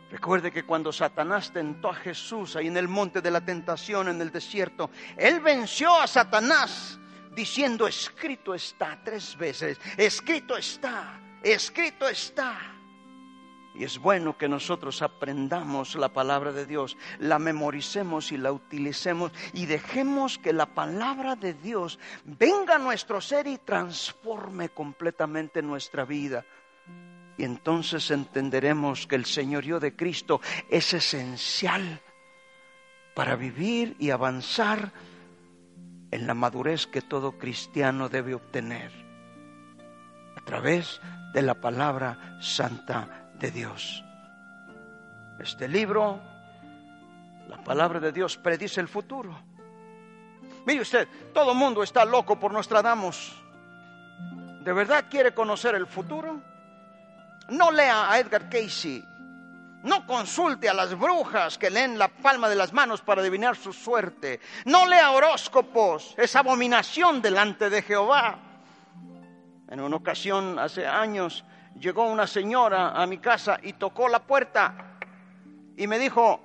Recuerde 0.10 0.50
que 0.50 0.64
cuando 0.64 0.94
Satanás 0.94 1.52
tentó 1.52 1.90
a 1.90 1.94
Jesús 1.94 2.56
ahí 2.56 2.68
en 2.68 2.78
el 2.78 2.88
monte 2.88 3.22
de 3.22 3.30
la 3.30 3.42
tentación, 3.42 4.08
en 4.08 4.22
el 4.22 4.32
desierto, 4.32 4.90
Él 5.18 5.42
venció 5.42 5.94
a 6.00 6.08
Satanás 6.08 6.98
diciendo, 7.36 7.88
escrito 7.88 8.54
está 8.54 9.00
tres 9.04 9.38
veces, 9.38 9.80
escrito 9.98 10.58
está, 10.58 11.20
escrito 11.44 12.08
está. 12.08 12.74
Y 13.76 13.84
es 13.84 13.98
bueno 13.98 14.38
que 14.38 14.48
nosotros 14.48 15.02
aprendamos 15.02 15.96
la 15.96 16.10
palabra 16.10 16.52
de 16.52 16.68
Dios, 16.68 16.96
la 17.20 17.40
memoricemos 17.40 18.32
y 18.32 18.38
la 18.38 18.52
utilicemos 18.52 19.32
y 19.52 19.66
dejemos 19.66 20.38
que 20.38 20.54
la 20.54 20.68
palabra 20.68 21.36
de 21.36 21.56
Dios 21.56 21.98
venga 22.24 22.76
a 22.76 22.80
nuestro 22.80 23.20
ser 23.20 23.48
y 23.48 23.58
transforme 23.58 24.70
completamente 24.70 25.64
nuestra 25.64 26.06
vida. 26.06 26.46
Y 27.36 27.44
entonces 27.44 28.12
entenderemos 28.12 29.08
que 29.08 29.16
el 29.16 29.26
señorío 29.26 29.80
de 29.80 29.96
Cristo 29.96 30.40
es 30.70 30.94
esencial 30.94 32.00
para 33.16 33.36
vivir 33.36 33.96
y 33.98 34.12
avanzar 34.12 34.92
en 36.14 36.28
la 36.28 36.36
madurez 36.36 36.86
que 36.86 37.02
todo 37.02 37.40
cristiano 37.40 38.08
debe 38.08 38.36
obtener 38.36 38.92
a 40.38 40.46
través 40.46 41.02
de 41.34 41.42
la 41.42 41.56
palabra 41.56 42.38
santa 42.40 43.30
de 43.40 43.50
Dios. 43.50 44.04
Este 45.40 45.68
libro, 45.68 46.22
la 47.48 47.58
palabra 47.64 48.00
de 48.00 48.12
Dios, 48.12 48.38
predice 48.38 48.80
el 48.80 48.88
futuro. 48.88 49.36
Mire 50.68 50.82
usted, 50.82 51.08
todo 51.34 51.54
el 51.54 51.58
mundo 51.58 51.82
está 51.82 52.06
loco 52.06 52.40
por 52.40 52.54
Nostradamus. 52.54 53.34
¿De 54.64 54.72
verdad 54.72 55.06
quiere 55.10 55.34
conocer 55.34 55.74
el 55.74 55.88
futuro? 55.88 56.40
No 57.50 57.72
lea 57.72 58.12
a 58.12 58.20
Edgar 58.20 58.50
Casey, 58.50 59.04
No 59.84 60.08
consulte 60.08 60.70
a 60.70 60.74
las 60.74 60.98
brujas 60.98 61.58
que 61.58 61.70
leen 61.70 62.00
la 62.00 62.08
palma 62.08 62.48
de 62.48 62.56
las 62.56 62.72
manos 62.72 63.02
para 63.02 63.22
adivinar 63.22 63.58
su 63.58 63.74
suerte. 63.74 64.40
No 64.66 64.86
lea 64.86 65.12
horóscopos. 65.12 66.16
Es 66.18 66.38
abominación 66.38 67.22
delante 67.22 67.70
de 67.70 67.82
Jehová. 67.82 68.40
En 69.68 69.82
una 69.82 69.98
ocasión, 69.98 70.58
hace 70.58 70.88
años, 70.88 71.44
llegó 71.78 72.06
una 72.06 72.28
señora 72.28 72.92
a 72.92 73.06
mi 73.06 73.18
casa 73.18 73.58
y 73.62 73.74
tocó 73.74 74.08
la 74.08 74.26
puerta 74.26 75.00
y 75.76 75.86
me 75.88 76.00
dijo, 76.00 76.40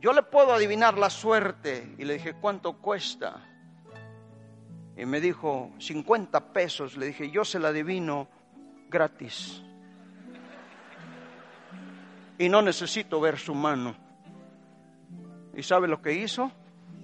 yo 0.00 0.12
le 0.12 0.24
puedo 0.24 0.52
adivinar 0.52 0.98
la 0.98 1.10
suerte. 1.10 1.94
Y 1.96 2.04
le 2.04 2.14
dije, 2.14 2.34
¿cuánto 2.34 2.78
cuesta? 2.78 3.36
Y 4.96 5.06
me 5.06 5.20
dijo, 5.20 5.70
50 5.78 6.52
pesos. 6.52 6.96
Le 6.96 7.06
dije, 7.06 7.30
yo 7.30 7.44
se 7.44 7.60
la 7.60 7.68
adivino 7.68 8.26
gratis 8.88 9.62
y 12.40 12.48
no 12.48 12.62
necesito 12.62 13.20
ver 13.20 13.38
su 13.38 13.54
mano. 13.54 13.94
¿Y 15.54 15.62
sabe 15.62 15.86
lo 15.86 16.00
que 16.00 16.14
hizo? 16.14 16.50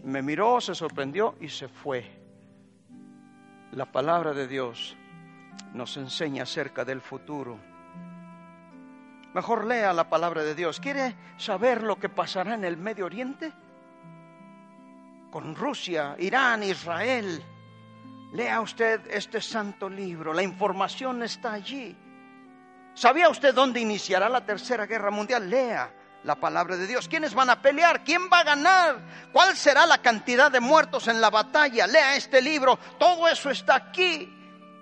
Me 0.02 0.22
miró, 0.22 0.62
se 0.62 0.74
sorprendió 0.74 1.34
y 1.38 1.50
se 1.50 1.68
fue. 1.68 2.10
La 3.72 3.84
palabra 3.84 4.32
de 4.32 4.48
Dios 4.48 4.96
nos 5.74 5.94
enseña 5.98 6.44
acerca 6.44 6.86
del 6.86 7.02
futuro. 7.02 7.58
Mejor 9.34 9.66
lea 9.66 9.92
la 9.92 10.08
palabra 10.08 10.42
de 10.42 10.54
Dios. 10.54 10.80
¿Quiere 10.80 11.14
saber 11.36 11.82
lo 11.82 11.98
que 11.98 12.08
pasará 12.08 12.54
en 12.54 12.64
el 12.64 12.78
Medio 12.78 13.04
Oriente? 13.04 13.52
Con 15.30 15.54
Rusia, 15.54 16.16
Irán, 16.18 16.62
Israel. 16.62 17.42
Lea 18.32 18.58
usted 18.62 19.02
este 19.10 19.42
santo 19.42 19.90
libro. 19.90 20.32
La 20.32 20.42
información 20.42 21.22
está 21.22 21.52
allí. 21.52 21.94
¿Sabía 22.96 23.28
usted 23.28 23.54
dónde 23.54 23.78
iniciará 23.78 24.26
la 24.30 24.46
tercera 24.46 24.86
guerra 24.86 25.10
mundial? 25.10 25.50
Lea 25.50 25.92
la 26.24 26.34
palabra 26.34 26.78
de 26.78 26.86
Dios. 26.86 27.06
¿Quiénes 27.06 27.34
van 27.34 27.50
a 27.50 27.60
pelear? 27.60 28.02
¿Quién 28.02 28.22
va 28.32 28.40
a 28.40 28.44
ganar? 28.44 29.28
¿Cuál 29.34 29.54
será 29.54 29.84
la 29.86 29.98
cantidad 29.98 30.50
de 30.50 30.60
muertos 30.60 31.06
en 31.06 31.20
la 31.20 31.28
batalla? 31.28 31.86
Lea 31.86 32.16
este 32.16 32.40
libro. 32.40 32.78
Todo 32.98 33.28
eso 33.28 33.50
está 33.50 33.74
aquí. 33.74 34.32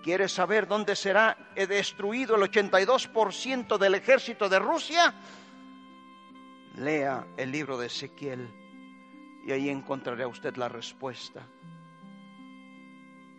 ¿Quieres 0.04 0.30
saber 0.30 0.68
dónde 0.68 0.94
será 0.94 1.36
destruido 1.56 2.36
el 2.36 2.42
82% 2.42 3.78
del 3.78 3.96
ejército 3.96 4.48
de 4.48 4.60
Rusia? 4.60 5.12
Lea 6.76 7.26
el 7.36 7.50
libro 7.50 7.76
de 7.76 7.88
Ezequiel 7.88 8.48
y 9.44 9.50
ahí 9.50 9.68
encontrará 9.68 10.28
usted 10.28 10.54
la 10.54 10.68
respuesta. 10.68 11.42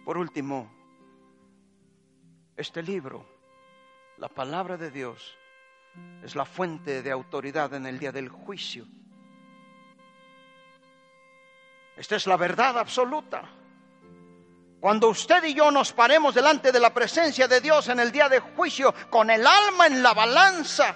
Por 0.03 0.17
último, 0.17 0.69
este 2.57 2.83
libro 2.83 3.34
la 4.17 4.29
palabra 4.29 4.77
de 4.77 4.91
Dios 4.91 5.37
es 6.23 6.35
la 6.35 6.45
fuente 6.45 7.01
de 7.01 7.11
autoridad 7.11 7.73
en 7.73 7.85
el 7.85 7.99
día 7.99 8.11
del 8.11 8.29
juicio. 8.29 8.85
Esta 11.97 12.15
es 12.15 12.27
la 12.27 12.37
verdad 12.37 12.77
absoluta. 12.77 13.43
Cuando 14.79 15.09
usted 15.09 15.43
y 15.45 15.53
yo 15.53 15.71
nos 15.71 15.93
paremos 15.93 16.35
delante 16.35 16.71
de 16.71 16.79
la 16.79 16.93
presencia 16.93 17.47
de 17.47 17.61
Dios 17.61 17.87
en 17.89 17.99
el 17.99 18.11
día 18.11 18.29
de 18.29 18.39
juicio 18.39 18.93
con 19.09 19.29
el 19.29 19.45
alma 19.45 19.87
en 19.87 20.03
la 20.03 20.13
balanza, 20.13 20.95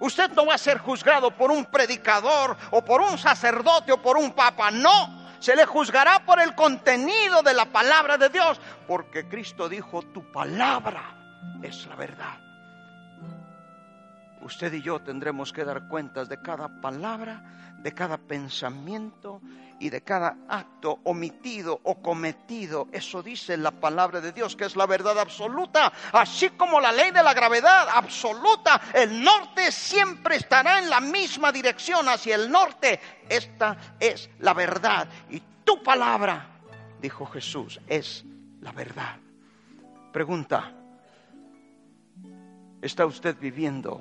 usted 0.00 0.30
no 0.32 0.46
va 0.46 0.54
a 0.54 0.58
ser 0.58 0.78
juzgado 0.78 1.30
por 1.36 1.50
un 1.50 1.66
predicador 1.66 2.56
o 2.72 2.84
por 2.84 3.00
un 3.00 3.16
sacerdote 3.18 3.92
o 3.92 4.02
por 4.02 4.16
un 4.16 4.32
papa, 4.32 4.70
no. 4.70 5.18
Se 5.38 5.56
le 5.56 5.64
juzgará 5.64 6.24
por 6.26 6.40
el 6.40 6.54
contenido 6.54 7.42
de 7.42 7.54
la 7.54 7.64
palabra 7.66 8.18
de 8.18 8.28
Dios, 8.28 8.60
porque 8.86 9.26
Cristo 9.26 9.68
dijo, 9.68 10.02
tu 10.02 10.30
palabra 10.30 11.19
es 11.62 11.86
la 11.86 11.96
verdad. 11.96 12.38
Usted 14.42 14.72
y 14.72 14.82
yo 14.82 15.00
tendremos 15.00 15.52
que 15.52 15.64
dar 15.64 15.86
cuentas 15.86 16.28
de 16.28 16.40
cada 16.40 16.80
palabra, 16.80 17.74
de 17.78 17.92
cada 17.92 18.16
pensamiento 18.16 19.40
y 19.78 19.90
de 19.90 20.02
cada 20.02 20.36
acto 20.48 21.00
omitido 21.04 21.80
o 21.84 22.00
cometido. 22.00 22.88
Eso 22.90 23.22
dice 23.22 23.56
la 23.56 23.70
palabra 23.70 24.20
de 24.20 24.32
Dios, 24.32 24.56
que 24.56 24.64
es 24.64 24.76
la 24.76 24.86
verdad 24.86 25.18
absoluta, 25.18 25.92
así 26.12 26.50
como 26.50 26.80
la 26.80 26.90
ley 26.90 27.10
de 27.10 27.22
la 27.22 27.34
gravedad 27.34 27.88
absoluta. 27.92 28.80
El 28.94 29.22
norte 29.22 29.70
siempre 29.70 30.36
estará 30.36 30.78
en 30.78 30.88
la 30.88 31.00
misma 31.00 31.52
dirección 31.52 32.08
hacia 32.08 32.36
el 32.36 32.50
norte. 32.50 32.98
Esta 33.28 33.76
es 33.98 34.30
la 34.38 34.54
verdad. 34.54 35.06
Y 35.28 35.42
tu 35.64 35.82
palabra, 35.82 36.46
dijo 37.00 37.26
Jesús, 37.26 37.78
es 37.86 38.24
la 38.60 38.72
verdad. 38.72 39.16
Pregunta, 40.12 40.72
¿Está 42.82 43.04
usted 43.04 43.36
viviendo 43.38 44.00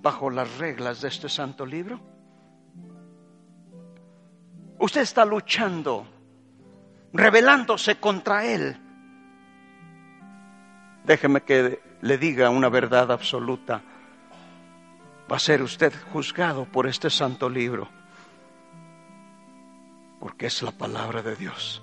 bajo 0.00 0.30
las 0.30 0.58
reglas 0.58 1.02
de 1.02 1.08
este 1.08 1.28
santo 1.28 1.66
libro? 1.66 2.00
Usted 4.78 5.02
está 5.02 5.24
luchando, 5.24 6.06
rebelándose 7.12 7.96
contra 7.96 8.46
él. 8.46 8.76
Déjeme 11.04 11.42
que 11.42 11.82
le 12.00 12.18
diga 12.18 12.48
una 12.50 12.68
verdad 12.68 13.10
absoluta. 13.10 13.82
Va 15.30 15.36
a 15.36 15.40
ser 15.40 15.62
usted 15.62 15.92
juzgado 16.12 16.64
por 16.64 16.86
este 16.86 17.10
santo 17.10 17.50
libro, 17.50 17.88
porque 20.20 20.46
es 20.46 20.62
la 20.62 20.70
palabra 20.70 21.22
de 21.22 21.36
Dios. 21.36 21.82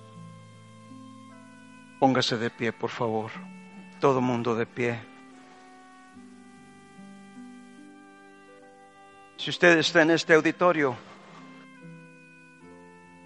Póngase 1.99 2.37
de 2.37 2.49
pie, 2.49 2.73
por 2.73 2.89
favor. 2.89 3.31
Todo 3.99 4.19
mundo 4.21 4.55
de 4.55 4.65
pie. 4.65 5.14
Si 9.45 9.51
usted 9.51 9.77
está 9.77 10.01
en 10.01 10.09
este 10.09 10.33
auditorio, 10.33 10.97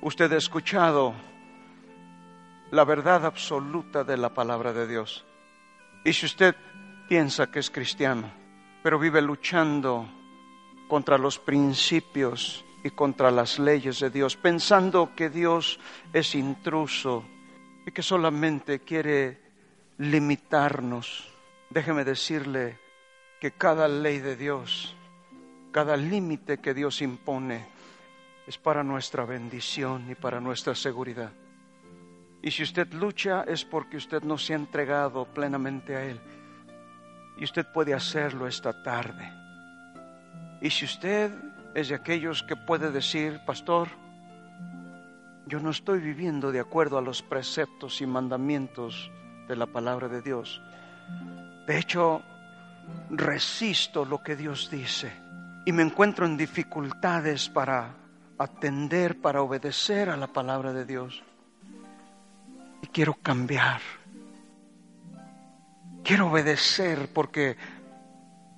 usted 0.02 0.34
ha 0.34 0.36
escuchado 0.36 1.14
la 2.72 2.84
verdad 2.84 3.26
absoluta 3.26 4.04
de 4.04 4.18
la 4.18 4.34
palabra 4.34 4.74
de 4.74 4.86
Dios. 4.86 5.26
Y 6.04 6.12
si 6.12 6.26
usted 6.26 6.58
piensa 7.08 7.50
que 7.50 7.60
es 7.60 7.72
cristiano, 7.72 8.30
pero 8.84 9.00
vive 9.00 9.22
luchando 9.22 10.10
contra 10.90 11.18
los 11.18 11.40
principios 11.40 12.66
y 12.84 12.90
contra 12.90 13.32
las 13.32 13.58
leyes 13.58 14.02
de 14.02 14.10
Dios, 14.10 14.36
pensando 14.36 15.16
que 15.16 15.30
Dios 15.30 15.80
es 16.12 16.36
intruso 16.36 17.24
y 17.86 17.92
que 17.92 18.04
solamente 18.04 18.82
quiere 18.82 19.40
limitarnos, 20.00 21.30
déjeme 21.70 22.04
decirle 22.04 22.78
que 23.40 23.52
cada 23.52 23.88
ley 23.88 24.20
de 24.20 24.36
Dios 24.36 24.98
cada 25.72 25.96
límite 25.96 26.60
que 26.60 26.74
Dios 26.74 27.02
impone 27.02 27.66
es 28.48 28.58
para 28.58 28.84
nuestra 28.84 29.26
bendición 29.26 30.10
y 30.10 30.16
para 30.16 30.40
nuestra 30.40 30.74
seguridad. 30.74 31.32
Y 32.42 32.52
si 32.52 32.64
usted 32.64 32.92
lucha 32.94 33.44
es 33.44 33.66
porque 33.66 33.98
usted 33.98 34.24
no 34.24 34.38
se 34.38 34.54
ha 34.54 34.56
entregado 34.56 35.26
plenamente 35.26 35.96
a 35.96 36.04
Él. 36.04 36.20
Y 37.38 37.44
usted 37.44 37.66
puede 37.72 37.94
hacerlo 37.94 38.48
esta 38.48 38.82
tarde. 38.82 39.32
Y 40.62 40.70
si 40.70 40.86
usted 40.86 41.32
es 41.76 41.90
de 41.90 41.96
aquellos 41.96 42.44
que 42.44 42.56
puede 42.56 42.92
decir, 42.92 43.40
pastor, 43.46 43.90
yo 45.46 45.60
no 45.60 45.70
estoy 45.70 46.00
viviendo 46.00 46.52
de 46.52 46.60
acuerdo 46.60 46.98
a 46.98 47.02
los 47.02 47.22
preceptos 47.22 48.02
y 48.02 48.08
mandamientos 48.08 49.12
de 49.48 49.56
la 49.56 49.68
palabra 49.68 50.08
de 50.08 50.22
Dios. 50.22 50.62
De 51.68 51.78
hecho, 51.78 52.22
resisto 53.10 54.06
lo 54.06 54.24
que 54.24 54.36
Dios 54.36 54.70
dice 54.72 55.29
y 55.66 55.72
me 55.72 55.84
encuentro 55.84 56.26
en 56.26 56.38
dificultades 56.38 57.50
para 57.50 57.96
atender, 58.38 59.20
para 59.20 59.42
obedecer 59.42 60.10
a 60.10 60.18
la 60.18 60.28
palabra 60.28 60.74
de 60.74 60.86
Dios. 60.86 61.24
Y 62.82 62.88
quiero 62.88 63.14
cambiar. 63.16 63.82
Quiero 66.04 66.28
obedecer 66.28 67.10
porque 67.14 67.58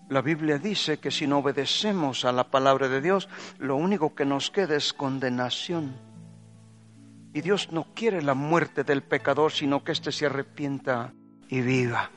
la 0.10 0.22
Biblia 0.22 0.58
dice 0.58 1.00
que 1.00 1.10
si 1.10 1.26
no 1.26 1.40
obedecemos 1.40 2.26
a 2.26 2.32
la 2.32 2.46
palabra 2.46 2.88
de 2.88 3.02
Dios, 3.02 3.28
lo 3.60 3.76
único 3.76 4.14
que 4.14 4.26
nos 4.26 4.52
queda 4.52 4.76
es 4.76 4.94
condenación. 4.94 5.96
Y 7.34 7.42
Dios 7.42 7.72
no 7.72 7.88
quiere 7.96 8.22
la 8.22 8.34
muerte 8.34 8.84
del 8.84 9.04
pecador, 9.04 9.52
sino 9.52 9.84
que 9.84 9.94
éste 9.94 10.12
se 10.12 10.26
arrepienta 10.26 11.14
y 11.48 11.62
viva. 11.62 12.12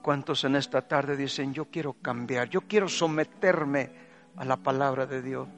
¿Cuántos 0.00 0.44
en 0.44 0.56
esta 0.56 0.88
tarde 0.88 1.16
dicen, 1.16 1.52
yo 1.52 1.66
quiero 1.66 1.94
cambiar, 1.94 2.48
yo 2.48 2.62
quiero 2.62 2.88
someterme 2.88 4.09
a 4.36 4.44
la 4.44 4.56
palabra 4.56 5.06
de 5.06 5.22
Dios. 5.22 5.48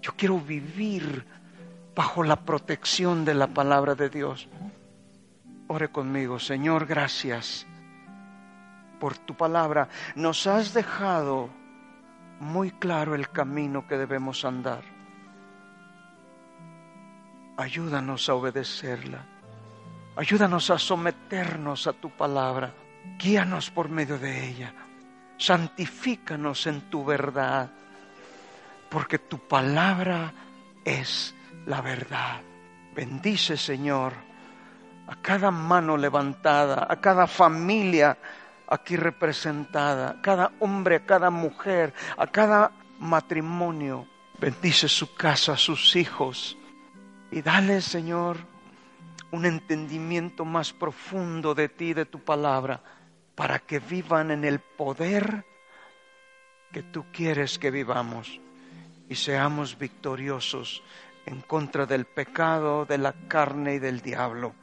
Yo 0.00 0.12
quiero 0.16 0.38
vivir 0.40 1.26
bajo 1.94 2.22
la 2.22 2.36
protección 2.36 3.24
de 3.24 3.34
la 3.34 3.48
palabra 3.48 3.94
de 3.94 4.08
Dios. 4.08 4.48
Ore 5.66 5.88
conmigo, 5.88 6.38
Señor, 6.38 6.86
gracias 6.86 7.66
por 8.98 9.16
tu 9.18 9.36
palabra. 9.36 9.88
Nos 10.14 10.46
has 10.46 10.72
dejado 10.72 11.50
muy 12.40 12.70
claro 12.70 13.14
el 13.14 13.30
camino 13.30 13.86
que 13.86 13.98
debemos 13.98 14.44
andar. 14.44 14.82
Ayúdanos 17.56 18.28
a 18.28 18.34
obedecerla. 18.34 19.26
Ayúdanos 20.16 20.70
a 20.70 20.78
someternos 20.78 21.86
a 21.86 21.92
tu 21.92 22.10
palabra. 22.10 22.72
Guíanos 23.18 23.70
por 23.70 23.88
medio 23.88 24.18
de 24.18 24.48
ella. 24.48 24.72
Santifícanos 25.38 26.66
en 26.66 26.82
tu 26.90 27.04
verdad, 27.04 27.70
porque 28.90 29.18
tu 29.18 29.38
palabra 29.38 30.32
es 30.84 31.34
la 31.66 31.80
verdad. 31.80 32.40
Bendice, 32.94 33.56
Señor, 33.56 34.12
a 35.06 35.16
cada 35.16 35.50
mano 35.50 35.96
levantada, 35.96 36.86
a 36.88 37.00
cada 37.00 37.26
familia 37.26 38.18
aquí 38.66 38.96
representada, 38.96 40.10
a 40.10 40.20
cada 40.20 40.52
hombre, 40.60 40.96
a 40.96 41.06
cada 41.06 41.30
mujer, 41.30 41.94
a 42.16 42.26
cada 42.26 42.72
matrimonio. 42.98 44.06
Bendice 44.38 44.88
su 44.88 45.14
casa, 45.14 45.56
sus 45.56 45.96
hijos. 45.96 46.56
Y 47.30 47.42
dale, 47.42 47.80
Señor, 47.80 48.38
un 49.30 49.46
entendimiento 49.46 50.44
más 50.44 50.72
profundo 50.72 51.54
de 51.54 51.68
ti, 51.68 51.94
de 51.94 52.06
tu 52.06 52.20
palabra, 52.20 52.82
para 53.38 53.60
que 53.60 53.78
vivan 53.78 54.32
en 54.32 54.42
el 54.42 54.58
poder 54.58 55.44
que 56.72 56.82
tú 56.82 57.04
quieres 57.12 57.56
que 57.56 57.70
vivamos 57.70 58.40
y 59.08 59.14
seamos 59.14 59.78
victoriosos 59.78 60.82
en 61.24 61.42
contra 61.42 61.86
del 61.86 62.04
pecado, 62.04 62.84
de 62.84 62.98
la 62.98 63.12
carne 63.28 63.74
y 63.74 63.78
del 63.78 64.00
diablo. 64.00 64.54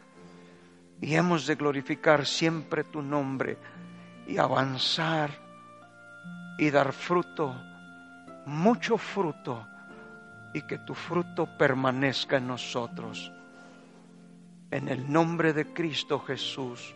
Y 0.99 1.15
hemos 1.15 1.47
de 1.47 1.55
glorificar 1.55 2.25
siempre 2.25 2.83
tu 2.83 3.01
nombre 3.01 3.57
y 4.27 4.37
avanzar 4.37 5.31
y 6.57 6.69
dar 6.69 6.91
fruto, 6.91 7.55
mucho 8.45 8.97
fruto, 8.97 9.65
y 10.53 10.63
que 10.63 10.79
tu 10.79 10.95
fruto 10.95 11.47
permanezca 11.57 12.37
en 12.37 12.47
nosotros. 12.47 13.31
En 14.69 14.89
el 14.89 15.09
nombre 15.09 15.53
de 15.53 15.71
Cristo 15.71 16.19
Jesús, 16.19 16.93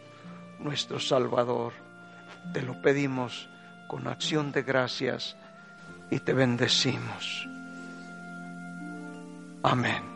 nuestro 0.59 0.99
Salvador, 0.99 1.73
te 2.53 2.61
lo 2.61 2.81
pedimos 2.81 3.49
con 3.87 4.07
acción 4.07 4.51
de 4.51 4.63
gracias 4.63 5.35
y 6.09 6.19
te 6.19 6.33
bendecimos. 6.33 7.47
Amén. 9.63 10.08